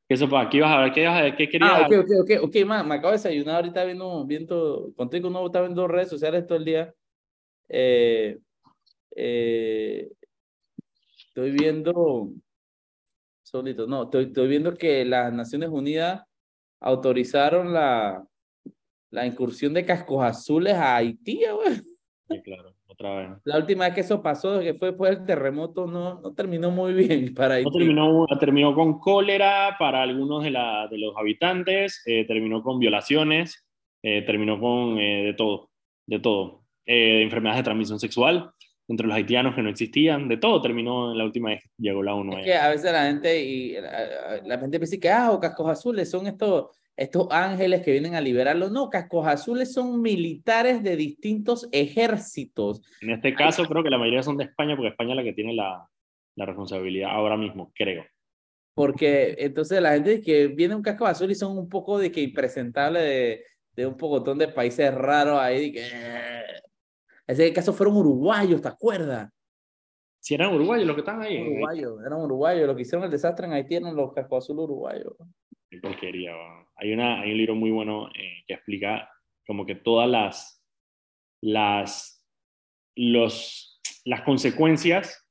Eso 0.09 0.29
para 0.29 0.47
aquí 0.47 0.61
vas 0.61 0.71
a 0.71 0.81
ver 0.83 0.93
qué, 0.93 1.35
qué 1.37 1.49
querías. 1.49 1.71
Ah, 1.73 1.87
ok, 1.87 1.95
ok, 2.01 2.11
ok, 2.23 2.45
ok, 2.45 2.67
man, 2.67 2.87
me 2.87 2.97
acabo 2.97 3.13
de 3.13 3.19
desayunar 3.19 3.57
ahorita 3.57 3.85
viendo, 3.85 4.27
viendo, 4.27 4.93
que 4.97 5.19
uno 5.19 5.47
está 5.47 5.61
viendo 5.63 5.89
redes 5.89 6.11
sociales 6.11 6.47
todo 6.47 6.59
el 6.59 6.65
día. 6.65 6.95
Eh, 7.69 8.39
eh, 9.17 10.11
estoy 11.17 11.51
viendo 11.53 12.33
no, 13.87 14.03
estoy, 14.05 14.49
viendo 14.49 14.75
que 14.75 15.05
las 15.05 15.33
Naciones 15.33 15.69
Unidas 15.69 16.23
autorizaron 16.81 17.73
la, 17.73 18.25
la 19.11 19.27
incursión 19.27 19.73
de 19.73 19.85
cascos 19.85 20.25
azules 20.25 20.75
a 20.75 20.97
Haití, 20.97 21.41
güey. 21.53 21.77
Sí, 22.29 22.43
claro, 22.43 22.75
otra 22.87 23.17
vez. 23.17 23.31
La 23.45 23.59
última 23.59 23.85
vez 23.85 23.95
que 23.95 24.01
eso 24.01 24.23
pasó, 24.23 24.61
que 24.61 24.75
fue 24.75 24.89
después 24.89 25.17
del 25.17 25.27
terremoto, 25.27 25.87
no, 25.87 26.21
no 26.21 26.35
terminó 26.35 26.71
muy 26.71 26.95
bien 26.95 27.35
para 27.35 27.55
Haití. 27.55 27.71
No 27.71 27.73
terminó, 27.73 28.27
terminó 28.41 28.75
con 28.75 28.99
cólera 28.99 29.77
para 29.79 30.03
algunos 30.03 30.43
de, 30.43 30.51
la, 30.51 30.89
de 30.89 30.99
los 30.99 31.17
habitantes, 31.17 32.03
eh, 32.07 32.25
terminó 32.27 32.63
con 32.63 32.79
violaciones, 32.79 33.67
eh, 34.03 34.23
terminó 34.23 34.59
con 34.59 34.99
eh, 34.99 35.27
de 35.27 35.35
todo, 35.35 35.71
de 36.07 36.19
todo. 36.19 36.65
enfermedades 36.87 37.61
de 37.61 37.65
transmisión 37.65 38.01
sexual, 38.01 38.51
entre 38.89 39.07
los 39.07 39.17
haitianos 39.17 39.55
que 39.55 39.63
no 39.63 39.71
existían, 39.71 40.29
de 40.29 40.37
todo 40.37 40.61
terminó 40.61 41.13
en 41.13 41.19
la 41.19 41.25
última 41.25 41.51
vez 41.51 41.63
que 41.63 41.71
llegó 41.79 42.03
la 42.03 42.15
ONU. 42.15 42.39
Es 42.39 42.45
que 42.45 42.55
a 42.55 42.69
veces 42.69 42.93
la 42.93 43.07
gente, 43.07 43.43
y 43.43 43.73
la, 43.73 44.59
gente 44.59 44.79
piensa 44.79 44.97
que, 44.99 45.11
ah, 45.11 45.39
cascos 45.41 45.71
azules 45.71 46.11
son 46.11 46.27
estos, 46.27 46.67
estos 46.97 47.29
ángeles 47.31 47.83
que 47.83 47.93
vienen 47.93 48.15
a 48.15 48.21
liberarlos. 48.21 48.71
No, 48.71 48.91
cascos 48.91 49.27
azules 49.27 49.73
son 49.73 50.03
militares 50.03 50.83
de 50.83 50.97
distintos 50.97 51.69
ejércitos. 51.73 52.83
En 53.01 53.11
este 53.11 53.35
caso 53.35 53.65
creo 53.65 53.83
que 53.83 53.91
la 53.91 53.99
mayoría 53.99 54.23
son 54.23 54.37
de 54.37 54.45
España, 54.45 54.77
porque 54.77 54.91
España 54.91 55.11
es 55.11 55.17
la 55.17 55.25
que 55.25 55.33
tiene 55.33 55.55
la, 55.55 55.89
la 56.37 56.47
responsabilidad 56.47 57.11
ahora 57.11 57.37
mismo, 57.37 57.73
creo. 57.75 58.05
Porque 58.75 59.37
entonces 59.39 59.81
la 59.81 59.93
gente 59.93 60.21
que 60.21 60.49
viene 60.49 60.75
un 60.75 60.83
casco 60.83 61.07
azul 61.07 61.31
y 61.31 61.37
son 61.37 61.57
un 61.57 61.69
poco 61.69 61.99
de 61.99 62.11
que 62.11 62.21
impresentable 62.21 63.01
de, 63.01 63.45
de 63.77 63.87
un 63.87 63.97
pocotón 63.97 64.37
de 64.37 64.49
países 64.49 64.93
raros 64.93 65.39
ahí, 65.41 65.71
de 65.71 65.73
que 65.73 65.85
ese 67.27 67.53
caso 67.53 67.73
fueron 67.73 67.97
uruguayos, 67.97 68.61
¿te 68.61 68.69
acuerdas? 68.69 69.31
Si 70.21 70.35
eran 70.35 70.55
uruguayos 70.55 70.87
los 70.87 70.97
que 70.97 71.01
están 71.01 71.21
ahí. 71.21 71.41
Uruguayos, 71.41 72.01
eran 72.01 72.21
uruguayos. 72.21 72.67
Los 72.67 72.77
que 72.77 72.83
hicieron 72.83 73.05
el 73.05 73.11
desastre 73.11 73.47
en 73.47 73.53
Haití 73.53 73.75
eran 73.75 73.95
los 73.95 74.13
cascos 74.13 74.45
azules 74.45 74.65
uruguayos. 74.65 75.15
Qué 75.69 75.79
porquería. 75.79 76.33
Hay, 76.77 76.93
una, 76.93 77.21
hay 77.21 77.33
un 77.33 77.39
libro 77.39 77.55
muy 77.55 77.71
bueno 77.71 78.09
eh, 78.09 78.43
que 78.47 78.55
explica 78.55 79.11
como 79.47 79.67
que 79.67 79.75
todas 79.75 80.09
las, 80.09 80.65
las, 81.43 82.27
los, 82.97 83.81
las 84.05 84.23
consecuencias 84.23 85.29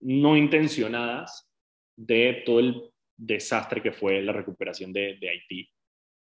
no 0.00 0.36
intencionadas 0.36 1.50
de 1.96 2.42
todo 2.46 2.60
el 2.60 2.90
desastre 3.16 3.82
que 3.82 3.92
fue 3.92 4.22
la 4.22 4.32
recuperación 4.32 4.92
de, 4.92 5.18
de 5.20 5.28
Haití 5.28 5.68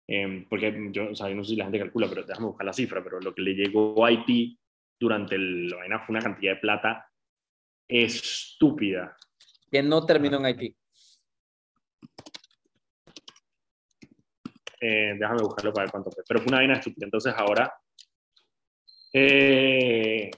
Em, 0.07 0.45
porque 0.47 0.89
yo, 0.91 1.11
o 1.11 1.15
sea, 1.15 1.29
yo 1.29 1.35
no 1.35 1.43
sé 1.43 1.51
si 1.51 1.55
la 1.57 1.65
gente 1.65 1.79
calcula, 1.79 2.07
pero 2.07 2.23
déjame 2.23 2.47
buscar 2.47 2.65
la 2.65 2.73
cifra, 2.73 3.03
pero 3.03 3.19
lo 3.19 3.35
que 3.35 3.41
le 3.41 3.53
llegó 3.53 4.05
a 4.05 4.07
Haití 4.07 4.57
durante 4.99 5.35
el, 5.35 5.67
la 5.67 5.77
vaina 5.77 5.99
fue 5.99 6.13
una 6.13 6.23
cantidad 6.23 6.53
de 6.53 6.59
plata 6.59 7.09
estúpida. 7.87 9.15
Que 9.71 9.83
no 9.83 10.05
terminó 10.05 10.37
en 10.37 10.45
Haití. 10.45 10.75
Eh, 14.79 15.15
déjame 15.17 15.41
buscarlo 15.41 15.73
para 15.73 15.85
ver 15.85 15.91
cuánto 15.91 16.11
fue. 16.11 16.23
Pero 16.27 16.39
fue 16.39 16.49
una 16.49 16.57
vaina 16.57 16.75
estúpida. 16.75 17.05
Entonces 17.05 17.33
ahora 17.35 17.73
eh, 19.13 20.29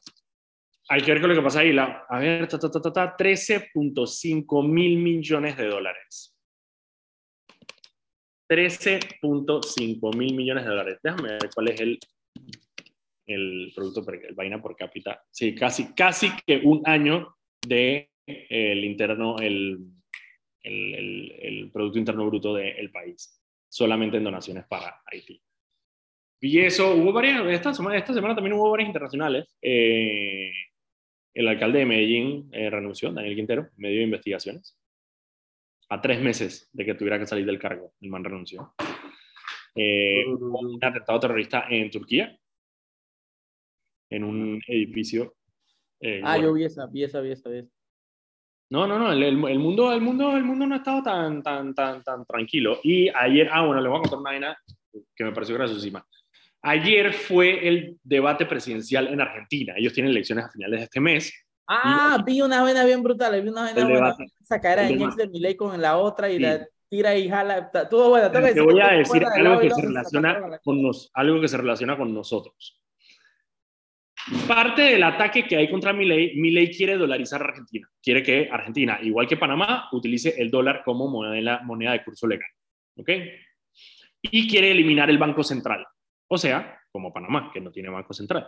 hay 0.90 1.02
que 1.02 1.12
ver 1.12 1.22
con 1.22 1.30
lo 1.30 1.36
que 1.36 1.42
pasa 1.42 1.60
ahí. 1.60 1.74
La, 1.74 2.06
a 2.08 2.20
ver, 2.20 2.48
ta, 2.48 2.58
ta, 2.58 2.72
ta, 2.72 2.82
ta, 2.82 2.94
ta, 2.94 3.18
13.5 3.18 4.68
mil 4.68 4.98
millones 4.98 5.58
de 5.58 5.68
dólares. 5.68 6.36
13.5 8.50 10.18
mil 10.18 10.36
millones 10.36 10.64
de 10.64 10.70
dólares. 10.70 11.00
Déjame 11.04 11.30
ver 11.30 11.50
cuál 11.54 11.70
es 11.70 11.82
el, 11.82 12.00
el 13.30 13.72
producto, 13.76 14.04
per- 14.06 14.26
el 14.26 14.36
vaina 14.36 14.62
por 14.62 14.76
cápita. 14.76 15.24
Sí, 15.32 15.54
casi, 15.56 15.94
casi 15.94 16.30
que 16.46 16.62
un 16.64 16.82
año 16.86 17.36
de 17.66 18.10
el 18.26 18.84
interno, 18.86 19.38
el, 19.40 19.80
el, 20.64 20.96
el- 20.96 21.32
el 21.40 21.72
Producto 21.72 22.00
Interno 22.00 22.26
Bruto 22.26 22.54
del 22.54 22.92
país, 22.92 23.42
solamente 23.68 24.18
en 24.18 24.24
donaciones 24.24 24.66
para 24.66 25.02
Haití. 25.06 25.42
Y 26.42 26.60
eso, 26.60 26.96
hubo 26.96 27.12
varias, 27.12 27.46
esta 27.48 27.74
semana, 27.74 27.98
esta 27.98 28.14
semana 28.14 28.34
también 28.34 28.54
hubo 28.54 28.70
varias 28.72 28.88
internacionales. 28.88 29.58
Eh, 29.62 30.52
el 31.34 31.48
alcalde 31.48 31.80
de 31.80 31.86
Medellín 31.86 32.50
eh, 32.54 32.70
renunció, 32.70 33.12
Daniel 33.12 33.36
Quintero, 33.36 33.70
medio 33.78 33.98
de 33.98 34.04
investigaciones. 34.06 34.78
A 35.90 36.00
tres 36.02 36.22
meses 36.22 36.70
de 36.72 36.86
que 36.86 36.94
tuviera 36.94 37.20
que 37.20 37.26
salir 37.28 37.46
del 37.46 37.60
cargo, 37.60 37.94
el 38.00 38.10
man 38.10 38.24
renunció. 38.24 38.74
Eh, 39.76 40.24
hubo 40.28 40.60
un 40.60 40.80
atentado 40.84 41.20
terrorista 41.20 41.66
en 41.70 41.90
Turquía, 41.92 42.39
en 44.10 44.24
un 44.24 44.62
edificio. 44.68 45.36
eh, 46.02 46.22
Ah, 46.24 46.34
bueno, 46.36 46.48
yo 46.50 46.54
vi 46.54 46.64
esa, 46.66 46.86
vi 46.88 47.04
esa, 47.04 47.22
vi 47.22 47.32
esa, 47.32 47.50
vi 47.50 47.58
esa. 47.60 47.70
no, 48.72 48.88
no, 48.88 48.98
no, 49.00 49.12
el, 49.12 49.24
el- 49.24 49.36
mundo, 49.60 49.92
el, 49.92 50.02
mundo, 50.02 50.36
el 50.38 50.44
mundo 50.44 50.66
no 50.68 50.76
ha 50.76 50.78
estado 50.78 51.04
tan, 51.04 51.42
tan, 51.44 51.74
tan, 51.74 52.04
tan 52.04 52.26
tranquilo. 52.26 52.80
Y 52.84 53.10
ayer, 53.10 53.50
ah, 53.52 53.66
bueno, 53.66 53.82
le 53.82 53.90
voy 53.90 53.98
a 53.98 54.02
contar 54.02 54.20
una 54.20 54.32
vaina 54.32 54.58
que 55.16 55.24
me 55.24 55.32
pareció 55.32 55.56
graciosísima. 55.56 56.06
Ayer 56.62 57.14
fue 57.14 57.68
el 57.68 57.98
debate 58.04 58.46
presidencial 58.46 59.08
en 59.08 59.22
Argentina. 59.22 59.74
Ellos 59.78 59.94
tienen 59.94 60.12
elecciones 60.12 60.46
a 60.46 60.50
finales 60.50 60.80
de 60.80 60.84
este 60.86 61.00
mes. 61.00 61.34
Ah, 61.68 62.22
vi 62.26 62.42
una 62.42 62.62
vaina 62.64 62.84
bien 62.86 63.02
brutal, 63.04 63.42
vi 63.42 63.50
una 63.50 63.62
vaina 63.62 63.84
buena. 63.88 64.16
Esa 64.42 64.60
caera 64.60 64.88
El 64.88 64.98
de 64.98 65.28
Milei 65.30 65.56
con 65.56 65.80
la 65.82 65.98
otra 65.98 66.30
y 66.30 66.36
Sí. 66.38 66.40
la 66.40 66.68
tira 66.90 67.16
y 67.16 67.30
jala. 67.30 67.70
Todo 67.90 68.10
bueno. 68.10 68.30
Te 68.32 68.60
voy 68.62 68.80
a 68.82 68.94
decir 68.94 69.24
algo 69.26 69.62
y 69.64 69.68
que 69.68 69.74
se 69.76 69.82
relaciona 69.84 70.60
con 70.64 70.82
nos, 70.82 71.10
algo 71.14 71.40
que 71.40 71.48
se 71.48 71.58
relaciona 71.58 71.96
con 71.98 72.14
nosotros. 72.14 72.80
Parte 74.48 74.82
del 74.84 75.04
ataque 75.04 75.46
que 75.46 75.56
hay 75.56 75.70
contra 75.70 75.94
Milei, 75.94 76.36
Milei 76.36 76.70
quiere 76.70 76.98
dolarizar 76.98 77.42
a 77.42 77.46
Argentina. 77.46 77.90
Quiere 78.02 78.22
que 78.22 78.48
Argentina, 78.52 79.00
igual 79.02 79.28
que 79.28 79.38
Panamá, 79.38 79.90
utilice 79.92 80.36
el 80.38 80.52
dólar 80.52 80.84
como 80.86 81.08
moneda, 81.08 81.92
de 81.94 82.04
curso 82.04 82.28
legal. 82.28 82.50
¿Ok? 82.98 83.10
Y 84.22 84.48
quiere 84.48 84.72
eliminar 84.72 85.10
el 85.10 85.18
Banco 85.18 85.44
Central. 85.44 85.86
O 86.28 86.38
sea, 86.38 86.80
como 86.92 87.12
Panamá, 87.14 87.50
que 87.54 87.62
no 87.62 87.72
tiene 87.72 87.90
Banco 87.90 88.14
Central. 88.14 88.48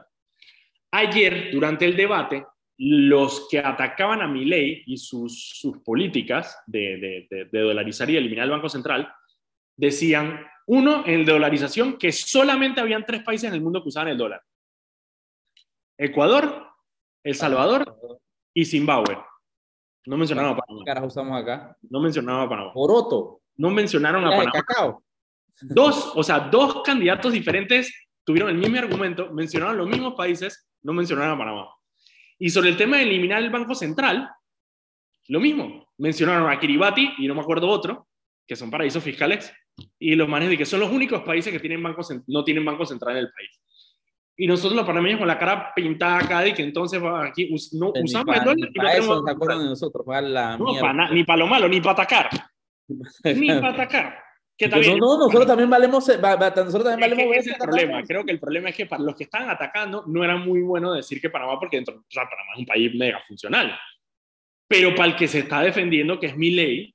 Ayer, 0.91 1.49
durante 1.51 1.85
el 1.85 1.95
debate, 1.95 2.45
los 2.77 3.47
que 3.49 3.59
atacaban 3.59 4.21
a 4.21 4.27
Milei 4.27 4.83
y 4.85 4.97
sus, 4.97 5.61
políticas 5.85 6.61
de- 6.67 7.27
de 7.29 7.59
dolarizar 7.59 8.09
y 8.09 8.17
eliminar 8.17 8.45
el 8.45 8.51
Banco 8.51 8.69
Central, 8.69 9.11
decían, 9.75 10.45
uno, 10.67 11.03
en 11.07 11.25
dolarización, 11.25 11.97
que 11.97 12.11
solamente 12.11 12.81
habían 12.81 13.05
tres 13.05 13.23
países 13.23 13.49
en 13.49 13.55
el 13.55 13.61
mundo 13.61 13.81
que 13.81 13.89
usaban 13.89 14.09
el 14.09 14.17
dólar. 14.17 14.41
Ecuador, 16.01 16.67
El 17.23 17.35
Salvador 17.35 17.95
y 18.53 18.65
Zimbabue. 18.65 19.17
No 20.07 20.17
mencionaron 20.17 20.51
a 20.51 20.55
¿Qué 20.55 20.61
Panamá. 20.67 20.85
carajo 20.85 21.07
usamos 21.07 21.39
acá? 21.41 21.77
No 21.89 21.99
mencionaron 22.01 22.41
a 22.41 22.49
Panamá. 22.49 22.73
Poroto. 22.73 23.41
No 23.57 23.69
mencionaron 23.69 24.25
a 24.25 24.31
Panamá. 24.31 24.51
cacao. 24.51 25.03
Dos, 25.61 26.11
o 26.15 26.23
sea, 26.23 26.39
dos 26.39 26.81
candidatos 26.83 27.31
diferentes 27.33 27.93
tuvieron 28.23 28.49
el 28.49 28.57
mismo 28.57 28.77
argumento, 28.79 29.31
mencionaron 29.31 29.77
los 29.77 29.87
mismos 29.87 30.15
países, 30.15 30.67
no 30.81 30.93
mencionaron 30.93 31.35
a 31.35 31.37
Panamá. 31.37 31.67
Y 32.39 32.49
sobre 32.49 32.69
el 32.69 32.77
tema 32.77 32.97
de 32.97 33.03
eliminar 33.03 33.43
el 33.43 33.51
Banco 33.51 33.75
Central, 33.75 34.27
lo 35.27 35.39
mismo. 35.39 35.87
Mencionaron 35.99 36.49
a 36.49 36.59
Kiribati 36.59 37.13
y 37.19 37.27
no 37.27 37.35
me 37.35 37.41
acuerdo 37.41 37.67
otro, 37.69 38.07
que 38.47 38.55
son 38.55 38.71
paraísos 38.71 39.03
fiscales, 39.03 39.53
y 39.99 40.15
los 40.15 40.27
manes 40.27 40.49
de 40.49 40.57
que 40.57 40.65
son 40.65 40.79
los 40.79 40.91
únicos 40.91 41.21
países 41.21 41.53
que 41.53 41.59
tienen 41.59 41.83
banco, 41.83 42.01
cen- 42.01 42.23
no 42.25 42.43
tienen 42.43 42.65
Banco 42.65 42.85
Central 42.87 43.17
en 43.17 43.25
el 43.25 43.31
país. 43.31 43.61
Y 44.37 44.47
nosotros 44.47 44.75
los 44.75 44.85
panameños 44.85 45.19
con 45.19 45.27
la 45.27 45.37
cara 45.37 45.71
pintada 45.75 46.17
acá 46.19 46.39
de 46.41 46.53
que 46.53 46.63
entonces 46.63 47.01
aquí 47.23 47.53
us- 47.53 47.73
no 47.73 47.91
Ni 47.93 48.03
usamos 48.03 48.35
el 48.35 48.41
dólar 48.43 48.55
ni 48.55 48.61
y 48.63 48.65
no 48.65 48.71
pa' 48.83 48.89
tenemos 48.89 49.05
eso 49.17 49.25
se 49.25 49.31
acuerdan 49.31 49.59
de 49.59 49.65
nosotros, 49.65 50.05
para 50.05 50.21
la 50.21 50.57
No, 50.57 50.65
mierda. 50.65 50.81
pa' 50.87 50.93
na- 50.93 51.11
ni 51.11 51.23
para 51.23 51.37
lo 51.39 51.47
malo, 51.47 51.67
ni 51.67 51.79
para 51.81 51.91
atacar. 51.93 52.29
Ni 53.23 53.47
para 53.47 53.69
atacar. 53.69 54.23
Que 54.57 54.69
Pues 54.69 54.81
bien. 54.87 54.99
no, 54.99 55.17
no, 55.17 55.25
nosotros 55.25 55.47
también 55.47 55.69
valemos, 55.69 56.07
va- 56.09 56.35
va- 56.35 56.49
nosotros 56.49 56.83
también 56.83 56.99
Es 56.99 57.07
que 57.09 57.15
valemos 57.15 57.35
ese 57.37 57.49
es 57.49 57.55
el 57.55 57.61
problema. 57.61 57.91
también. 57.91 58.07
Creo 58.07 58.25
que 58.25 58.31
el 58.31 58.39
problema 58.39 58.69
es 58.69 58.75
que 58.75 58.85
para 58.85 59.03
los 59.03 59.15
que 59.15 59.23
estaban 59.23 59.49
atacando 59.49 60.03
no 60.07 60.23
era 60.23 60.37
muy 60.37 60.61
bueno 60.61 60.93
decir 60.93 61.19
que 61.19 61.29
Panamá, 61.29 61.59
porque 61.59 61.77
dentro, 61.77 61.95
o 61.95 62.03
sea, 62.09 62.23
Panamá 62.23 62.51
es 62.53 62.59
un 62.59 62.65
país 62.65 62.95
mega 62.95 63.19
funcional. 63.27 63.77
Pero 64.67 64.95
para 64.95 65.09
el 65.09 65.15
que 65.15 65.27
se 65.27 65.39
está 65.39 65.61
defendiendo, 65.61 66.19
que 66.19 66.27
es 66.27 66.37
mi 66.37 66.51
ley, 66.51 66.93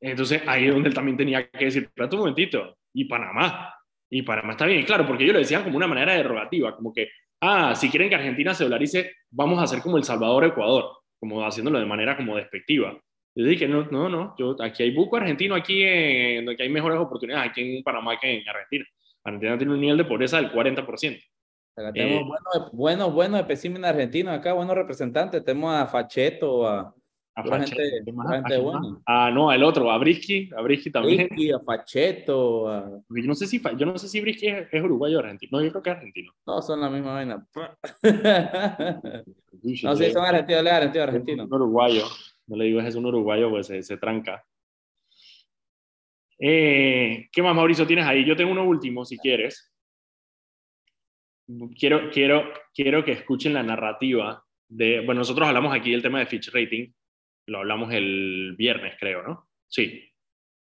entonces 0.00 0.42
ahí 0.46 0.66
es 0.68 0.72
donde 0.74 0.88
él 0.88 0.94
también 0.94 1.16
tenía 1.16 1.48
que 1.48 1.64
decir, 1.66 1.84
espérate 1.84 2.14
un 2.16 2.20
momentito, 2.20 2.76
y 2.94 3.04
Panamá. 3.04 3.74
Y 4.14 4.20
Panamá 4.20 4.52
está 4.52 4.66
bien, 4.66 4.80
y 4.80 4.84
claro, 4.84 5.06
porque 5.06 5.24
ellos 5.24 5.32
lo 5.32 5.38
decían 5.38 5.64
como 5.64 5.78
una 5.78 5.86
manera 5.86 6.12
derogativa, 6.12 6.76
como 6.76 6.92
que, 6.92 7.08
ah, 7.40 7.74
si 7.74 7.88
quieren 7.88 8.10
que 8.10 8.14
Argentina 8.14 8.52
se 8.52 8.64
dolarice, 8.64 9.12
vamos 9.30 9.58
a 9.58 9.62
hacer 9.62 9.80
como 9.80 9.96
El 9.96 10.04
Salvador, 10.04 10.44
Ecuador, 10.44 10.98
como 11.18 11.42
haciéndolo 11.46 11.78
de 11.78 11.86
manera 11.86 12.14
como 12.14 12.36
despectiva. 12.36 12.94
Yo 13.34 13.46
dije, 13.46 13.66
no, 13.66 13.86
no, 13.86 14.10
no, 14.10 14.34
yo, 14.38 14.54
aquí 14.60 14.82
hay 14.82 14.90
buco 14.94 15.16
argentino, 15.16 15.54
aquí, 15.54 15.82
en, 15.82 16.46
aquí 16.46 16.62
hay 16.62 16.68
mejores 16.68 16.98
oportunidades, 16.98 17.50
aquí 17.50 17.78
en 17.78 17.82
Panamá 17.82 18.18
que 18.20 18.30
en 18.30 18.46
Argentina. 18.46 18.84
Argentina 19.24 19.56
tiene 19.56 19.72
un 19.72 19.80
nivel 19.80 19.96
de 19.96 20.04
pobreza 20.04 20.36
del 20.36 20.52
40%. 20.52 21.18
Acá 21.74 21.92
tenemos 21.94 22.20
Eh, 22.20 22.24
buenos, 22.26 22.72
buenos, 22.72 23.14
buenos 23.14 23.40
especímenes 23.40 23.88
argentinos 23.88 24.34
acá, 24.38 24.52
buenos 24.52 24.76
representantes. 24.76 25.42
Tenemos 25.42 25.74
a 25.74 25.86
Facheto, 25.86 26.68
a, 26.68 26.94
A 27.34 27.42
Pura 27.42 27.58
Fachet- 27.60 27.68
gente- 27.76 28.02
¿qué 28.04 28.12
más? 28.12 28.26
pura 28.26 28.38
¿A 28.38 28.40
gente 28.42 28.54
quién 28.54 28.62
buena. 28.64 28.80
más? 28.80 29.02
Ah, 29.06 29.30
no, 29.32 29.50
el 29.52 29.62
otro, 29.64 29.90
a 29.90 29.96
Brisky, 29.98 30.50
a 30.54 30.60
Brisky 30.60 30.90
también. 30.90 31.28
Ricky, 31.30 31.50
a 31.50 31.60
Facheto, 31.60 32.68
a... 32.68 32.90
Yo 33.08 33.22
no 33.26 33.34
sé 33.34 33.46
si, 33.46 33.60
yo 33.78 33.86
no 33.86 33.96
sé 33.96 34.06
si 34.08 34.20
Brisky 34.20 34.48
es, 34.48 34.68
es 34.70 34.82
uruguayo 34.82 35.16
o 35.16 35.20
argentino. 35.20 35.56
No, 35.58 35.64
yo 35.64 35.70
creo 35.70 35.82
que 35.82 35.90
es 35.90 35.96
argentino. 35.96 36.32
Todos 36.44 36.66
son 36.66 36.80
la 36.80 36.90
misma 36.90 37.14
vaina. 37.14 37.46
No, 39.84 39.94
sí, 39.96 40.10
son 40.10 40.24
argentinos, 40.24 40.66
argentino, 40.66 41.04
argentino. 41.04 41.44
un 41.44 41.52
uruguayo. 41.54 42.04
No 42.48 42.56
le 42.56 42.64
digo 42.64 42.80
es 42.80 42.94
un 42.96 43.06
uruguayo, 43.06 43.48
pues 43.48 43.68
se, 43.68 43.82
se 43.82 43.96
tranca. 43.96 44.44
Eh, 46.38 47.28
¿Qué 47.32 47.42
más, 47.42 47.54
Mauricio, 47.54 47.86
tienes 47.86 48.04
ahí? 48.06 48.24
Yo 48.24 48.34
tengo 48.36 48.50
uno 48.50 48.64
último, 48.64 49.04
si 49.04 49.16
quieres. 49.18 49.72
Quiero, 51.78 52.10
quiero, 52.10 52.44
quiero 52.74 53.04
que 53.04 53.12
escuchen 53.12 53.54
la 53.54 53.62
narrativa 53.62 54.42
de... 54.68 55.04
Bueno, 55.04 55.20
nosotros 55.20 55.46
hablamos 55.46 55.72
aquí 55.74 55.92
del 55.92 56.02
tema 56.02 56.18
de 56.18 56.26
Fitch 56.26 56.50
Rating. 56.52 56.90
Lo 57.46 57.58
hablamos 57.58 57.92
el 57.92 58.54
viernes, 58.56 58.94
creo, 58.98 59.22
¿no? 59.22 59.48
Sí. 59.68 60.08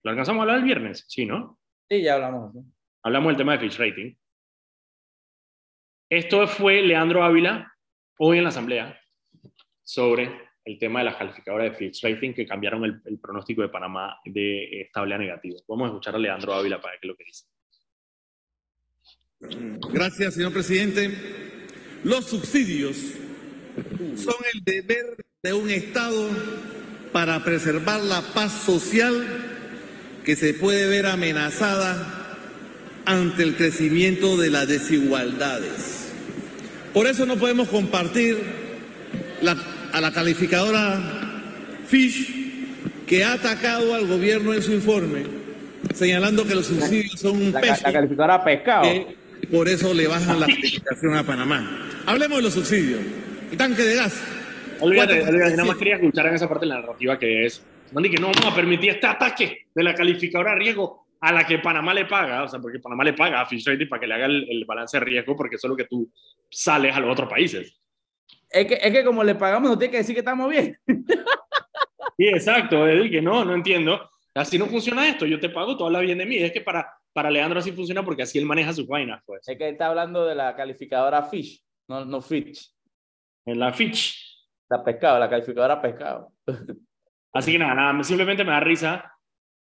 ¿Lo 0.03 0.11
alcanzamos 0.11 0.41
a 0.41 0.43
hablar 0.43 0.59
el 0.59 0.65
viernes? 0.65 1.05
Sí, 1.09 1.27
¿no? 1.27 1.59
Sí, 1.89 2.03
ya 2.03 2.15
hablamos. 2.15 2.55
¿no? 2.55 2.65
Hablamos 3.03 3.31
del 3.31 3.37
tema 3.37 3.53
de 3.53 3.59
Fitch 3.59 3.79
Rating. 3.79 4.15
Esto 6.09 6.47
fue 6.47 6.83
Leandro 6.83 7.23
Ávila 7.23 7.73
hoy 8.19 8.39
en 8.39 8.45
la 8.45 8.51
asamblea 8.51 9.01
sobre 9.83 10.51
el 10.65 10.79
tema 10.79 11.01
de 11.01 11.07
las 11.07 11.17
calificadoras 11.17 11.71
de 11.71 11.77
Fitch 11.77 12.03
Rating 12.03 12.33
que 12.33 12.47
cambiaron 12.47 12.85
el, 12.85 13.01
el 13.05 13.19
pronóstico 13.19 13.63
de 13.63 13.69
Panamá 13.69 14.19
de 14.25 14.81
estable 14.81 15.15
a 15.15 15.19
negativo. 15.19 15.59
Vamos 15.69 15.85
a 15.85 15.89
escuchar 15.89 16.15
a 16.15 16.19
Leandro 16.19 16.55
Ávila 16.55 16.81
para 16.81 16.93
ver 16.93 17.01
qué 17.01 17.07
es 17.07 17.11
lo 17.11 17.17
que 17.17 17.25
dice. 17.25 17.47
Gracias, 19.93 20.35
señor 20.35 20.53
presidente. 20.53 21.11
Los 22.05 22.27
subsidios 22.27 22.97
son 24.17 24.35
el 24.53 24.63
deber 24.65 25.17
de 25.43 25.55
un 25.55 25.71
Estado 25.71 26.29
para 27.13 27.43
preservar 27.43 28.03
la 28.03 28.21
paz 28.21 28.53
social 28.67 29.15
que 30.23 30.37
se 30.37 30.53
puede 30.53 30.87
ver 30.87 31.07
amenazada 31.07 32.37
ante 33.07 33.45
el 33.45 33.57
crecimiento 33.57 34.37
de 34.37 34.51
las 34.51 34.69
desigualdades. 34.69 36.11
Por 36.93 37.07
eso 37.07 37.25
no 37.25 37.37
podemos 37.37 37.69
compartir 37.71 38.37
la- 39.41 39.57
a 39.95 40.01
la 40.03 40.13
calificadora 40.13 41.01
Fish 41.89 42.35
que 43.07 43.25
ha 43.25 43.33
atacado 43.33 43.95
al 43.95 44.07
gobierno 44.07 44.53
en 44.53 44.63
su 44.63 44.73
informe, 44.73 45.23
señalando 45.95 46.47
que 46.47 46.55
los 46.55 46.67
subsidios 46.67 47.19
son 47.19 47.41
un 47.41 47.53
peso 47.55 47.81
la 47.87 47.93
calificadora 47.95 48.45
pescado. 48.45 48.83
que 48.83 49.17
por 49.51 49.71
eso 49.71 49.95
le 49.95 50.07
bajan 50.07 50.39
la 50.39 50.47
calificación 50.49 51.17
a 51.17 51.25
Panamá. 51.25 51.89
Hablemos 52.05 52.37
de 52.37 52.43
los 52.43 52.53
subsidios. 52.53 53.01
El 53.51 53.57
tanque 53.57 53.83
de 53.85 53.95
gas. 53.95 54.13
Olvídate, 54.81 55.23
olvídate, 55.23 55.57
nada 55.57 55.65
más 55.65 55.77
quería 55.77 55.97
escuchar 55.97 56.27
en 56.27 56.35
esa 56.35 56.49
parte 56.49 56.65
de 56.65 56.71
la 56.71 56.81
narrativa 56.81 57.19
que 57.19 57.47
es, 57.47 57.65
Mandy, 57.93 58.11
que 58.11 58.19
no 58.19 58.29
vamos 58.29 58.47
a 58.47 58.55
permitir 58.55 58.91
este 58.91 59.07
ataque 59.07 59.67
de 59.75 59.83
la 59.83 59.95
calificadora 59.95 60.53
de 60.53 60.59
riesgo 60.59 61.07
a 61.21 61.33
la 61.33 61.47
que 61.47 61.59
Panamá 61.59 61.93
le 61.93 62.07
paga, 62.07 62.45
o 62.45 62.49
sea, 62.49 62.61
porque 62.61 62.79
Panamá 62.79 63.05
le 63.05 63.13
paga 63.13 63.43
a 63.43 63.47
Fitch 63.47 63.67
Ratings 63.67 63.91
para 63.91 64.01
que 64.01 64.07
le 64.07 64.15
haga 64.15 64.27
el, 64.27 64.65
balance 64.67 64.99
de 64.99 65.05
riesgo, 65.05 65.37
porque 65.37 65.57
eso 65.57 65.67
es 65.67 65.71
lo 65.71 65.77
que 65.77 65.85
tú 65.85 66.11
sales 66.49 66.95
a 66.95 67.01
los 67.01 67.11
otros 67.11 67.29
países. 67.29 67.79
Es 68.49 68.67
que, 68.67 68.75
es 68.75 68.93
que 68.93 69.05
como 69.05 69.23
le 69.23 69.35
pagamos, 69.35 69.71
no 69.71 69.79
tiene 69.79 69.93
que 69.93 69.99
decir 69.99 70.15
que 70.15 70.21
estamos 70.21 70.49
bien. 70.49 70.77
Sí, 72.17 72.27
exacto, 72.27 72.87
es 72.87 73.11
que 73.11 73.23
no, 73.23 73.47
no 73.47 73.55
entiendo. 73.55 74.11
Así 74.35 74.59
no 74.59 74.67
funciona 74.67 75.09
esto, 75.09 75.25
yo 75.25 75.41
te 75.41 75.49
pago, 75.49 75.77
tú 75.77 75.87
hablas 75.87 76.03
bien 76.03 76.19
de 76.19 76.27
mí. 76.27 76.37
Es 76.37 76.53
que 76.53 76.61
para, 76.61 76.87
para 77.15 77.31
Leandro 77.31 77.61
así 77.61 77.73
funciona 77.73 78.05
porque 78.05 78.23
así 78.23 78.39
él 78.39 78.45
maneja 78.45 78.75
sus 78.75 78.87
vainas, 78.87 79.23
pues. 79.25 79.47
Es 79.49 79.57
que 79.57 79.71
está 79.71 79.87
hablando 79.87 80.27
de 80.27 80.35
la 80.35 80.55
calificadora 80.55 81.23
Fish, 81.23 81.63
no, 81.89 82.05
no 82.05 82.21
Fitch. 82.21 82.75
En 83.47 83.59
la 83.59 83.73
Fitch. 83.73 84.30
La 84.71 84.85
pescado, 84.85 85.19
la 85.19 85.29
calificadora 85.29 85.83
pescado. 85.83 86.33
Así 87.33 87.53
que 87.53 87.59
nada, 87.59 87.75
nada, 87.75 88.05
simplemente 88.05 88.45
me 88.45 88.53
da 88.53 88.61
risa 88.61 89.13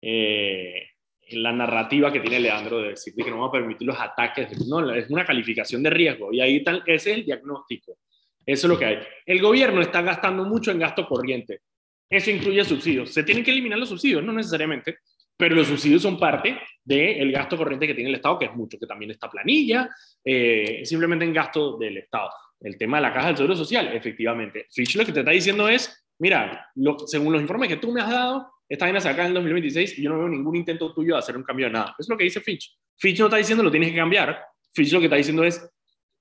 eh, 0.01 0.91
la 1.33 1.53
narrativa 1.53 2.13
que 2.13 2.21
tiene 2.21 2.41
Leandro 2.41 2.81
de 2.81 2.91
decir 2.91 3.15
que 3.15 3.31
no 3.31 3.41
va 3.41 3.49
a 3.49 3.53
permitir 3.53 3.87
los 3.87 3.99
ataques. 3.99 4.67
No, 4.67 4.89
es 4.95 5.11
una 5.11 5.25
calificación 5.25 5.83
de 5.83 5.91
riesgo 5.91 6.33
y 6.33 6.41
ahí 6.41 6.63
tal, 6.63 6.83
ese 6.87 7.13
es 7.13 7.19
el 7.19 7.25
diagnóstico. 7.25 7.99
Eso 8.45 8.67
es 8.67 8.71
lo 8.71 8.79
que 8.79 8.85
hay. 8.85 8.99
El 9.27 9.41
gobierno 9.41 9.81
está 9.81 10.03
gastando 10.03 10.45
mucho 10.45 10.71
en 10.71 10.79
gasto 10.79 11.07
corriente. 11.07 11.61
Eso 12.09 12.31
incluye 12.31 12.65
subsidios. 12.65 13.11
Se 13.11 13.23
tienen 13.23 13.45
que 13.45 13.53
eliminar 13.53 13.79
los 13.79 13.89
subsidios, 13.89 14.25
no 14.25 14.33
necesariamente, 14.33 14.99
pero 15.37 15.55
los 15.55 15.69
subsidios 15.69 16.03
son 16.03 16.19
parte 16.19 16.59
del 16.83 17.31
gasto 17.31 17.57
corriente 17.57 17.87
que 17.87 17.95
tiene 17.95 18.11
el 18.11 18.17
Estado, 18.17 18.39
que 18.39 18.47
es 18.47 18.55
mucho, 18.55 18.79
que 18.79 18.87
también 18.87 19.13
está 19.13 19.31
planilla, 19.31 19.89
eh, 20.25 20.83
simplemente 20.85 21.25
en 21.25 21.33
gasto 21.33 21.79
del 21.79 21.99
Estado. 21.99 22.31
El 22.61 22.77
tema 22.77 22.99
de 22.99 23.03
la 23.03 23.13
caja 23.13 23.29
del 23.29 23.37
seguro 23.37 23.57
social, 23.57 23.89
efectivamente. 23.95 24.67
Fitch 24.71 24.97
lo 24.97 25.05
que 25.05 25.13
te 25.13 25.21
está 25.21 25.31
diciendo 25.31 25.69
es, 25.69 26.07
mira, 26.19 26.71
según 27.07 27.33
los 27.33 27.43
informes 27.43 27.69
que 27.69 27.77
tú 27.77 27.91
me 27.91 28.01
has 28.01 28.11
dado, 28.11 28.47
esta 28.69 28.85
vaina 28.85 29.01
se 29.01 29.09
acaba 29.09 29.25
en 29.25 29.31
el 29.31 29.35
2026 29.35 29.99
y 29.99 30.03
yo 30.03 30.11
no 30.11 30.19
veo 30.19 30.29
ningún 30.29 30.55
intento 30.57 30.93
tuyo 30.95 31.15
de 31.15 31.19
hacer 31.19 31.37
un 31.37 31.43
cambio 31.43 31.67
de 31.67 31.73
nada. 31.73 31.95
Es 31.99 32.09
lo 32.09 32.17
que 32.17 32.25
dice 32.25 32.41
Fitch. 32.41 32.79
Fitch 32.97 33.19
no 33.19 33.27
está 33.27 33.39
diciendo 33.39 33.65
lo 33.65 33.71
tienes 33.71 33.91
que 33.91 33.97
cambiar. 33.97 34.41
Fitch 34.73 34.93
lo 34.93 35.01
que 35.01 35.07
está 35.07 35.17
diciendo 35.17 35.43
es, 35.43 35.69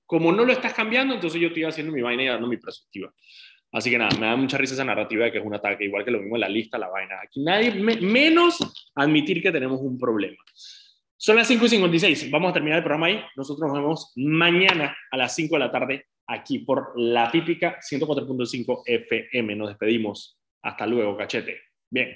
como 0.06 0.32
no 0.32 0.44
lo 0.44 0.52
estás 0.52 0.74
cambiando, 0.74 1.14
entonces 1.14 1.40
yo 1.40 1.48
estoy 1.48 1.64
haciendo 1.64 1.92
mi 1.92 2.02
vaina 2.02 2.22
y 2.24 2.26
dando 2.26 2.48
mi 2.48 2.56
perspectiva. 2.56 3.12
Así 3.72 3.90
que 3.90 3.98
nada, 3.98 4.18
me 4.18 4.26
da 4.26 4.34
mucha 4.34 4.58
risa 4.58 4.74
esa 4.74 4.84
narrativa 4.84 5.26
de 5.26 5.32
que 5.32 5.38
es 5.38 5.44
un 5.44 5.54
ataque, 5.54 5.84
igual 5.84 6.04
que 6.04 6.10
lo 6.10 6.18
mismo 6.18 6.34
en 6.36 6.40
la 6.40 6.48
lista, 6.48 6.76
la 6.76 6.88
vaina. 6.88 7.20
Aquí 7.22 7.40
nadie, 7.40 7.72
menos 7.72 8.58
admitir 8.96 9.40
que 9.40 9.52
tenemos 9.52 9.78
un 9.80 9.96
problema. 9.96 10.38
Son 11.16 11.36
las 11.36 11.46
5 11.46 11.66
y 11.66 11.68
56. 11.68 12.30
Vamos 12.30 12.50
a 12.50 12.54
terminar 12.54 12.78
el 12.78 12.82
programa 12.82 13.06
ahí. 13.06 13.22
Nosotros 13.36 13.68
nos 13.68 13.78
vemos 13.78 14.12
mañana 14.16 14.96
a 15.12 15.16
las 15.16 15.34
5 15.36 15.54
de 15.54 15.60
la 15.60 15.70
tarde 15.70 16.06
aquí 16.30 16.60
por 16.60 16.92
la 16.96 17.30
típica 17.30 17.78
104.5 17.80 18.82
FM. 18.86 19.56
Nos 19.56 19.68
despedimos. 19.68 20.38
Hasta 20.62 20.86
luego, 20.86 21.16
cachete. 21.16 21.60
Bien. 21.90 22.14